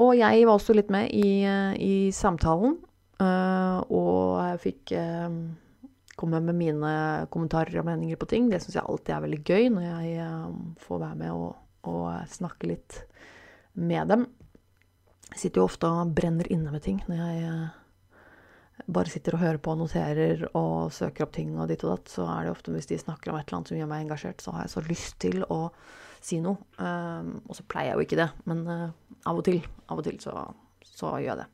Og 0.01 0.15
jeg 0.17 0.47
var 0.49 0.57
også 0.57 0.75
litt 0.75 0.91
med 0.91 1.11
i, 1.13 1.45
eh, 1.45 1.75
i 1.77 2.11
samtalen, 2.11 2.79
eh, 3.21 3.79
og 3.91 4.41
jeg 4.49 4.63
fikk 4.67 4.95
komme 6.21 6.41
med 6.45 6.55
mine 6.55 7.27
kommentarer 7.33 7.79
og 7.81 7.87
meninger 7.87 8.17
på 8.17 8.29
ting. 8.29 8.51
Det 8.51 8.61
syns 8.61 8.75
jeg 8.77 8.85
alltid 8.85 9.15
er 9.15 9.23
veldig 9.25 9.45
gøy 9.45 9.71
når 9.73 9.83
jeg 9.87 10.27
får 10.83 10.99
være 11.01 11.17
med 11.17 11.31
og, 11.33 11.55
og 11.89 12.29
snakke 12.29 12.69
litt 12.69 12.99
med 13.73 14.09
dem. 14.09 14.27
Jeg 15.31 15.43
sitter 15.45 15.63
jo 15.63 15.69
ofte 15.69 15.89
og 15.89 16.15
brenner 16.17 16.49
inne 16.51 16.73
med 16.73 16.83
ting 16.85 16.99
når 17.07 17.21
jeg 17.21 17.69
bare 18.87 19.13
sitter 19.13 19.37
og 19.37 19.43
hører 19.43 19.61
på 19.63 19.75
og 19.75 19.81
noterer 19.83 20.45
og 20.57 20.93
søker 20.95 21.27
opp 21.27 21.35
ting 21.37 21.53
og 21.59 21.69
ditt 21.71 21.85
og 21.85 21.95
datt, 21.95 22.13
så 22.13 22.27
er 22.33 22.47
det 22.47 22.55
ofte 22.55 22.73
hvis 22.75 22.89
de 22.91 22.99
snakker 23.01 23.33
om 23.33 23.39
et 23.39 23.47
eller 23.47 23.61
annet 23.61 23.73
som 23.73 23.79
gjør 23.81 23.91
meg 23.91 24.05
engasjert, 24.05 24.43
så 24.43 24.55
har 24.55 24.67
jeg 24.67 24.75
så 24.75 24.83
lyst 24.89 25.19
til 25.23 25.45
å 25.47 25.61
si 26.25 26.41
noe. 26.45 26.61
Um, 26.81 27.39
og 27.47 27.57
så 27.57 27.65
pleier 27.69 27.93
jeg 27.93 27.99
jo 27.99 28.07
ikke 28.09 28.21
det, 28.21 28.29
men 28.51 28.67
uh, 28.69 28.91
av 29.29 29.41
og 29.41 29.47
til, 29.47 29.63
av 29.89 30.01
og 30.01 30.07
til 30.07 30.21
så, 30.23 30.35
så 30.87 31.15
gjør 31.21 31.35
jeg 31.35 31.41
det. 31.43 31.49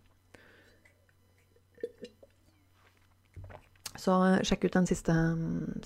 Så 3.97 4.17
uh, 4.23 4.41
sjekk 4.47 4.69
ut 4.69 4.79
den 4.79 4.91
siste, 4.91 5.15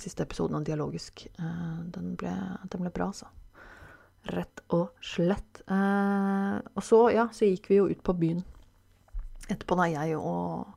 siste 0.01 0.27
episoden 0.27 0.59
av 0.61 0.67
Dialogisk. 0.69 1.27
Den, 1.37 2.15
ble, 2.21 2.33
den, 2.67 2.81
ble, 2.83 2.93
bra, 2.93 3.11
altså. 3.13 3.31
Rett 4.29 4.61
og 4.69 4.91
slett. 5.01 5.63
og 5.71 6.83
så, 6.85 6.99
ja, 7.15 7.29
så 7.33 7.49
gikk 7.49 7.71
vi 7.71 7.79
jo 7.79 7.89
ut 7.89 8.03
på 8.05 8.13
byen 8.21 8.43
etterpå, 9.51 9.79
da, 9.79 9.87
jeg 9.91 10.19
og 10.19 10.77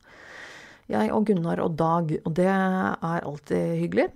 jeg 0.91 1.12
og 1.15 1.27
Gunnar 1.27 1.62
og 1.63 1.77
Dag, 1.79 2.12
og 2.25 2.34
det 2.38 2.49
er 2.49 3.23
alltid 3.23 3.77
hyggelig. 3.79 4.10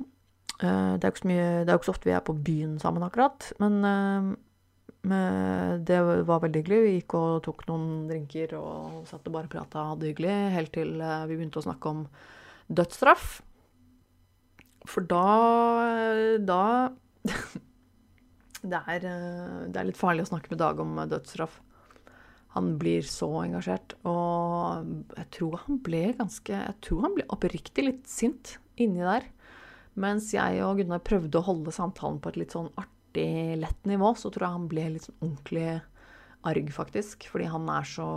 Eh, 0.57 0.93
det 0.97 1.05
er 1.05 1.11
jo 1.11 1.15
ikke 1.15 1.77
ikke 1.77 1.87
så 1.87 1.93
ofte 1.93 2.09
vi 2.09 2.15
er 2.15 2.25
på 2.25 2.35
byen 2.35 2.77
sammen, 2.81 3.05
akkurat. 3.05 3.51
Men 3.61 3.79
eh, 3.85 5.73
det 5.87 5.99
var 6.27 6.43
veldig 6.43 6.63
hyggelig. 6.63 6.81
Vi 6.83 6.95
gikk 6.97 7.17
og 7.19 7.43
tok 7.45 7.67
noen 7.69 8.07
drinker 8.09 8.57
og 8.59 9.05
satt 9.07 9.27
og 9.29 9.37
bare 9.37 9.51
prata 9.51 9.83
og 9.83 9.93
hadde 9.93 10.03
det 10.03 10.13
hyggelig 10.13 10.37
helt 10.57 10.73
til 10.75 10.97
eh, 10.99 11.27
vi 11.29 11.37
begynte 11.37 11.61
å 11.61 11.67
snakke 11.67 11.93
om 11.93 12.07
dødsstraff. 12.67 13.41
For 14.87 15.03
da 15.03 16.37
Da 16.47 16.63
det, 18.71 18.81
er, 18.93 19.07
det 19.71 19.79
er 19.79 19.87
litt 19.89 19.99
farlig 19.99 20.25
å 20.25 20.31
snakke 20.31 20.53
med 20.53 20.61
Dag 20.61 20.79
om 20.83 20.99
dødsstraff 21.09 21.61
han 22.57 22.73
blir 22.81 23.05
så 23.05 23.29
engasjert. 23.43 23.95
Og 24.07 25.15
jeg 25.17 25.27
tror 25.35 25.57
han 25.65 25.81
ble 25.85 26.03
ganske 26.17 26.53
Jeg 26.53 26.77
tror 26.85 27.03
han 27.05 27.17
ble 27.17 27.27
oppriktig 27.33 27.85
litt 27.85 28.05
sint 28.09 28.57
inni 28.81 29.03
der. 29.05 29.27
Mens 29.97 30.29
jeg 30.33 30.61
og 30.65 30.77
Gunnar 30.79 31.01
prøvde 31.05 31.39
å 31.39 31.47
holde 31.47 31.73
samtalen 31.73 32.19
på 32.21 32.31
et 32.31 32.39
litt 32.43 32.53
sånn 32.53 32.69
artig, 32.77 33.57
lett 33.61 33.89
nivå, 33.89 34.13
så 34.13 34.29
tror 34.29 34.45
jeg 34.45 34.57
han 34.57 34.69
ble 34.69 34.85
litt 34.93 35.07
sånn 35.07 35.21
ordentlig 35.23 35.69
arg, 36.47 36.69
faktisk. 36.75 37.25
Fordi 37.31 37.49
han 37.49 37.65
er 37.73 37.89
så 37.89 38.09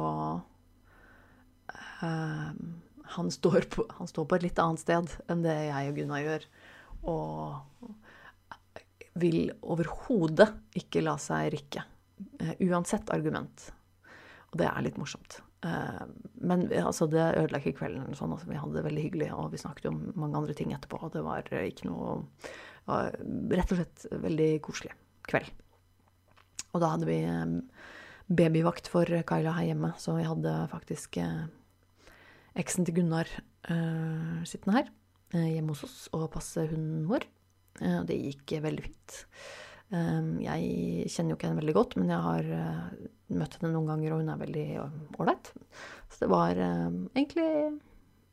uh, 2.05 2.51
han, 3.17 3.33
står 3.33 3.69
på, 3.73 3.87
han, 3.97 4.11
står 4.13 4.29
på, 4.29 4.37
et 4.37 4.49
litt 4.51 4.61
annet 4.61 4.85
sted 4.85 5.17
enn 5.33 5.47
det 5.47 5.57
jeg 5.71 5.93
og 5.93 6.03
Gunnar 6.03 6.27
gjør. 6.27 6.47
Og 7.09 7.97
vil 9.19 9.51
overhodet 9.63 10.53
ikke 10.79 11.03
la 11.05 11.17
seg 11.21 11.51
rikke. 11.55 11.85
Uh, 12.41 12.55
uansett 12.69 13.11
argument. 13.15 13.71
Og 14.51 14.61
det 14.61 14.69
er 14.69 14.85
litt 14.85 14.99
morsomt. 15.01 15.41
Uh, 15.65 16.07
men 16.41 16.67
altså, 16.81 17.09
det 17.11 17.23
ødela 17.41 17.61
ikke 17.61 17.79
kvelden. 17.83 18.15
Sånn, 18.19 18.33
altså, 18.35 18.49
vi 18.51 18.59
hadde 18.61 18.79
det 18.79 18.87
veldig 18.87 19.07
hyggelig, 19.07 19.31
og 19.37 19.51
vi 19.55 19.63
snakket 19.63 19.91
om 19.91 20.03
mange 20.15 20.39
andre 20.41 20.57
ting 20.57 20.75
etterpå. 20.77 21.03
Og 21.07 21.15
det 21.17 21.25
var 21.27 21.47
ikke 21.63 21.91
noe 21.91 22.21
Rett 22.91 23.71
og 23.71 23.77
slett 23.77 24.05
veldig 24.19 24.47
koselig 24.67 24.91
kveld. 25.29 25.51
Og 26.73 26.81
da 26.83 26.89
hadde 26.91 27.07
vi 27.07 27.19
babyvakt 28.35 28.89
for 28.91 29.07
Kaila 29.29 29.53
her 29.55 29.69
hjemme, 29.69 29.93
så 30.01 30.17
vi 30.17 30.25
hadde 30.27 30.55
faktisk 30.73 31.21
eh, 31.23 31.45
eksen 32.59 32.89
til 32.89 32.97
Gunnar 32.97 33.31
sittende 34.49 34.81
her 34.81 34.91
hjemme 35.37 35.77
hos 35.77 35.85
oss 35.87 35.99
og 36.17 36.33
passe 36.35 36.65
hunden 36.73 37.05
vår. 37.07 37.29
Uh, 37.79 38.01
det 38.09 38.19
gikk 38.19 38.57
veldig 38.65 38.85
fint. 38.87 39.19
Um, 39.91 40.37
jeg 40.43 41.09
kjenner 41.11 41.33
jo 41.33 41.39
ikke 41.39 41.49
henne 41.49 41.63
veldig 41.63 41.77
godt, 41.77 41.97
men 41.99 42.13
jeg 42.13 42.25
har 42.27 42.51
møtt 43.31 43.57
henne 43.59 43.73
noen 43.75 43.91
ganger, 43.91 44.15
og 44.15 44.23
hun 44.23 44.33
er 44.33 44.43
veldig 44.45 44.67
ålreit. 45.23 45.53
Så 46.11 46.25
det 46.25 46.31
var 46.31 46.59
egentlig 46.59 47.49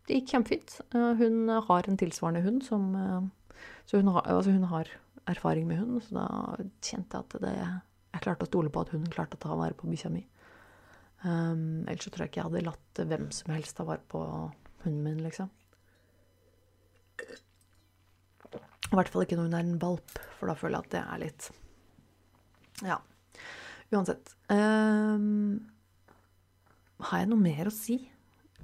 Det 0.08 0.22
gikk 0.22 0.32
kjempefint. 0.32 0.78
hun 0.94 1.50
har 1.50 1.90
en 1.90 2.00
tilsvarende 2.00 2.42
hund 2.46 2.64
som 2.64 2.94
Så 3.86 3.98
hun 4.00 4.08
har, 4.08 4.24
altså 4.24 4.52
hun 4.52 4.70
har 4.70 4.88
erfaring 5.28 5.68
med 5.68 5.80
hund, 5.82 6.02
så 6.04 6.16
da 6.16 6.28
kjente 6.82 7.18
jeg 7.18 7.26
at 7.26 7.42
det 7.42 7.54
jeg 8.18 8.24
klarte 8.24 8.48
å 8.48 8.50
stole 8.50 8.72
på 8.74 8.82
at 8.82 8.94
hun 8.96 9.06
klarte 9.12 9.38
å 9.38 9.44
ta 9.44 9.56
vare 9.58 9.76
på 9.78 9.90
bikkja 9.90 10.12
mi. 10.14 10.24
Um, 11.26 11.86
ellers 11.90 12.06
så 12.06 12.14
tror 12.14 12.26
jeg 12.26 12.32
ikke 12.32 12.42
jeg 12.42 12.50
hadde 12.50 12.66
latt 12.68 13.02
hvem 13.10 13.30
som 13.34 13.54
helst 13.56 13.78
ta 13.78 13.86
vare 13.88 14.04
på 14.10 14.22
hunden 14.84 15.04
min, 15.04 15.24
liksom. 15.26 15.50
I 18.88 18.96
hvert 18.96 19.12
fall 19.12 19.26
ikke 19.26 19.38
når 19.38 19.50
hun 19.50 19.58
er 19.58 19.66
en 19.66 19.80
valp, 19.82 20.20
for 20.38 20.50
da 20.50 20.56
føler 20.58 20.78
jeg 20.78 20.86
at 20.88 20.94
det 20.96 21.04
er 21.04 21.24
litt 21.26 21.50
Ja. 22.88 22.98
Uansett. 23.88 24.34
Um, 24.52 25.62
har 27.08 27.22
jeg 27.22 27.30
noe 27.32 27.40
mer 27.40 27.70
å 27.70 27.74
si? 27.74 28.02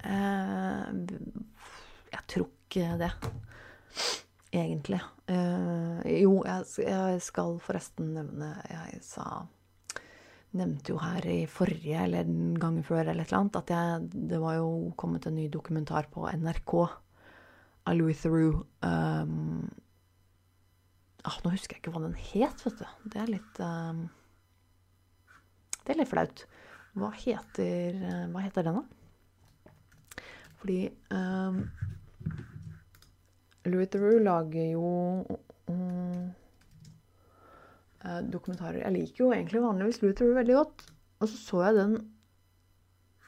Uh, 0.04 0.92
jeg 2.12 2.24
tror 2.28 2.48
ikke 2.50 2.98
det 3.00 3.10
egentlig. 4.54 5.00
Uh, 5.30 6.00
jo, 6.04 6.42
jeg, 6.44 6.66
jeg, 6.84 7.20
skal 7.24 7.56
forresten 7.64 8.10
nevne 8.12 8.50
Jeg 8.68 8.98
sa 9.06 9.46
Nevnte 10.54 10.92
jo 10.92 10.98
her 11.00 11.24
i 11.26 11.38
forrige 11.50 12.04
eller 12.04 12.28
den 12.28 12.52
gangen 12.60 12.84
før 12.86 13.08
eller 13.08 13.24
et 13.24 13.32
eller 13.32 13.40
annet 13.40 13.56
at 13.58 13.70
jeg, 13.72 14.26
det 14.30 14.38
var 14.38 14.60
jo 14.60 14.68
kommet 15.00 15.24
en 15.26 15.34
ny 15.34 15.48
dokumentar 15.50 16.06
på 16.12 16.28
NRK 16.30 16.74
av 16.84 17.96
Louis 17.98 18.20
Theroux. 18.20 18.60
Um, 18.86 19.64
ah, 21.24 21.38
nå 21.44 21.54
husker 21.54 21.76
jeg 21.76 21.82
ikke 21.82 21.94
hva 21.94 22.04
den 22.04 22.18
het, 22.18 22.64
vet 22.66 22.82
du. 22.82 22.86
Det 23.12 23.22
er 23.22 23.32
litt 23.32 23.62
um, 23.64 24.04
Det 25.80 25.94
er 25.94 26.00
litt 26.00 26.12
flaut. 26.12 26.44
Hva 26.94 27.10
heter, 27.18 27.96
hva 28.30 28.44
heter 28.44 28.66
den, 28.66 28.78
da? 28.78 30.22
Fordi 30.64 30.78
um, 31.12 31.58
Louis 33.68 33.90
Theroux 33.90 34.22
lager 34.24 34.70
jo 34.70 34.88
um, 35.68 36.30
dokumentarer 38.32 38.80
Jeg 38.80 38.94
liker 38.94 39.24
jo 39.24 39.32
egentlig 39.32 39.60
vanligvis 39.64 40.00
Louis 40.02 40.16
Theroux 40.16 40.38
veldig 40.38 40.56
godt. 40.56 40.86
Og 41.20 41.28
så 41.28 41.40
så 41.40 41.62
jeg 41.66 41.78
den 41.80 41.94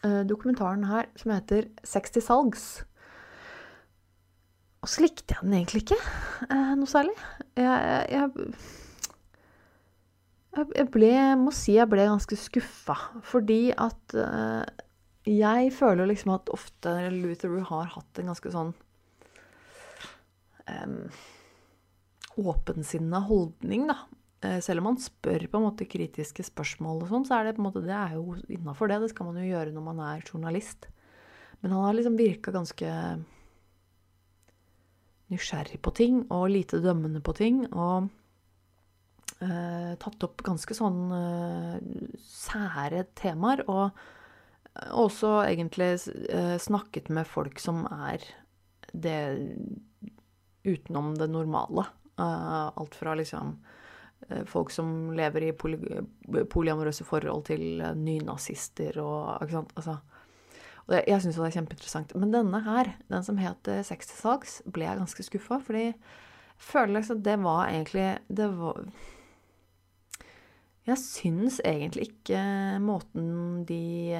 uh, 0.04 0.22
dokumentaren 0.28 0.84
her 0.88 1.10
som 1.16 1.34
heter 1.34 1.68
'Sex 1.84 2.10
til 2.10 2.22
salgs'. 2.22 2.84
Og 4.86 4.90
så 4.92 5.02
likte 5.02 5.34
jeg 5.34 5.42
den 5.42 5.56
egentlig 5.58 5.80
ikke 5.82 5.96
eh, 6.46 6.74
noe 6.78 6.86
særlig. 6.86 7.14
Jeg, 7.58 8.04
jeg, 8.14 8.50
jeg, 10.54 10.86
ble 10.94 11.10
Må 11.42 11.50
si 11.50 11.74
jeg 11.74 11.90
ble 11.90 12.06
ganske 12.06 12.38
skuffa. 12.38 12.94
Fordi 13.26 13.72
at 13.74 14.14
eh, 14.14 14.62
jeg 15.26 15.74
føler 15.74 16.06
liksom 16.06 16.36
at 16.36 16.54
ofte 16.54 16.94
Luther 17.10 17.58
har 17.66 17.90
hatt 17.96 18.22
en 18.22 18.30
ganske 18.30 18.54
sånn 18.54 18.70
eh, 20.70 21.20
åpensinna 22.38 23.26
holdning, 23.26 23.90
da. 23.90 24.04
Eh, 24.46 24.60
selv 24.62 24.84
om 24.84 24.92
man 24.92 25.02
spør 25.02 25.48
på 25.50 25.58
en 25.58 25.66
måte 25.66 25.90
kritiske 25.90 26.46
spørsmål 26.46 27.02
og 27.02 27.10
sånn, 27.10 27.26
så 27.26 27.40
er 27.40 27.48
det 27.48 27.58
på 27.58 27.64
en 27.64 27.72
måte, 27.72 27.82
det 27.82 27.98
er 27.98 28.14
jo 28.20 28.38
innafor 28.54 28.94
det. 28.94 29.02
Det 29.02 29.16
skal 29.16 29.32
man 29.32 29.42
jo 29.42 29.50
gjøre 29.50 29.74
når 29.74 29.90
man 29.90 30.10
er 30.14 30.22
journalist. 30.22 30.86
Men 31.58 31.74
han 31.74 31.88
har 31.88 31.98
liksom 31.98 32.22
virka 32.22 32.54
ganske 32.54 32.92
nysgjerrig 35.32 35.80
på 35.82 35.92
ting 35.96 36.20
og 36.30 36.48
lite 36.52 36.80
dømmende 36.84 37.22
på 37.24 37.34
ting. 37.36 37.64
Og 37.72 38.08
eh, 39.42 39.92
tatt 40.02 40.26
opp 40.28 40.44
ganske 40.46 40.76
sånn 40.76 41.00
eh, 41.16 41.78
sære 42.22 43.06
temaer. 43.18 43.64
Og 43.70 43.90
også 44.92 45.38
egentlig 45.46 45.94
eh, 46.28 46.56
snakket 46.60 47.10
med 47.14 47.28
folk 47.28 47.60
som 47.62 47.84
er 47.90 48.22
det 48.92 49.20
utenom 50.66 51.14
det 51.18 51.30
normale. 51.30 51.86
Uh, 52.16 52.72
alt 52.80 52.94
fra 52.96 53.12
liksom 53.14 53.50
uh, 54.30 54.44
folk 54.48 54.70
som 54.72 55.12
lever 55.12 55.44
i 55.44 55.52
poly 55.52 55.76
polyamorøse 56.48 57.04
forhold, 57.04 57.44
til 57.44 57.82
nynazister 58.00 58.96
og 59.02 59.42
Ikke 59.44 59.58
sant. 59.58 59.74
Altså, 59.76 59.98
og 60.86 60.94
jeg 61.02 61.22
syns 61.22 61.34
det 61.34 61.48
er 61.48 61.56
kjempeinteressant. 61.56 62.14
Men 62.14 62.30
denne 62.30 62.60
her, 62.62 62.92
den 63.10 63.26
som 63.26 63.40
het 63.42 63.68
Sex 63.88 64.06
til 64.06 64.20
salgs, 64.20 64.60
ble 64.70 64.86
jeg 64.86 65.00
ganske 65.00 65.26
skuffa. 65.26 65.58
Fordi 65.66 65.88
jeg 65.88 65.96
føler 66.62 67.00
liksom 67.00 67.22
det 67.26 67.36
var 67.42 67.68
egentlig 67.68 68.06
Det 68.28 68.46
var 68.58 68.84
Jeg 70.86 70.98
syns 71.02 71.58
egentlig 71.64 72.12
ikke 72.12 72.38
måten 72.78 73.64
de 73.66 74.14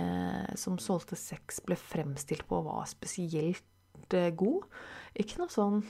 som 0.58 0.80
solgte 0.82 1.14
sex, 1.14 1.60
ble 1.62 1.78
fremstilt 1.78 2.42
på, 2.48 2.58
var 2.66 2.82
spesielt 2.90 3.62
god. 4.10 4.66
Ikke 5.14 5.38
noe 5.38 5.52
sånn 5.54 5.84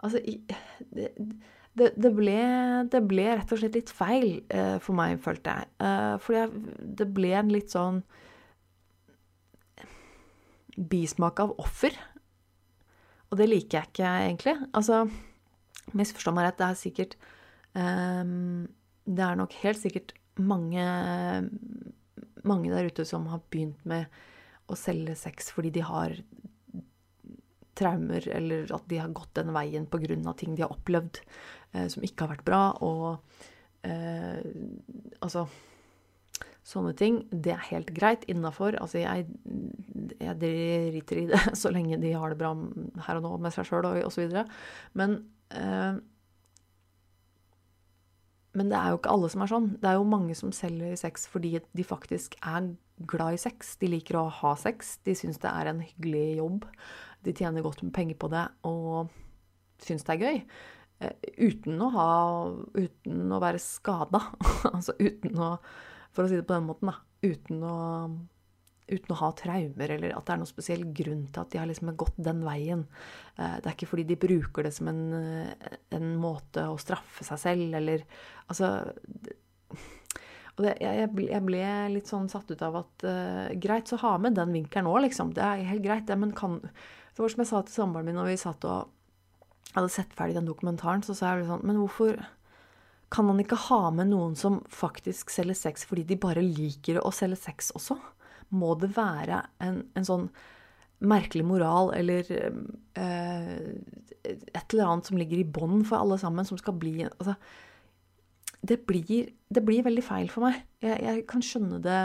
Altså 0.00 0.22
det, 0.22 1.10
det, 1.76 1.90
det, 1.98 2.10
ble, 2.14 2.38
det, 2.88 3.02
ble, 3.04 3.26
rett 3.34 3.50
og 3.52 3.58
slett 3.60 3.74
litt 3.76 3.90
feil 3.92 4.38
for 4.80 4.96
meg, 4.96 5.18
følte 5.20 5.58
jeg. 5.58 5.90
Fordi 6.24 6.86
det 7.02 7.06
ble 7.12 7.34
en 7.36 7.52
litt 7.52 7.74
sånn 7.74 8.00
bismak 10.76 11.40
av 11.42 11.54
offer. 11.62 11.94
Og 13.30 13.38
det 13.38 13.48
liker 13.48 13.78
jeg 13.78 13.90
ikke, 13.90 14.14
egentlig. 14.26 14.56
Altså, 14.76 15.04
misforstå 15.96 16.34
meg 16.34 16.48
rett, 16.48 16.58
det 16.58 16.66
er 16.66 16.78
sikkert 16.78 17.16
um, 17.74 18.66
Det 19.06 19.24
er 19.26 19.38
nok 19.38 19.54
helt 19.62 19.80
sikkert 19.80 20.14
mange, 20.40 20.84
mange 22.46 22.72
der 22.72 22.90
ute 22.90 23.06
som 23.06 23.26
har 23.30 23.42
begynt 23.52 23.80
med 23.88 24.06
å 24.70 24.76
selge 24.78 25.16
sex 25.18 25.50
fordi 25.54 25.72
de 25.74 25.82
har 25.84 26.14
traumer, 27.80 28.26
eller 28.28 28.70
at 28.74 28.84
de 28.90 28.98
har 29.00 29.12
gått 29.16 29.34
den 29.38 29.54
veien 29.56 29.86
pga. 29.88 30.34
ting 30.36 30.54
de 30.54 30.62
har 30.62 30.74
opplevd 30.74 31.22
uh, 31.74 31.86
som 31.88 32.04
ikke 32.04 32.26
har 32.26 32.34
vært 32.36 32.46
bra. 32.46 32.62
Og 32.82 33.20
uh, 33.86 34.40
altså 35.20 35.46
Sånne 36.66 36.92
ting, 36.96 37.22
det 37.32 37.54
er 37.54 37.68
helt 37.70 37.90
greit 37.96 38.26
innafor. 38.30 38.76
Altså, 38.82 39.00
jeg, 39.00 39.26
jeg 40.20 40.36
driter 40.42 41.22
i 41.22 41.26
det 41.30 41.40
så 41.60 41.72
lenge 41.72 42.00
de 42.02 42.12
har 42.12 42.32
det 42.32 42.40
bra 42.40 42.52
her 43.06 43.20
og 43.20 43.26
nå 43.26 43.34
med 43.40 43.54
seg 43.56 43.68
sjøl 43.68 43.88
osv. 44.04 44.38
Men 44.98 45.20
eh, 45.50 46.00
men 48.50 48.66
det 48.66 48.74
er 48.74 48.90
jo 48.90 48.98
ikke 48.98 49.12
alle 49.14 49.28
som 49.30 49.42
er 49.44 49.50
sånn. 49.52 49.66
Det 49.78 49.86
er 49.86 49.94
jo 49.94 50.06
mange 50.10 50.34
som 50.34 50.50
selger 50.50 50.96
sex 50.98 51.28
fordi 51.30 51.52
de 51.62 51.84
faktisk 51.86 52.34
er 52.42 52.72
glad 53.08 53.36
i 53.36 53.38
sex. 53.38 53.76
De 53.78 53.86
liker 53.92 54.18
å 54.18 54.24
ha 54.40 54.56
sex. 54.58 54.96
De 55.06 55.14
syns 55.14 55.38
det 55.38 55.52
er 55.52 55.70
en 55.70 55.84
hyggelig 55.84 56.40
jobb 56.40 56.66
de 57.24 57.34
tjener 57.36 57.64
godt 57.64 57.82
med 57.84 57.94
penger 57.94 58.18
på 58.20 58.30
det 58.32 58.46
og 58.68 59.10
syns 59.84 60.04
det 60.06 60.16
er 60.16 60.24
gøy. 60.24 60.42
Eh, 61.00 61.30
uten 61.50 61.80
å 61.80 61.90
ha 61.94 62.10
Uten 62.76 63.32
å 63.32 63.40
være 63.42 63.60
skada. 63.62 64.22
altså 64.74 64.96
uten 65.00 65.38
å 65.40 65.54
For 66.16 66.26
å 66.26 66.30
si 66.30 66.38
det 66.38 66.46
på 66.48 66.56
den 66.56 66.68
måten, 66.68 66.90
da. 66.90 66.98
Uten 67.20 67.64
å, 67.66 67.76
uten 68.90 69.14
å 69.14 69.18
ha 69.20 69.30
traumer, 69.38 69.94
eller 69.96 70.14
at 70.16 70.26
det 70.26 70.34
er 70.34 70.40
noen 70.40 70.50
spesiell 70.50 70.86
grunn 70.96 71.26
til 71.28 71.42
at 71.42 71.52
de 71.52 71.60
har 71.60 71.68
liksom 71.70 71.92
gått 72.00 72.18
den 72.18 72.40
veien. 72.46 72.86
Eh, 73.36 73.58
det 73.60 73.68
er 73.68 73.76
ikke 73.76 73.90
fordi 73.92 74.06
de 74.08 74.20
bruker 74.20 74.66
det 74.66 74.74
som 74.76 74.90
en, 74.90 75.04
en 75.98 76.08
måte 76.20 76.66
å 76.70 76.80
straffe 76.80 77.26
seg 77.26 77.44
selv, 77.48 77.78
eller 77.80 78.06
Altså 78.50 78.72
og 80.60 80.64
det, 80.66 80.72
jeg, 80.82 81.06
jeg, 81.24 81.40
ble 81.46 81.60
litt 81.94 82.08
sånn 82.10 82.26
satt 82.28 82.50
ut 82.50 82.62
av 82.66 82.74
at 82.82 83.04
uh, 83.06 83.46
greit, 83.62 83.88
så 83.88 83.96
ha 84.02 84.16
med 84.20 84.34
den 84.36 84.50
vinkelen 84.52 84.90
òg, 84.90 84.98
liksom. 85.06 85.30
Det 85.32 85.40
er 85.40 85.62
helt 85.70 85.84
greit, 85.86 86.04
det, 86.10 86.18
men 86.20 86.34
kan 86.36 86.58
det 86.60 87.22
var 87.22 87.32
som 87.32 87.42
jeg 87.42 87.50
sa 87.50 87.62
til 87.64 87.74
samboeren 87.74 88.06
min 88.08 88.18
når 88.18 88.28
vi 88.30 88.40
satt 88.40 88.66
og 88.68 88.90
hadde 89.74 89.92
sett 89.92 90.12
ferdig 90.18 90.36
den 90.38 90.50
dokumentaren, 90.50 91.02
så 91.04 91.16
sa 91.16 91.34
jeg 91.34 91.48
sånn 91.48 91.64
Men 91.68 91.80
hvorfor 91.82 92.18
kan 93.10 93.26
man 93.26 93.42
ikke 93.42 93.58
ha 93.68 93.90
med 93.90 94.12
noen 94.12 94.36
som 94.38 94.60
faktisk 94.70 95.32
selger 95.34 95.58
sex 95.58 95.82
fordi 95.88 96.04
de 96.06 96.18
bare 96.20 96.44
liker 96.44 97.00
å 97.02 97.10
selge 97.14 97.40
sex 97.42 97.72
også? 97.74 97.98
må 98.56 98.74
det 98.80 98.92
være 98.96 99.42
en, 99.62 99.82
en 99.96 100.06
sånn 100.06 100.28
merkelig 101.00 101.46
moral 101.48 101.94
eller 101.96 102.28
eh, 102.28 103.58
et 104.20 104.74
eller 104.74 104.84
annet 104.84 105.08
som 105.08 105.18
ligger 105.18 105.40
i 105.40 105.48
bånn 105.48 105.84
for 105.88 106.00
alle 106.00 106.18
sammen, 106.20 106.46
som 106.46 106.58
skal 106.60 106.76
bli 106.76 107.06
altså, 107.06 107.36
det, 108.60 108.82
blir, 108.88 109.30
det 109.48 109.64
blir 109.64 109.86
veldig 109.86 110.04
feil 110.04 110.28
for 110.32 110.44
meg. 110.44 110.60
Jeg, 110.84 110.98
jeg 111.06 111.24
kan 111.30 111.44
skjønne 111.44 111.78
det 111.80 112.00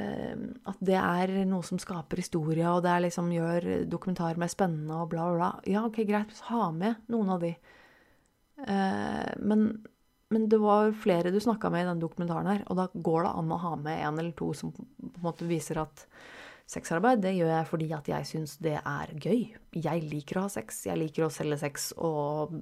eh, 0.00 0.44
At 0.70 0.80
det 0.80 0.96
er 0.96 1.34
noe 1.50 1.66
som 1.66 1.80
skaper 1.82 2.22
historie, 2.22 2.64
og 2.70 2.84
det 2.86 2.96
liksom 3.04 3.28
gjør 3.34 3.68
dokumentar 3.90 4.40
mer 4.40 4.52
spennende 4.52 5.02
og 5.02 5.10
bla, 5.12 5.28
bla, 5.28 5.36
bla. 5.36 5.50
Ja, 5.68 5.84
ok, 5.84 6.00
greit, 6.08 6.32
ha 6.48 6.70
med 6.72 7.04
noen 7.12 7.34
av 7.36 7.44
de. 7.44 7.52
Eh, 8.68 9.34
men, 9.44 9.66
men 10.32 10.48
det 10.48 10.60
var 10.62 10.94
flere 10.96 11.32
du 11.34 11.40
snakka 11.40 11.70
med 11.72 11.84
i 11.84 11.90
den 11.90 12.00
dokumentaren 12.02 12.48
her, 12.50 12.64
og 12.68 12.80
da 12.80 12.88
går 12.94 13.26
det 13.26 13.34
an 13.40 13.52
å 13.52 13.60
ha 13.66 13.74
med 13.80 14.06
en 14.08 14.22
eller 14.22 14.34
to 14.38 14.52
som 14.56 14.72
på 14.74 14.82
en 15.10 15.26
måte 15.26 15.48
viser 15.48 15.82
at 15.84 16.06
Sexarbeid 16.64 17.20
det 17.20 17.34
gjør 17.36 17.50
jeg 17.52 17.68
fordi 17.68 17.86
at 17.92 18.06
jeg 18.08 18.24
syns 18.24 18.54
det 18.64 18.78
er 18.78 19.10
gøy. 19.20 19.42
Jeg 19.76 20.04
liker 20.08 20.38
å 20.40 20.46
ha 20.46 20.52
sex. 20.52 20.78
Jeg 20.88 20.96
liker 20.96 21.26
å 21.26 21.32
selge 21.32 21.58
sex 21.60 21.90
og 22.00 22.54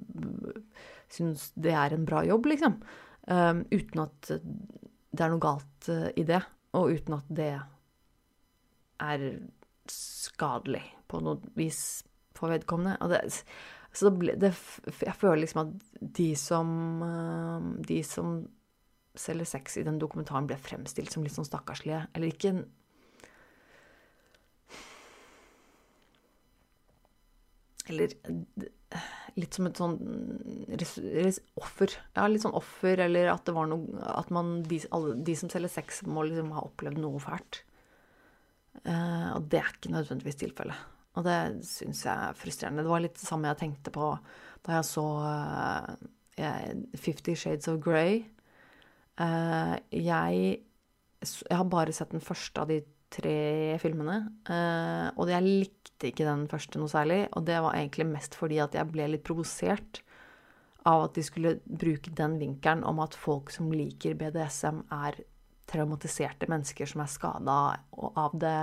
syns 1.07 1.45
det 1.55 1.71
er 1.79 1.95
en 1.95 2.03
bra 2.07 2.19
jobb, 2.27 2.49
liksom. 2.51 2.75
Um, 3.31 3.61
uten 3.71 4.03
at 4.03 4.33
det 4.33 5.23
er 5.23 5.31
noe 5.31 5.39
galt 5.39 5.87
uh, 5.87 6.09
i 6.19 6.25
det, 6.27 6.41
og 6.75 6.97
uten 6.97 7.15
at 7.15 7.31
det 7.31 7.53
er 9.07 9.23
skadelig 9.87 10.83
på 11.07 11.23
noe 11.23 11.39
vis 11.55 12.03
for 12.35 12.51
vedkommende. 12.51 12.97
Og 12.99 13.13
det, 13.13 13.21
så 13.93 14.09
det, 14.09 14.35
det, 14.41 14.51
jeg 14.89 15.15
føler 15.19 15.43
liksom 15.43 15.63
at 15.63 15.73
de 16.19 16.29
som, 16.39 16.69
uh, 17.05 17.67
de 17.85 17.99
som 18.07 18.39
selger 19.13 19.45
sex 19.45 19.77
i 19.77 19.85
den 19.85 19.99
dokumentaren, 20.01 20.47
ble 20.49 20.57
fremstilt 20.57 21.13
som 21.13 21.25
litt 21.25 21.35
sånn 21.35 21.47
stakkarslige. 21.49 22.07
Eller 22.13 22.33
ikke 22.33 22.55
Eller 27.91 28.13
litt 29.35 29.57
som 29.57 29.67
et 29.67 29.79
sånn 29.79 29.97
offer. 31.59 31.93
Ja, 32.15 32.29
litt 32.31 32.45
sånn 32.45 32.55
offer, 32.55 33.01
eller 33.05 33.31
at 33.33 33.43
det 33.47 33.55
var 33.57 33.67
noe 33.69 33.99
At 34.13 34.31
man, 34.33 34.55
de, 34.69 34.79
alle, 34.95 35.17
de 35.25 35.35
som 35.37 35.51
selger 35.51 35.73
sex, 35.73 36.03
må 36.07 36.23
liksom 36.27 36.53
ha 36.55 36.63
opplevd 36.63 37.01
noe 37.03 37.21
fælt. 37.23 37.63
Eh, 38.83 39.29
og 39.35 39.49
det 39.51 39.59
er 39.61 39.73
ikke 39.73 39.93
nødvendigvis 39.93 40.39
tilfellet. 40.45 40.92
Og 41.13 41.25
det 41.27 41.37
syns 41.67 42.05
jeg 42.07 42.13
er 42.13 42.37
frustrerende. 42.37 42.85
Det 42.85 42.93
var 42.93 43.03
litt 43.03 43.17
det 43.19 43.27
samme 43.27 43.51
jeg 43.51 43.61
tenkte 43.61 43.93
på 43.93 44.13
da 44.63 44.77
jeg 44.77 44.87
så 44.87 45.05
uh, 45.19 45.89
Fifty 46.95 47.35
Shades 47.37 47.67
of 47.69 47.81
Grey. 47.83 48.23
Uh, 49.19 49.75
jeg, 49.91 50.63
jeg 51.21 51.57
har 51.59 51.69
bare 51.69 51.93
sett 51.93 52.15
den 52.15 52.23
første 52.23 52.63
av 52.63 52.71
de 52.71 52.79
tre 53.13 53.75
filmene. 53.83 54.21
Uh, 54.47 55.11
og 55.19 55.29
jeg 55.29 55.45
likte 55.45 56.09
ikke 56.09 56.27
den 56.27 56.47
første 56.51 56.81
noe 56.81 56.91
særlig. 56.91 57.25
Og 57.35 57.45
det 57.49 57.59
var 57.61 57.77
egentlig 57.77 58.07
mest 58.09 58.39
fordi 58.39 58.61
at 58.63 58.77
jeg 58.77 58.89
ble 58.93 59.11
litt 59.11 59.25
provosert 59.27 60.01
av 60.89 61.05
at 61.05 61.15
de 61.15 61.23
skulle 61.23 61.57
bruke 61.63 62.11
den 62.15 62.39
vinkelen 62.41 62.83
om 62.87 62.99
at 63.03 63.15
folk 63.15 63.53
som 63.53 63.71
liker 63.71 64.17
BDSM, 64.19 64.83
er 64.91 65.21
traumatiserte 65.69 66.49
mennesker 66.51 66.89
som 66.89 67.03
er 67.03 67.11
skada 67.11 67.57
av, 67.95 68.33
det, 68.35 68.55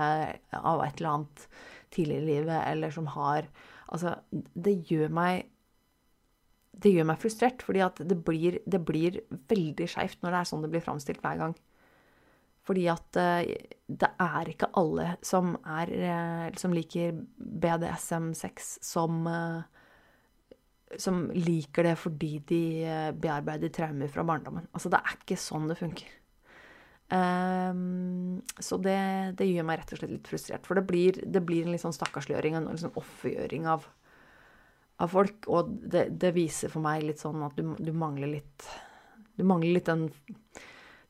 av 0.53 0.83
et 0.85 1.01
eller 1.01 1.13
annet 1.15 1.47
tidligere 1.95 2.23
i 2.23 2.31
livet, 2.35 2.59
eller 2.67 2.95
som 2.95 3.11
har 3.17 3.51
Altså, 3.91 4.13
det 4.31 4.85
gjør 4.87 5.09
meg 5.11 5.49
det 6.81 6.93
gjør 6.95 7.09
meg 7.11 7.19
frustrert, 7.19 7.65
fordi 7.67 7.83
at 7.85 7.99
det 8.07 8.17
blir, 8.25 8.61
det 8.63 8.81
blir 8.87 9.19
veldig 9.51 9.89
skeivt 9.91 10.21
når 10.23 10.31
det 10.31 10.39
er 10.39 10.49
sånn 10.51 10.63
det 10.65 10.71
blir 10.71 10.85
framstilt 10.85 11.21
hver 11.25 11.41
gang. 11.41 11.57
Fordi 12.67 12.87
at 12.93 13.19
eh, 13.19 13.51
det 13.89 14.11
er 14.21 14.53
ikke 14.53 14.71
alle 14.79 15.15
som, 15.27 15.57
er, 15.67 15.91
eh, 15.91 16.47
som 16.61 16.75
liker 16.77 17.19
BDSM-sex, 17.65 18.71
som, 18.87 19.25
eh, 19.27 20.95
som 21.01 21.25
liker 21.35 21.91
det 21.91 21.97
fordi 21.99 22.33
de 22.47 22.63
bearbeider 23.19 23.73
traumer 23.75 24.13
fra 24.13 24.25
barndommen. 24.29 24.71
Altså, 24.71 24.93
det 24.93 25.03
er 25.03 25.19
ikke 25.19 25.41
sånn 25.41 25.69
det 25.71 25.81
funker. 25.81 26.20
Um, 27.11 28.43
så 28.63 28.77
det, 28.79 28.99
det, 29.39 29.49
gjør 29.51 29.65
meg 29.67 29.81
rett 29.81 29.95
og 29.95 29.99
slett 29.99 30.13
litt 30.15 30.31
frustrert. 30.31 30.67
For 30.69 30.79
det 30.79 30.87
blir, 30.87 31.19
det 31.27 31.43
blir 31.43 31.67
en 31.67 31.75
litt 31.75 31.83
sånn 31.83 31.97
stakkarsliggjøring, 31.97 32.59
en 32.59 32.69
liksom 32.71 32.95
offergjøring 33.01 33.67
av, 33.71 33.89
av, 35.03 35.11
folk. 35.11 35.49
Og 35.51 35.73
det, 35.91 36.07
det, 36.23 36.35
viser 36.37 36.73
for 36.73 36.85
meg 36.85 37.07
litt 37.07 37.23
sånn 37.23 37.43
at 37.47 37.59
du, 37.59 37.75
du 37.79 37.93
mangler 37.97 38.37
litt 38.39 38.69
Du 39.39 39.47
mangler 39.49 39.79
litt 39.79 39.89
den 39.89 40.11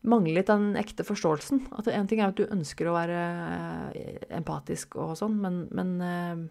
mangler 0.01 0.39
litt 0.39 0.49
den 0.49 0.73
ekte 0.81 1.05
forståelsen. 1.05 1.67
At 1.77 1.91
En 1.93 2.09
ting 2.09 2.23
er 2.23 2.31
at 2.31 2.39
du 2.39 2.49
ønsker 2.49 2.89
å 2.89 2.97
være 2.97 3.21
eh, 3.93 4.23
empatisk 4.39 4.97
og 4.97 5.13
sånn, 5.21 5.37
men, 5.43 5.67
men 5.77 5.91
eh, 6.01 6.47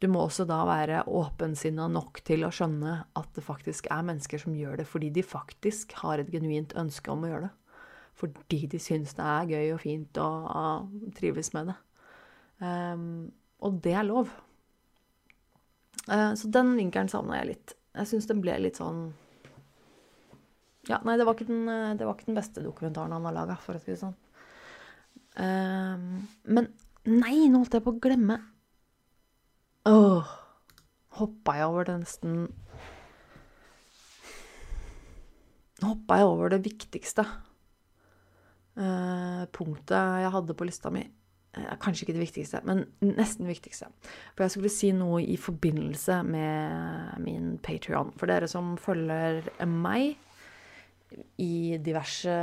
du 0.00 0.08
må 0.12 0.26
også 0.26 0.44
da 0.48 0.58
være 0.68 1.02
åpensinna 1.08 1.88
nok 1.92 2.20
til 2.24 2.44
å 2.44 2.52
skjønne 2.52 2.98
at 3.16 3.32
det 3.36 3.44
faktisk 3.44 3.88
er 3.92 4.04
mennesker 4.08 4.40
som 4.40 4.56
gjør 4.56 4.80
det 4.80 4.86
fordi 4.88 5.10
de 5.12 5.24
faktisk 5.24 5.96
har 6.02 6.20
et 6.20 6.30
genuint 6.32 6.76
ønske 6.80 7.12
om 7.12 7.24
å 7.24 7.32
gjøre 7.32 7.48
det. 7.48 7.54
Fordi 8.20 8.66
de 8.68 8.80
syns 8.82 9.16
det 9.16 9.24
er 9.24 9.48
gøy 9.48 9.72
og 9.74 9.80
fint 9.80 10.20
og, 10.20 10.46
og 10.52 11.10
trives 11.16 11.52
med 11.56 11.72
det. 11.72 11.76
Um, 12.60 13.30
og 13.64 13.80
det 13.84 13.96
er 13.96 14.04
lov. 14.04 14.28
Uh, 16.04 16.32
så 16.36 16.50
den 16.52 16.74
vinkelen 16.76 17.08
savna 17.08 17.40
jeg 17.40 17.52
litt. 17.54 17.74
Jeg 17.96 18.12
syns 18.12 18.28
den 18.28 18.42
ble 18.44 18.58
litt 18.60 18.80
sånn 18.80 19.08
ja, 20.88 20.96
nei, 21.04 21.16
det 21.20 21.26
var 21.28 21.36
ikke 21.36 21.50
den, 21.50 21.68
eh, 21.68 22.00
var 22.00 22.16
ikke 22.16 22.30
den 22.30 22.38
beste 22.38 22.62
dokumentaren 22.64 23.12
han 23.12 23.26
har 23.28 23.34
laga, 23.36 23.56
for 23.60 23.76
å 23.76 23.82
si 23.82 23.92
det 23.92 24.00
sånn. 24.00 24.14
Um, 25.38 26.24
men 26.50 26.70
nei, 27.06 27.46
nå 27.50 27.60
holdt 27.60 27.76
jeg 27.76 27.84
på 27.84 27.92
å 27.94 28.00
glemme 28.02 28.40
Åh, 29.86 30.32
hoppa 31.20 31.54
jeg 31.54 31.68
over 31.70 31.86
det 31.86 31.94
nesten 32.00 32.32
Nå 35.78 35.92
hoppa 35.92 36.18
jeg 36.18 36.32
over 36.32 36.50
det 36.56 36.58
viktigste 36.64 37.22
punktet 39.54 40.22
jeg 40.24 40.34
hadde 40.36 40.56
på 40.56 40.68
lista 40.68 40.92
mi. 40.94 41.02
Uh, 41.50 41.72
kanskje 41.82 42.04
ikke 42.04 42.14
det 42.14 42.22
viktigste, 42.22 42.60
men 42.62 42.84
nesten 43.02 43.48
viktigste. 43.48 43.88
For 44.36 44.46
jeg 44.46 44.54
skulle 44.54 44.72
si 44.72 44.92
noe 44.94 45.22
i 45.24 45.36
forbindelse 45.40 46.20
med 46.28 47.22
min 47.24 47.56
Patrion. 47.64 48.12
For 48.18 48.30
dere 48.30 48.48
som 48.50 48.76
følger 48.80 49.48
meg 49.66 50.14
i 51.42 51.78
diverse 51.82 52.36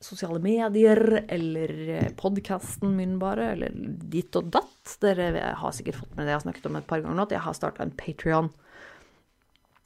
sosiale 0.00 0.40
medier 0.44 1.00
eller 1.24 2.10
podkasten 2.20 2.94
min, 2.96 3.16
bare, 3.20 3.50
eller 3.54 3.74
ditt 4.12 4.36
og 4.38 4.50
datt. 4.54 4.96
Dere 5.02 5.52
har 5.60 5.76
sikkert 5.76 6.00
fått 6.02 6.16
med 6.16 6.26
det 6.26 6.34
jeg 6.34 6.40
har 6.40 6.46
snakket 6.46 6.70
om 6.70 6.80
et 6.80 6.88
par 6.88 7.02
ganger 7.02 7.18
nå, 7.18 7.26
at 7.26 7.36
jeg 7.36 7.44
har 7.46 7.56
starta 7.56 7.84
en 7.84 7.94
Patrion. 7.96 8.50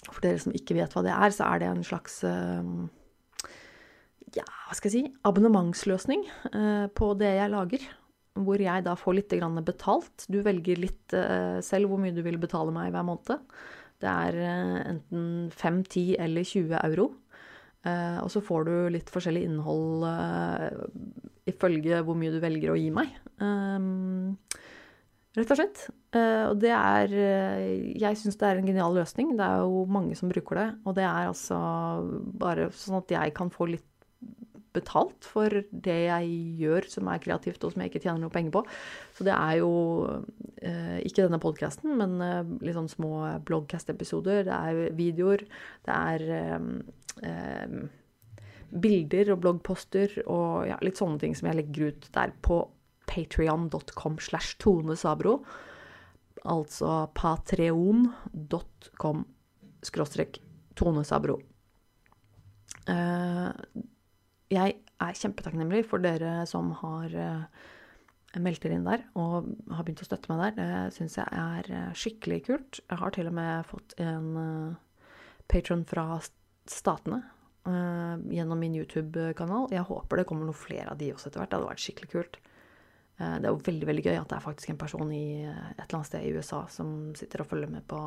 For 0.07 0.22
dere 0.24 0.41
som 0.43 0.55
ikke 0.57 0.76
vet 0.78 0.95
hva 0.95 1.05
det 1.07 1.14
er, 1.14 1.35
så 1.35 1.51
er 1.51 1.62
det 1.62 1.70
en 1.70 1.87
slags 1.87 2.22
eh, 2.26 2.72
ja, 4.37 4.45
hva 4.47 4.76
skal 4.76 4.91
jeg 4.91 5.07
si, 5.07 5.14
abonnementsløsning 5.26 6.22
eh, 6.53 6.87
på 6.95 7.12
det 7.18 7.33
jeg 7.39 7.53
lager. 7.53 7.87
Hvor 8.41 8.62
jeg 8.62 8.85
da 8.87 8.95
får 8.97 9.16
litt 9.18 9.35
betalt. 9.66 10.26
Du 10.31 10.41
velger 10.43 10.78
litt 10.78 11.14
eh, 11.16 11.59
selv 11.66 11.91
hvor 11.91 11.99
mye 12.01 12.14
du 12.14 12.22
vil 12.22 12.39
betale 12.39 12.72
meg 12.74 12.93
hver 12.95 13.07
måned. 13.07 13.43
Det 14.01 14.09
er 14.09 14.39
eh, 14.39 14.78
enten 14.95 15.51
5, 15.51 15.83
10 15.89 16.16
eller 16.18 16.45
20 16.45 16.78
euro. 16.85 17.11
Og 17.81 18.26
så 18.28 18.43
får 18.45 18.66
du 18.68 18.72
litt 18.93 19.09
forskjellig 19.09 19.47
innhold 19.49 20.03
ifølge 21.49 22.03
hvor 22.05 22.18
mye 22.20 22.35
du 22.35 22.37
velger 22.43 22.74
å 22.74 22.76
gi 22.76 22.91
meg. 22.93 23.14
Rett 25.39 25.55
og 25.55 25.57
slett. 25.57 25.87
Og 26.12 26.61
det 26.61 26.74
er 26.76 27.14
Jeg 27.16 28.18
syns 28.20 28.37
det 28.37 28.51
er 28.51 28.61
en 28.61 28.68
genial 28.68 28.93
løsning. 29.01 29.33
Det 29.39 29.47
er 29.47 29.64
jo 29.64 29.87
mange 29.89 30.12
som 30.18 30.28
bruker 30.28 30.61
det. 30.61 30.66
Og 30.85 30.99
det 30.99 31.07
er 31.09 31.31
altså 31.31 31.57
bare 32.45 32.68
sånn 32.76 33.01
at 33.01 33.16
jeg 33.16 33.33
kan 33.41 33.49
få 33.49 33.70
litt 33.72 33.89
betalt 34.77 35.27
for 35.27 35.49
det 35.71 35.99
jeg 36.07 36.27
gjør 36.61 36.83
som 36.93 37.09
er 37.11 37.23
kreativt, 37.23 37.64
og 37.64 37.71
som 37.73 37.81
jeg 37.83 37.89
ikke 37.93 38.03
tjener 38.05 38.21
noe 38.23 38.35
penger 38.35 38.53
på. 38.55 38.62
Så 39.16 39.21
det 39.27 39.35
er 39.37 39.55
jo 39.61 39.73
eh, 40.62 40.99
ikke 41.07 41.27
denne 41.27 41.43
podkasten, 41.43 41.91
men 42.01 42.11
eh, 42.25 42.53
litt 42.66 42.79
sånn 42.79 42.93
små 42.93 43.12
bloggcast-episoder. 43.49 44.39
Det 44.49 44.57
er 44.57 44.95
videoer. 44.99 45.41
Det 45.87 45.95
er 45.97 46.21
eh, 46.41 46.61
eh, 47.31 47.71
bilder 48.71 49.27
og 49.35 49.41
bloggposter 49.43 50.09
og 50.27 50.68
ja, 50.71 50.77
litt 50.85 50.99
sånne 51.01 51.18
ting 51.23 51.35
som 51.37 51.47
jeg 51.51 51.59
legger 51.59 51.83
ut 51.91 52.03
der 52.14 52.31
på 52.45 52.57
patrion.com 53.11 54.14
slash 54.23 54.51
Tone 54.62 54.95
Sabro. 54.99 55.35
Altså 56.47 56.91
patreon.com 57.18 59.18
skråstrek 59.85 60.33
Tone 60.79 61.05
Sabro. 61.05 61.37
Jeg 64.51 64.80
er 64.98 65.14
kjempetakknemlig 65.14 65.84
for 65.86 66.03
dere 66.03 66.42
som 66.51 66.72
har 66.80 67.12
uh, 67.14 67.42
meldt 68.42 68.64
dere 68.64 68.78
inn 68.78 68.86
der 68.86 69.05
og 69.18 69.46
har 69.70 69.86
begynt 69.86 70.03
å 70.03 70.09
støtte 70.09 70.32
meg 70.32 70.40
der. 70.42 70.57
Det 70.59 70.96
syns 70.96 71.14
jeg 71.20 71.30
er 71.30 71.70
uh, 71.70 71.92
skikkelig 71.94 72.40
kult. 72.48 72.80
Jeg 72.82 72.98
har 72.98 73.14
til 73.14 73.30
og 73.30 73.36
med 73.38 73.68
fått 73.68 73.94
en 74.03 74.30
uh, 74.34 75.05
patron 75.51 75.86
fra 75.86 76.20
Statene. 76.70 77.22
gjennom 78.30 78.59
min 78.59 78.74
YouTube-kanal. 78.78 79.68
Jeg 79.74 79.84
håper 79.84 80.16
det 80.16 80.24
kommer 80.26 80.46
noen 80.46 80.57
flere 80.57 80.92
av 80.92 80.98
de 80.98 81.11
også 81.12 81.28
etter 81.28 81.40
hvert. 81.42 81.51
Det 81.51 81.59
hadde 81.59 81.70
vært 81.70 81.82
skikkelig 81.82 82.11
kult. 82.11 82.38
Det 83.18 83.44
er 83.44 83.51
jo 83.51 83.59
veldig 83.66 83.88
veldig 83.88 84.05
gøy 84.07 84.16
at 84.16 84.30
det 84.30 84.36
er 84.36 84.44
faktisk 84.44 84.70
en 84.70 84.78
person 84.80 85.11
i 85.12 85.42
et 85.44 85.82
eller 85.82 85.98
annet 85.98 86.09
sted 86.09 86.24
i 86.24 86.30
USA 86.32 86.62
som 86.72 87.11
sitter 87.18 87.42
og 87.42 87.51
følger 87.51 87.68
med 87.68 87.84
på 87.90 87.98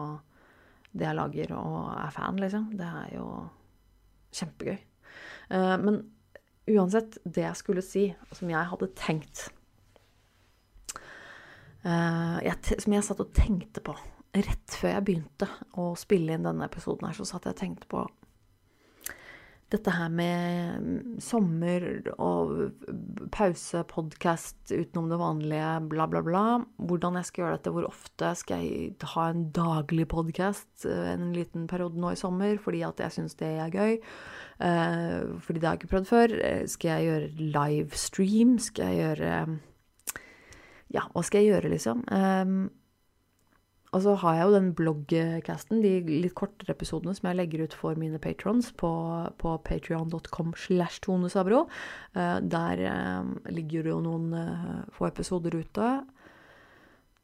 det 0.93 1.05
jeg 1.05 1.17
lager, 1.19 1.53
og 1.59 1.91
er 1.91 2.15
fan, 2.15 2.39
liksom. 2.41 2.71
Det 2.79 2.87
er 2.87 3.11
jo 3.17 3.27
kjempegøy. 4.39 4.79
Men 5.83 6.01
uansett, 6.69 7.17
det 7.23 7.43
jeg 7.43 7.59
skulle 7.59 7.83
si, 7.85 8.07
som 8.31 8.51
jeg 8.51 8.69
hadde 8.71 8.89
tenkt. 8.99 9.47
Jeg, 11.83 12.55
Som 12.79 12.93
jeg 12.95 13.03
satt 13.03 13.19
og 13.19 13.33
tenkte 13.35 13.81
på 13.83 13.95
rett 14.33 14.75
før 14.79 14.95
jeg 14.95 15.05
begynte 15.05 15.47
å 15.77 15.91
spille 15.99 16.33
inn 16.33 16.45
denne 16.47 16.65
episoden 16.65 17.09
her, 17.09 17.17
så 17.17 17.27
satt 17.27 17.45
jeg 17.45 17.57
og 17.57 17.59
tenkte 17.59 17.89
på 17.91 18.05
dette 19.71 19.93
her 19.95 20.09
med 20.13 21.19
sommer 21.23 21.85
og 22.21 22.51
pause, 23.33 23.81
podkast 23.89 24.73
utenom 24.73 25.09
det 25.09 25.19
vanlige, 25.21 25.69
bla, 25.89 26.05
bla, 26.09 26.21
bla. 26.25 26.43
Hvordan 26.77 27.17
jeg 27.19 27.29
skal 27.29 27.43
gjøre 27.43 27.57
dette, 27.57 27.73
hvor 27.73 27.87
ofte 27.87 28.33
skal 28.39 28.65
jeg 28.65 29.09
ha 29.15 29.25
en 29.31 29.47
daglig 29.55 30.07
podkast 30.11 30.85
eh, 30.89 31.13
en 31.15 31.31
liten 31.35 31.65
periode 31.71 31.99
nå 32.01 32.13
i 32.13 32.19
sommer, 32.19 32.59
fordi 32.61 32.83
at 32.85 33.01
jeg 33.01 33.17
syns 33.17 33.37
det 33.39 33.49
er 33.63 33.73
gøy. 33.73 33.97
Eh, 34.59 35.33
fordi 35.41 35.59
det 35.59 35.69
har 35.69 35.77
jeg 35.77 35.83
ikke 35.83 35.93
prøvd 35.95 36.11
før. 36.11 36.37
Eh, 36.51 36.63
skal 36.69 36.93
jeg 36.93 37.09
gjøre 37.09 37.49
livestream? 37.57 38.55
Skal 38.61 38.93
jeg 38.93 39.03
gjøre 39.03 39.35
Ja, 40.93 41.07
hva 41.09 41.25
skal 41.25 41.41
jeg 41.41 41.55
gjøre, 41.55 41.73
liksom? 41.73 42.05
Og 43.93 44.01
så 44.01 44.15
har 44.23 44.37
jeg 44.37 44.47
jo 44.47 44.53
den 44.55 44.69
bloggcasten, 44.77 45.83
de 45.83 45.91
litt 46.23 46.33
kortere 46.37 46.73
episodene 46.73 47.13
som 47.13 47.29
jeg 47.29 47.37
legger 47.37 47.65
ut 47.67 47.75
for 47.77 47.99
mine 47.99 48.17
patrons 48.21 48.71
på, 48.79 48.89
på 49.37 49.53
patrion.com 49.67 50.55
slash 50.57 51.03
Tone 51.05 51.29
Sabro. 51.29 51.67
Uh, 52.17 52.39
der 52.41 52.81
uh, 52.89 53.29
ligger 53.53 53.85
det 53.85 53.93
jo 53.93 53.99
noen 54.01 54.33
uh, 54.33 54.81
få 54.97 55.11
episoder 55.11 55.59
ute. 55.61 55.91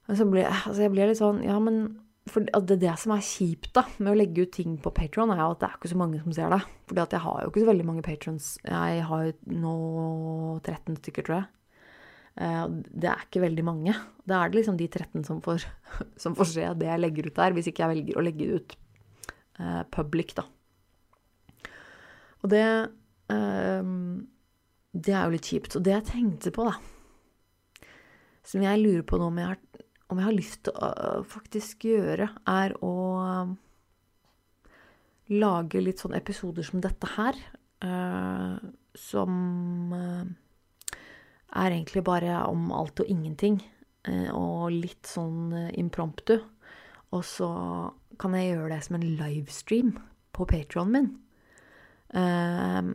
Blir, 0.09 0.45
altså 0.45 0.86
jeg 0.86 0.93
blir 0.93 1.05
litt 1.11 1.20
sånn 1.20 1.43
Ja, 1.45 1.59
men 1.61 1.84
for 2.30 2.45
det, 2.45 2.80
det 2.82 2.93
som 3.01 3.13
er 3.13 3.26
kjipt 3.26 3.72
da, 3.78 3.84
med 3.97 4.11
å 4.13 4.17
legge 4.17 4.45
ut 4.45 4.53
ting 4.53 4.78
på 4.82 4.93
Patron, 4.93 5.34
er 5.34 5.41
jo 5.41 5.53
at 5.55 5.61
det 5.61 5.70
er 5.70 5.78
ikke 5.80 5.91
så 5.91 5.97
mange 5.97 6.22
som 6.22 6.34
ser 6.36 6.53
det. 6.53 6.59
Fordi 6.89 7.05
jeg 7.15 7.24
har 7.26 7.39
jo 7.41 7.51
ikke 7.51 7.63
så 7.63 7.70
veldig 7.72 7.88
mange 7.88 8.05
patrons. 8.05 8.49
Jeg 8.65 9.05
har 9.09 9.24
jo 9.26 9.61
nå 9.63 9.78
13 10.61 10.99
stykker, 11.01 11.26
tror 11.26 11.39
jeg. 11.39 11.47
Eh, 12.40 12.66
det 12.72 13.10
er 13.12 13.26
ikke 13.26 13.44
veldig 13.44 13.66
mange. 13.68 13.96
Da 14.28 14.40
er 14.40 14.52
det 14.52 14.62
liksom 14.62 14.78
de 14.80 14.88
13 14.88 15.26
som 15.28 15.42
får, 15.44 15.66
som 16.24 16.38
får 16.38 16.52
se 16.54 16.68
det 16.80 16.88
jeg 16.88 17.04
legger 17.04 17.28
ut 17.28 17.42
der, 17.42 17.56
hvis 17.56 17.70
ikke 17.72 17.84
jeg 17.84 17.96
velger 17.98 18.20
å 18.20 18.26
legge 18.26 18.48
det 18.48 18.60
ut 18.62 18.78
eh, 19.60 19.84
public, 19.92 20.36
da. 20.40 20.48
Og 22.40 22.54
det 22.54 22.66
eh, 23.36 23.94
Det 24.90 25.14
er 25.14 25.26
jo 25.28 25.36
litt 25.36 25.46
kjipt. 25.52 25.76
Og 25.78 25.84
det 25.86 25.94
jeg 25.94 26.08
tenkte 26.08 26.52
på, 26.56 26.66
da, 26.66 27.90
som 28.48 28.64
jeg 28.64 28.82
lurer 28.82 29.04
på 29.06 29.20
nå 29.20 29.28
om 29.30 29.38
jeg 29.38 29.52
har, 29.52 29.60
om 30.10 30.18
jeg 30.18 30.26
har 30.26 30.34
lyst 30.34 30.64
til 30.66 30.74
å 30.74 30.88
uh, 30.90 31.26
faktisk 31.30 31.84
gjøre, 31.86 32.26
er 32.50 32.74
å 32.82 32.94
lage 35.30 35.84
litt 35.84 36.02
sånne 36.02 36.18
episoder 36.18 36.66
som 36.66 36.82
dette 36.82 37.12
her, 37.14 37.38
som 38.98 39.36
er 41.56 41.74
egentlig 41.74 42.04
bare 42.06 42.43
om 42.50 42.70
alt 42.76 43.02
og 43.02 43.10
ingenting. 43.10 43.60
Eh, 44.08 44.30
og 44.36 44.70
litt 44.74 45.10
sånn 45.10 45.54
eh, 45.56 45.74
impromptu. 45.82 46.38
Og 47.16 47.26
så 47.26 47.50
kan 48.22 48.36
jeg 48.38 48.54
gjøre 48.54 48.76
det 48.76 48.84
som 48.86 49.00
en 49.00 49.08
livestream 49.20 49.95
på 50.36 50.45
Patrionen 50.50 50.93
min. 50.93 51.10
Um, 52.10 52.88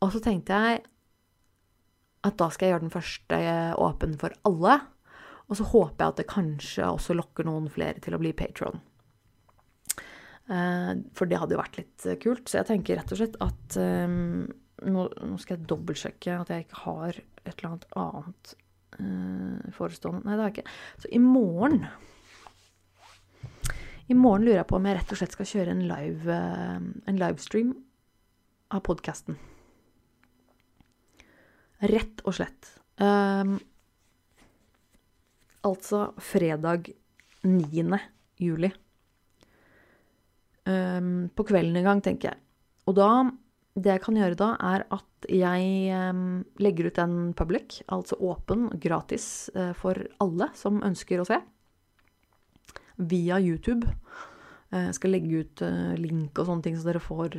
og 0.00 0.14
så 0.14 0.20
tenkte 0.24 0.56
jeg 0.56 0.78
at 2.24 2.36
da 2.40 2.46
skal 2.52 2.66
jeg 2.66 2.72
gjøre 2.74 2.84
den 2.86 2.92
første 2.94 3.40
åpen 3.80 4.14
for 4.20 4.36
alle. 4.48 4.78
Og 5.48 5.58
så 5.58 5.66
håper 5.70 6.04
jeg 6.04 6.12
at 6.12 6.20
det 6.20 6.28
kanskje 6.30 6.88
også 6.88 7.16
lokker 7.16 7.48
noen 7.48 7.68
flere 7.72 8.00
til 8.04 8.16
å 8.16 8.20
bli 8.20 8.34
patron. 8.36 8.80
For 10.48 11.28
det 11.28 11.40
hadde 11.40 11.56
jo 11.56 11.60
vært 11.60 11.78
litt 11.80 12.06
kult. 12.24 12.48
Så 12.48 12.60
jeg 12.60 12.68
tenker 12.70 13.00
rett 13.00 13.12
og 13.12 13.20
slett 13.20 13.36
at 13.44 13.78
nå, 14.86 15.08
nå, 15.08 15.38
skal 15.42 15.56
jeg 15.56 15.68
dobbeltsjekke 15.70 16.36
at 16.42 16.52
jeg 16.52 16.66
ikke 16.66 16.82
har 16.84 17.18
et 17.18 17.50
eller 17.52 17.68
annet 17.70 17.86
annet 17.98 18.52
uh, 19.00 19.72
forestående 19.74 20.24
Nei, 20.24 20.36
det 20.36 20.44
har 20.44 20.50
jeg 20.50 20.58
ikke. 20.58 20.78
Så 21.02 21.10
i 21.12 21.20
morgen 21.22 21.82
I 24.08 24.16
morgen 24.16 24.46
lurer 24.46 24.62
jeg 24.62 24.70
på 24.70 24.78
om 24.78 24.88
jeg 24.88 24.98
rett 24.98 25.14
og 25.14 25.20
slett 25.20 25.36
skal 25.36 25.50
kjøre 25.52 25.74
en, 25.74 25.84
live, 25.90 26.38
uh, 26.38 26.78
en 27.10 27.20
livestream 27.20 27.74
av 28.74 28.84
podkasten. 28.84 29.38
Rett 31.88 32.22
og 32.26 32.34
slett. 32.36 32.72
Um, 32.98 33.58
altså 35.68 36.08
fredag 36.18 36.90
9. 37.46 38.00
juli. 38.42 38.70
Um, 40.68 41.28
på 41.32 41.46
kvelden 41.48 41.78
en 41.80 41.86
gang, 41.86 42.02
tenker 42.04 42.32
jeg. 42.32 42.42
Og 42.90 42.96
da 42.98 43.10
det 43.82 43.94
jeg 43.94 44.02
kan 44.04 44.18
gjøre 44.18 44.38
da, 44.38 44.48
er 44.64 44.84
at 44.94 45.28
jeg 45.30 45.92
um, 46.12 46.42
legger 46.62 46.88
ut 46.88 46.98
en 47.02 47.16
public, 47.36 47.80
altså 47.92 48.18
åpen, 48.22 48.68
gratis, 48.80 49.48
uh, 49.56 49.72
for 49.76 49.98
alle 50.22 50.50
som 50.58 50.82
ønsker 50.86 51.22
å 51.22 51.26
se. 51.28 51.40
Via 52.98 53.38
YouTube. 53.42 53.88
Jeg 54.72 54.90
uh, 54.90 54.94
skal 54.96 55.14
legge 55.14 55.42
ut 55.42 55.64
uh, 55.64 55.94
link 55.98 56.38
og 56.38 56.50
sånne 56.50 56.66
ting, 56.66 56.78
så 56.78 56.90
dere 56.90 57.02
får 57.02 57.36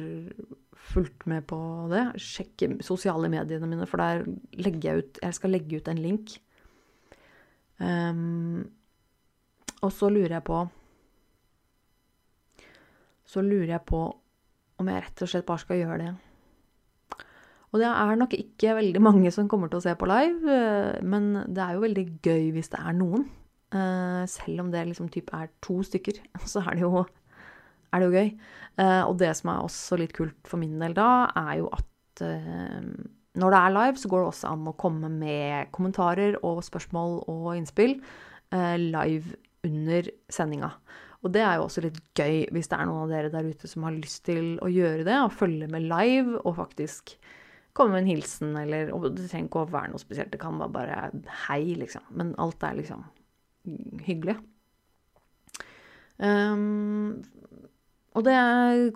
fulgt 0.90 1.28
med 1.30 1.46
på 1.50 1.60
det. 1.92 2.06
Sjekke 2.24 2.78
sosiale 2.86 3.32
mediene 3.32 3.70
mine, 3.70 3.88
for 3.90 4.02
der 4.02 4.26
legger 4.60 4.90
jeg 4.90 5.04
ut 5.04 5.20
Jeg 5.24 5.38
skal 5.38 5.54
legge 5.56 5.80
ut 5.80 5.92
en 5.92 6.04
link. 6.04 6.38
Um, 7.80 8.66
og 9.80 9.92
så 9.96 10.10
lurer 10.12 10.34
jeg 10.36 10.44
på 10.44 10.58
Så 13.24 13.40
lurer 13.40 13.70
jeg 13.78 13.86
på 13.88 14.02
om 14.80 14.90
jeg 14.92 15.06
rett 15.06 15.22
og 15.24 15.32
slett 15.32 15.48
bare 15.48 15.64
skal 15.64 15.80
gjøre 15.80 16.00
det 16.02 16.10
og 17.70 17.82
det 17.82 17.90
er 17.90 18.18
nok 18.18 18.34
ikke 18.34 18.74
veldig 18.80 19.02
mange 19.04 19.32
som 19.34 19.50
kommer 19.50 19.70
til 19.70 19.78
å 19.78 19.84
se 19.84 19.94
på 19.98 20.08
live, 20.10 20.42
eh, 20.50 21.02
men 21.06 21.32
det 21.46 21.62
er 21.62 21.76
jo 21.76 21.84
veldig 21.84 22.06
gøy 22.26 22.48
hvis 22.56 22.72
det 22.74 22.82
er 22.82 22.96
noen. 22.98 23.28
Eh, 23.70 24.24
selv 24.32 24.64
om 24.64 24.72
det 24.74 24.88
liksom 24.90 25.12
typ 25.14 25.30
er 25.38 25.52
to 25.62 25.78
stykker, 25.86 26.18
så 26.50 26.64
er 26.66 26.80
det 26.80 26.86
jo, 26.88 27.04
er 27.94 28.02
det 28.02 28.08
jo 28.08 28.16
gøy. 28.16 28.32
Eh, 28.82 29.04
og 29.04 29.20
det 29.22 29.36
som 29.38 29.54
er 29.54 29.68
også 29.68 30.00
litt 30.02 30.16
kult 30.18 30.50
for 30.50 30.62
min 30.62 30.80
del 30.82 30.98
da, 30.98 31.30
er 31.38 31.60
jo 31.62 31.70
at 31.76 31.86
når 32.20 33.54
det 33.54 33.60
er 33.64 33.72
live, 33.72 33.96
så 33.96 34.10
går 34.12 34.20
det 34.20 34.28
også 34.34 34.50
an 34.50 34.66
å 34.68 34.74
komme 34.76 35.08
med 35.14 35.70
kommentarer 35.72 36.34
og 36.44 36.58
spørsmål 36.68 37.14
og 37.32 37.46
innspill 37.54 37.94
live 38.52 39.38
under 39.64 40.10
sendinga. 40.28 40.74
Og 41.24 41.32
det 41.32 41.46
er 41.46 41.56
jo 41.56 41.70
også 41.70 41.86
litt 41.86 42.02
gøy 42.20 42.42
hvis 42.52 42.68
det 42.68 42.76
er 42.76 42.90
noen 42.90 43.06
av 43.06 43.14
dere 43.14 43.32
der 43.32 43.48
ute 43.48 43.72
som 43.72 43.86
har 43.88 43.96
lyst 43.96 44.26
til 44.28 44.58
å 44.60 44.68
gjøre 44.68 45.06
det, 45.08 45.16
og 45.16 45.32
følge 45.38 45.70
med 45.72 45.88
live 45.88 46.42
og 46.42 46.58
faktisk 46.60 47.16
komme 47.80 47.96
med 47.96 48.06
en 48.06 48.12
hilsen, 48.12 48.54
eller 48.60 48.94
Og 48.96 49.10
det 49.16 49.30
trenger 49.30 49.50
ikke 49.50 49.64
å 49.64 49.72
være 49.72 49.94
noe 49.94 50.02
spesielt, 50.02 50.32
det 50.34 50.42
kan 50.42 50.60
være 50.60 50.76
bare 50.76 51.00
hei, 51.48 51.64
liksom. 51.80 52.06
Men 52.12 52.36
alt 52.42 52.64
er 52.68 52.78
liksom 52.80 53.06
hyggelig. 54.06 54.38
Um, 56.20 57.22
og 58.18 58.26
det 58.26 58.36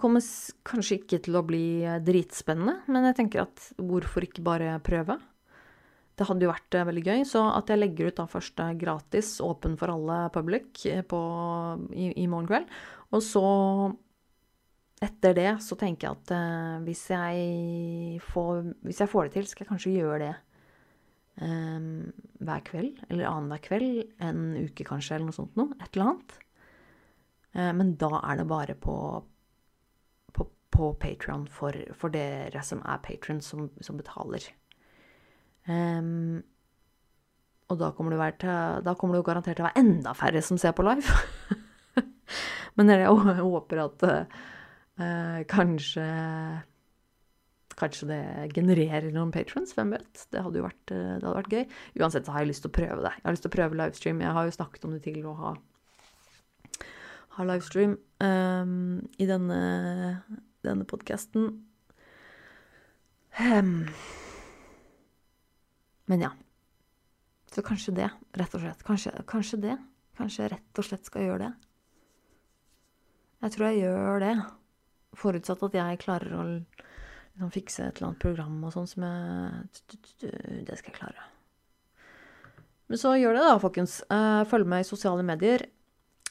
kommer 0.01 0.23
kanskje 0.67 0.97
ikke 0.99 1.21
til 1.23 1.37
å 1.39 1.45
bli 1.47 1.85
dritspennende, 2.03 2.81
men 2.91 3.07
jeg 3.07 3.19
tenker 3.21 3.45
at 3.45 3.69
hvorfor 3.77 4.25
ikke 4.25 4.43
bare 4.43 4.73
prøve? 4.83 5.19
Det 6.13 6.27
hadde 6.29 6.45
jo 6.45 6.51
vært 6.51 6.77
eh, 6.77 6.87
veldig 6.89 7.03
gøy. 7.07 7.21
Så 7.25 7.41
at 7.49 7.71
jeg 7.71 7.81
legger 7.81 8.11
ut 8.11 8.19
da 8.19 8.27
først 8.29 8.61
eh, 8.61 8.75
gratis, 8.77 9.35
åpen 9.41 9.77
for 9.79 9.93
alle 9.93 10.19
public, 10.33 10.83
eh, 10.89 11.01
på, 11.01 11.21
i, 11.89 12.11
i 12.21 12.27
morgen 12.29 12.49
kveld. 12.51 12.75
Og 13.13 13.23
så 13.25 13.45
etter 15.03 15.35
det 15.37 15.49
så 15.63 15.77
tenker 15.79 16.07
jeg 16.07 16.17
at 16.17 16.33
uh, 16.35 16.83
hvis, 16.85 17.03
jeg 17.11 18.21
får, 18.29 18.63
hvis, 18.85 19.01
jeg 19.03 19.11
får, 19.11 19.27
det 19.27 19.35
til, 19.35 19.49
skal 19.49 19.65
jeg 19.65 19.71
kanskje 19.71 19.95
gjøre 19.97 20.19
det 20.23 20.31
um, 21.41 22.13
hver 22.43 22.63
kveld. 22.69 23.03
Eller 23.09 23.29
annenhver 23.29 23.63
kveld. 23.67 24.01
En 24.23 24.53
uke 24.63 24.87
kanskje, 24.87 25.17
eller 25.17 25.29
noe 25.29 25.37
sånt 25.37 25.59
noe. 25.59 25.75
Et 25.79 25.89
eller 25.93 26.13
annet. 26.13 26.39
Uh, 27.53 27.71
men 27.79 27.93
da 28.01 28.11
er 28.21 28.39
det 28.39 28.47
bare 28.49 28.77
på, 28.79 28.95
på, 30.33 30.47
på 30.73 30.93
Patrion 31.01 31.45
for, 31.51 31.77
for, 31.97 32.13
dere 32.13 32.63
som 32.65 32.81
er 32.85 33.03
patron, 33.03 33.43
som, 33.45 33.67
som 33.83 33.99
betaler. 33.99 34.47
Um, 35.67 36.41
og 37.71 37.79
da 37.79 37.93
kommer, 37.95 38.17
til, 38.37 38.81
da 38.85 38.93
kommer, 38.95 39.15
det 39.15 39.23
jo 39.23 39.27
garantert 39.29 39.57
til 39.57 39.65
å 39.65 39.69
være 39.69 39.81
enda 39.81 40.13
færre 40.17 40.41
som 40.45 40.59
ser 40.61 40.75
på 40.77 40.85
live. 40.85 41.21
Men 42.77 42.89
jeg 42.89 43.07
håper 43.07 43.85
at 43.85 44.03
uh, 44.09 44.41
kanskje 45.49 46.03
Kanskje 47.79 48.07
det 48.09 48.21
genererer 48.53 49.09
noen 49.13 49.31
patrons, 49.33 49.73
hvem 49.73 49.95
vet. 49.95 50.25
Det 50.31 50.41
hadde 50.45 50.59
jo 50.59 50.65
vært, 50.65 50.93
eh, 50.93 51.13
hadde 51.15 51.35
vært 51.39 51.53
gøy. 51.53 51.63
Uansett 52.01 52.25
så 52.25 52.33
har 52.33 52.43
jeg 52.43 52.51
lyst 52.51 52.65
til 52.65 52.71
å 52.71 52.77
prøve 52.77 53.01
det. 53.01 53.13
Jeg 53.17 53.25
har 53.25 53.33
lyst 53.33 53.45
til 53.45 53.51
å 53.51 53.55
prøve 53.57 53.79
livestream. 53.79 54.21
Jeg 54.21 54.35
har 54.37 54.45
jo 54.45 54.57
snakket 54.57 54.85
om 54.85 54.91
det 54.93 55.01
til 55.03 55.25
å 55.25 55.33
ha, 55.39 55.53
ha 57.37 57.43
livestream 57.49 57.97
um, 58.21 59.09
i 59.17 59.25
denne, 59.25 59.59
denne 60.63 60.85
podkasten. 60.85 61.49
Um, 63.39 63.87
men 66.05 66.27
ja. 66.27 66.33
Så 67.53 67.61
kanskje 67.65 67.95
det, 67.95 68.09
rett 68.37 68.53
og 68.53 68.61
slett. 68.61 68.83
Kanskje, 68.85 69.17
kanskje 69.29 69.61
det. 69.61 69.77
Kanskje 70.17 70.43
jeg 70.43 70.51
rett 70.53 70.79
og 70.79 70.85
slett 70.85 71.05
skal 71.09 71.25
gjøre 71.25 71.47
det. 71.47 71.53
Jeg 73.41 73.51
tror 73.51 73.71
jeg 73.71 73.81
gjør 73.81 74.19
det. 74.21 74.35
Forutsatt 75.17 75.63
at 75.67 75.77
jeg 75.77 76.01
klarer 76.01 76.33
å 76.35 76.43
liksom, 76.47 77.51
fikse 77.53 77.85
et 77.85 77.97
eller 77.97 78.11
annet 78.11 78.23
program 78.23 78.57
og 78.63 78.73
sånn 78.75 78.89
som 78.89 79.05
jeg 79.05 79.69
Det 80.63 80.77
skal 80.79 80.91
jeg 80.91 80.97
klare. 80.97 81.29
Men 82.91 82.99
så 82.99 83.15
gjør 83.17 83.33
det, 83.37 83.43
da, 83.47 83.59
folkens. 83.61 83.93
Eh, 84.11 84.43
følg 84.49 84.67
med 84.69 84.83
i 84.83 84.87
sosiale 84.87 85.23
medier. 85.25 85.63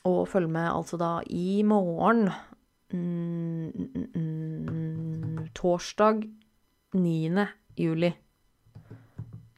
Og 0.07 0.29
følg 0.31 0.49
med 0.51 0.69
altså 0.69 0.97
da 1.01 1.23
i 1.31 1.63
morgen. 1.67 2.31
Mm, 2.93 3.73
torsdag 5.57 6.27
9. 6.95 7.47
juli. 7.79 8.13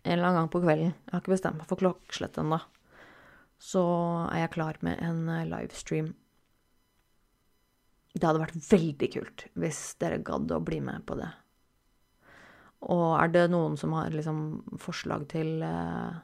En 0.04 0.12
eller 0.12 0.26
annen 0.28 0.38
gang 0.42 0.50
på 0.52 0.62
kvelden. 0.62 0.92
Jeg 0.92 1.12
har 1.12 1.20
ikke 1.22 1.34
bestemt 1.34 1.58
meg 1.58 1.68
for 1.70 1.80
klokkeslett 1.80 2.38
ennå. 2.40 2.60
Så 3.60 3.82
er 4.28 4.38
jeg 4.44 4.54
klar 4.58 4.74
med 4.84 5.00
en 5.02 5.28
eh, 5.32 5.48
livestream. 5.48 6.12
Det 8.14 8.28
hadde 8.28 8.42
vært 8.44 8.68
veldig 8.70 9.08
kult 9.16 9.48
hvis 9.58 9.80
dere 10.02 10.22
gadd 10.22 10.52
å 10.54 10.62
bli 10.62 10.78
med 10.84 11.02
på 11.06 11.16
det. 11.18 11.30
Og 12.92 13.14
er 13.16 13.30
det 13.32 13.44
noen 13.52 13.78
som 13.80 13.94
har 13.96 14.12
liksom 14.12 14.38
forslag 14.80 15.24
til 15.32 15.62
eh, 15.64 16.16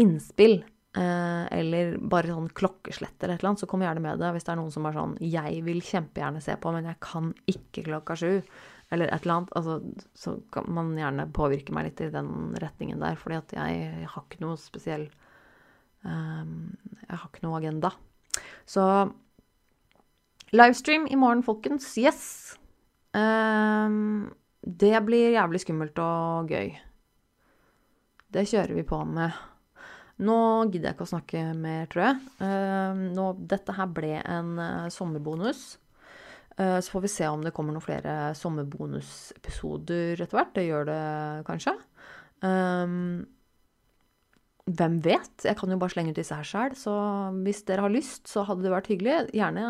innspill, 0.00 0.62
eh, 0.96 1.42
eller 1.52 1.96
bare 2.00 2.32
sånn 2.32 2.48
klokkeslett 2.56 3.18
eller 3.20 3.36
et 3.36 3.42
eller 3.42 3.52
annet, 3.52 3.64
så 3.64 3.68
kom 3.70 3.84
gjerne 3.84 4.04
med 4.04 4.22
det. 4.22 4.30
Hvis 4.34 4.46
det 4.46 4.54
er 4.54 4.60
noen 4.62 4.72
som 4.74 4.86
er 4.88 4.96
sånn 4.96 5.18
'Jeg 5.20 5.64
vil 5.66 5.82
kjempegjerne 5.84 6.42
se 6.42 6.56
på, 6.56 6.72
men 6.72 6.88
jeg 6.88 7.00
kan 7.00 7.34
ikke 7.46 7.84
klokka 7.90 8.16
sju', 8.16 8.42
eller 8.90 9.06
et 9.08 9.24
eller 9.24 9.34
annet, 9.34 9.52
altså, 9.58 9.80
så 10.14 10.36
kan 10.52 10.64
man 10.68 10.96
gjerne 10.96 11.32
påvirke 11.32 11.72
meg 11.72 11.90
litt 11.90 12.00
i 12.00 12.10
den 12.10 12.54
retningen 12.60 13.00
der. 13.00 13.16
Fordi 13.16 13.36
at 13.36 13.52
jeg, 13.52 14.06
har 14.06 14.24
ikke 14.24 14.40
noe 14.40 14.56
spesiell 14.56 15.08
eh, 16.04 16.44
Jeg 17.04 17.18
har 17.18 17.28
ikke 17.28 17.44
noe 17.44 17.58
agenda. 17.60 17.92
Så 18.66 19.12
livestream 20.52 21.06
i 21.10 21.16
morgen, 21.16 21.42
folkens. 21.46 21.92
Yes! 21.98 22.58
Um, 23.14 24.32
det 24.60 24.96
blir 25.06 25.34
jævlig 25.36 25.60
skummelt 25.62 25.98
og 26.02 26.50
gøy. 26.50 26.72
Det 28.34 28.46
kjører 28.50 28.74
vi 28.74 28.86
på 28.86 28.98
med. 29.06 29.34
Nå 30.24 30.36
gidder 30.70 30.90
jeg 30.90 30.96
ikke 30.96 31.06
å 31.06 31.12
snakke 31.12 31.44
mer, 31.58 31.86
tror 31.90 32.04
jeg. 32.08 32.20
Uh, 32.42 33.04
nå, 33.14 33.30
dette 33.50 33.74
her 33.74 33.90
ble 33.90 34.16
en 34.20 34.52
uh, 34.58 34.90
sommerbonus. 34.92 35.64
Uh, 36.54 36.78
så 36.78 36.94
får 36.94 37.04
vi 37.06 37.10
se 37.10 37.28
om 37.30 37.42
det 37.42 37.54
kommer 37.54 37.74
noen 37.74 37.84
flere 37.84 38.34
sommerbonusepisoder 38.38 40.20
etter 40.22 40.38
hvert. 40.38 40.54
Det 40.54 40.66
gjør 40.68 40.90
det 40.90 41.00
kanskje. 41.48 41.74
Um, 42.44 43.24
hvem 44.64 44.96
vet? 45.04 45.44
Jeg 45.44 45.58
kan 45.58 45.72
jo 45.72 45.78
bare 45.80 45.92
slenge 45.92 46.14
ut 46.14 46.18
disse 46.18 46.36
her 46.36 46.48
sjøl. 46.48 46.74
Så 46.78 46.94
hvis 47.44 47.62
dere 47.68 47.84
har 47.84 47.92
lyst, 47.92 48.26
så 48.30 48.46
hadde 48.48 48.64
det 48.64 48.72
vært 48.72 48.90
hyggelig. 48.92 49.18
Gjerne 49.36 49.64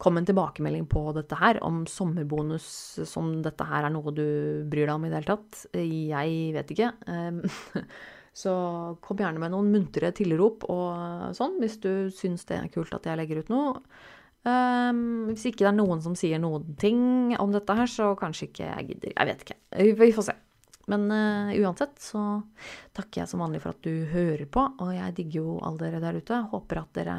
kom 0.00 0.18
en 0.20 0.28
tilbakemelding 0.28 0.84
på 0.92 1.02
dette 1.16 1.38
her, 1.40 1.58
om 1.64 1.84
sommerbonus, 1.88 2.66
som 3.08 3.38
dette 3.44 3.64
her 3.64 3.86
er 3.86 3.94
noe 3.94 4.12
du 4.12 4.26
bryr 4.68 4.84
deg 4.84 4.94
om 4.94 5.06
i 5.06 5.12
det 5.12 5.22
hele 5.22 5.36
tatt. 5.36 5.62
Jeg 5.72 6.52
vet 6.56 6.72
ikke. 6.76 6.92
Um, 7.08 7.42
Så 8.36 8.52
kom 9.00 9.16
gjerne 9.16 9.40
med 9.40 9.54
noen 9.54 9.70
muntre 9.72 10.10
tilrop 10.12 10.66
og 10.68 11.30
sånn, 11.38 11.54
hvis 11.62 11.78
du 11.80 12.10
syns 12.12 12.44
det 12.44 12.58
er 12.58 12.72
kult 12.74 12.92
at 12.92 13.08
jeg 13.08 13.16
legger 13.16 13.40
ut 13.40 13.52
noe. 13.52 13.78
Um, 14.46 15.30
hvis 15.30 15.48
ikke 15.48 15.64
det 15.64 15.70
er 15.70 15.78
noen 15.78 16.02
som 16.04 16.12
sier 16.18 16.38
noen 16.42 16.76
ting 16.78 17.32
om 17.40 17.54
dette 17.54 17.78
her, 17.78 17.88
så 17.88 18.10
kanskje 18.20 18.50
ikke 18.50 18.68
jeg 18.68 18.90
gidder. 18.90 19.14
Jeg 19.16 19.30
vet 19.30 19.46
ikke. 19.46 19.56
Vi 20.02 20.12
får 20.18 20.28
se. 20.28 20.36
Men 20.90 21.08
uh, 21.10 21.50
uansett 21.64 21.98
så 21.98 22.20
takker 22.94 23.22
jeg 23.22 23.30
som 23.30 23.42
vanlig 23.42 23.62
for 23.64 23.74
at 23.74 23.82
du 23.82 24.06
hører 24.12 24.46
på, 24.46 24.62
og 24.82 24.92
jeg 24.94 25.16
digger 25.16 25.40
jo 25.40 25.56
alle 25.66 25.82
dere 25.82 26.02
der 26.04 26.20
ute. 26.20 26.38
Håper 26.52 26.82
at 26.82 26.92
dere 26.94 27.16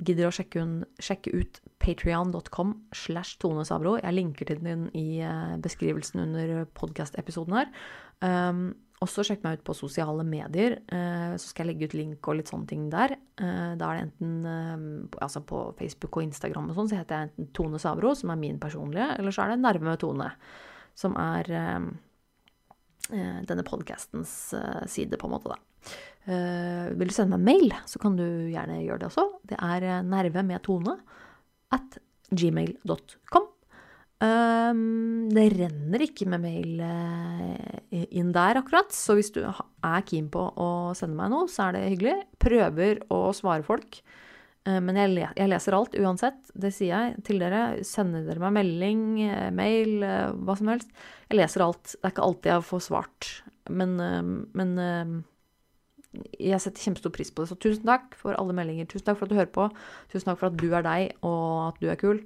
gidder 0.00 0.28
å 0.28 0.34
sjekke, 0.34 0.60
un, 0.60 0.74
sjekke 1.00 1.32
ut 1.32 1.62
patrion.com 1.80 2.74
slash 2.96 3.40
Tone 3.40 3.64
Sabro. 3.68 3.96
Jeg 4.00 4.16
linker 4.16 4.50
til 4.50 4.60
den 4.64 4.88
i 4.96 5.22
uh, 5.24 5.56
beskrivelsen 5.64 6.26
under 6.26 6.68
podkast-episoden 6.76 7.56
her. 7.56 7.72
Um, 8.20 8.66
også 9.00 9.24
sjekk 9.24 9.46
meg 9.46 9.56
ut 9.56 9.64
på 9.64 9.78
sosiale 9.78 10.24
medier. 10.28 10.76
uh, 10.92 11.32
så 11.40 11.54
skal 11.54 11.64
jeg 11.64 11.72
legge 11.72 11.88
ut 11.88 11.96
link 11.96 12.28
og 12.28 12.36
litt 12.36 12.52
sånne 12.52 12.68
ting 12.68 12.84
der. 12.92 13.16
Uh, 13.40 13.80
da 13.80 13.94
er 13.94 13.96
det 13.96 14.04
enten 14.10 15.08
altså 15.24 15.40
på 15.40 15.70
Facebook 15.80 16.20
og 16.20 16.28
Instagram 16.28 16.68
og 16.68 16.76
sånn, 16.76 16.92
så 16.92 17.00
heter 17.00 17.16
jeg 17.16 17.30
enten 17.30 17.48
Tone 17.56 17.80
Savro, 17.80 18.12
som 18.12 18.36
er 18.36 18.44
min 18.44 18.60
personlige, 18.60 19.08
eller 19.16 19.32
så 19.32 19.46
er 19.46 19.54
det 19.54 19.62
Nærme 19.64 19.96
Tone, 20.04 20.28
som 21.00 21.16
er 21.16 21.48
denne 23.48 23.64
podkastens 23.66 24.32
side, 24.90 25.18
på 25.18 25.28
en 25.28 25.34
måte, 25.34 25.54
da. 25.54 25.58
Vil 26.94 27.10
du 27.10 27.14
sende 27.16 27.38
meg 27.38 27.46
mail, 27.48 27.74
så 27.88 27.98
kan 28.02 28.18
du 28.18 28.24
gjerne 28.52 28.82
gjøre 28.84 29.02
det 29.02 29.08
også. 29.08 29.24
Det 29.50 29.58
er 29.58 30.04
nerve 30.06 30.44
med 30.46 30.62
tone 30.66 30.98
at 31.74 31.98
gmail.com. 32.30 33.48
Um, 34.20 35.30
det 35.32 35.46
renner 35.54 36.02
ikke 36.04 36.26
med 36.28 36.42
mail 36.42 36.80
uh, 36.84 38.00
inn 38.12 38.34
der 38.36 38.58
akkurat, 38.60 38.92
så 38.92 39.16
hvis 39.16 39.32
du 39.32 39.40
er 39.40 40.02
keen 40.04 40.26
på 40.32 40.42
å 40.60 40.66
sende 40.98 41.16
meg 41.16 41.32
noe, 41.32 41.48
så 41.48 41.70
er 41.70 41.78
det 41.78 41.86
hyggelig. 41.94 42.16
Prøver 42.42 43.00
å 43.08 43.22
svare 43.36 43.64
folk. 43.64 44.02
Uh, 44.68 44.76
men 44.84 44.98
jeg, 44.98 45.14
jeg, 45.24 45.48
leser 45.48 45.76
alt 45.76 45.96
uansett. 45.96 46.52
Det 46.52 46.72
sier 46.74 46.92
jeg 46.92 47.24
til 47.26 47.40
dere. 47.40 47.80
Sender 47.86 48.26
dere 48.26 48.42
meg 48.42 48.58
melding, 48.58 49.06
uh, 49.30 49.48
mail, 49.56 50.04
hva 50.44 50.56
som 50.58 50.70
helst. 50.72 50.92
Jeg 51.30 51.40
leser 51.40 51.64
alt. 51.64 51.94
Det 51.96 52.04
er 52.04 52.14
ikke 52.14 52.26
alltid 52.26 52.52
jeg 52.52 52.68
får 52.68 52.86
svart. 52.90 53.30
Men, 53.70 53.92
men 54.58 54.70
jeg 56.42 56.58
setter 56.58 56.82
kjempestor 56.82 57.12
pris 57.14 57.28
på 57.30 57.44
det. 57.44 57.52
Så 57.52 57.58
tusen 57.62 57.86
takk 57.86 58.16
for 58.18 58.34
alle 58.34 58.56
meldinger. 58.56 58.88
Tusen 58.90 59.06
takk 59.06 59.20
for 59.20 59.28
at 59.28 59.32
du 59.32 59.38
hører 59.38 59.52
på. 59.54 59.68
Tusen 60.10 60.26
takk 60.26 60.40
for 60.40 60.50
at 60.50 60.56
du 60.58 60.66
er 60.74 60.82
deg, 60.82 61.12
og 61.22 61.68
at 61.68 61.78
du 61.78 61.86
er 61.92 62.00
kul. 62.00 62.18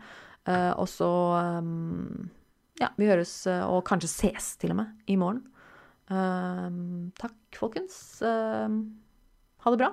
Og 0.48 0.88
så 0.88 1.10
Ja, 2.80 2.88
vi 2.96 3.10
høres, 3.10 3.34
og 3.68 3.84
kanskje 3.90 4.14
ses 4.14 4.48
til 4.62 4.72
og 4.72 4.80
med, 4.80 4.96
i 5.04 5.18
morgen. 5.20 5.44
Takk, 7.20 7.36
folkens. 7.60 7.98
ha 8.24 9.74
det 9.76 9.82
bra. 9.84 9.92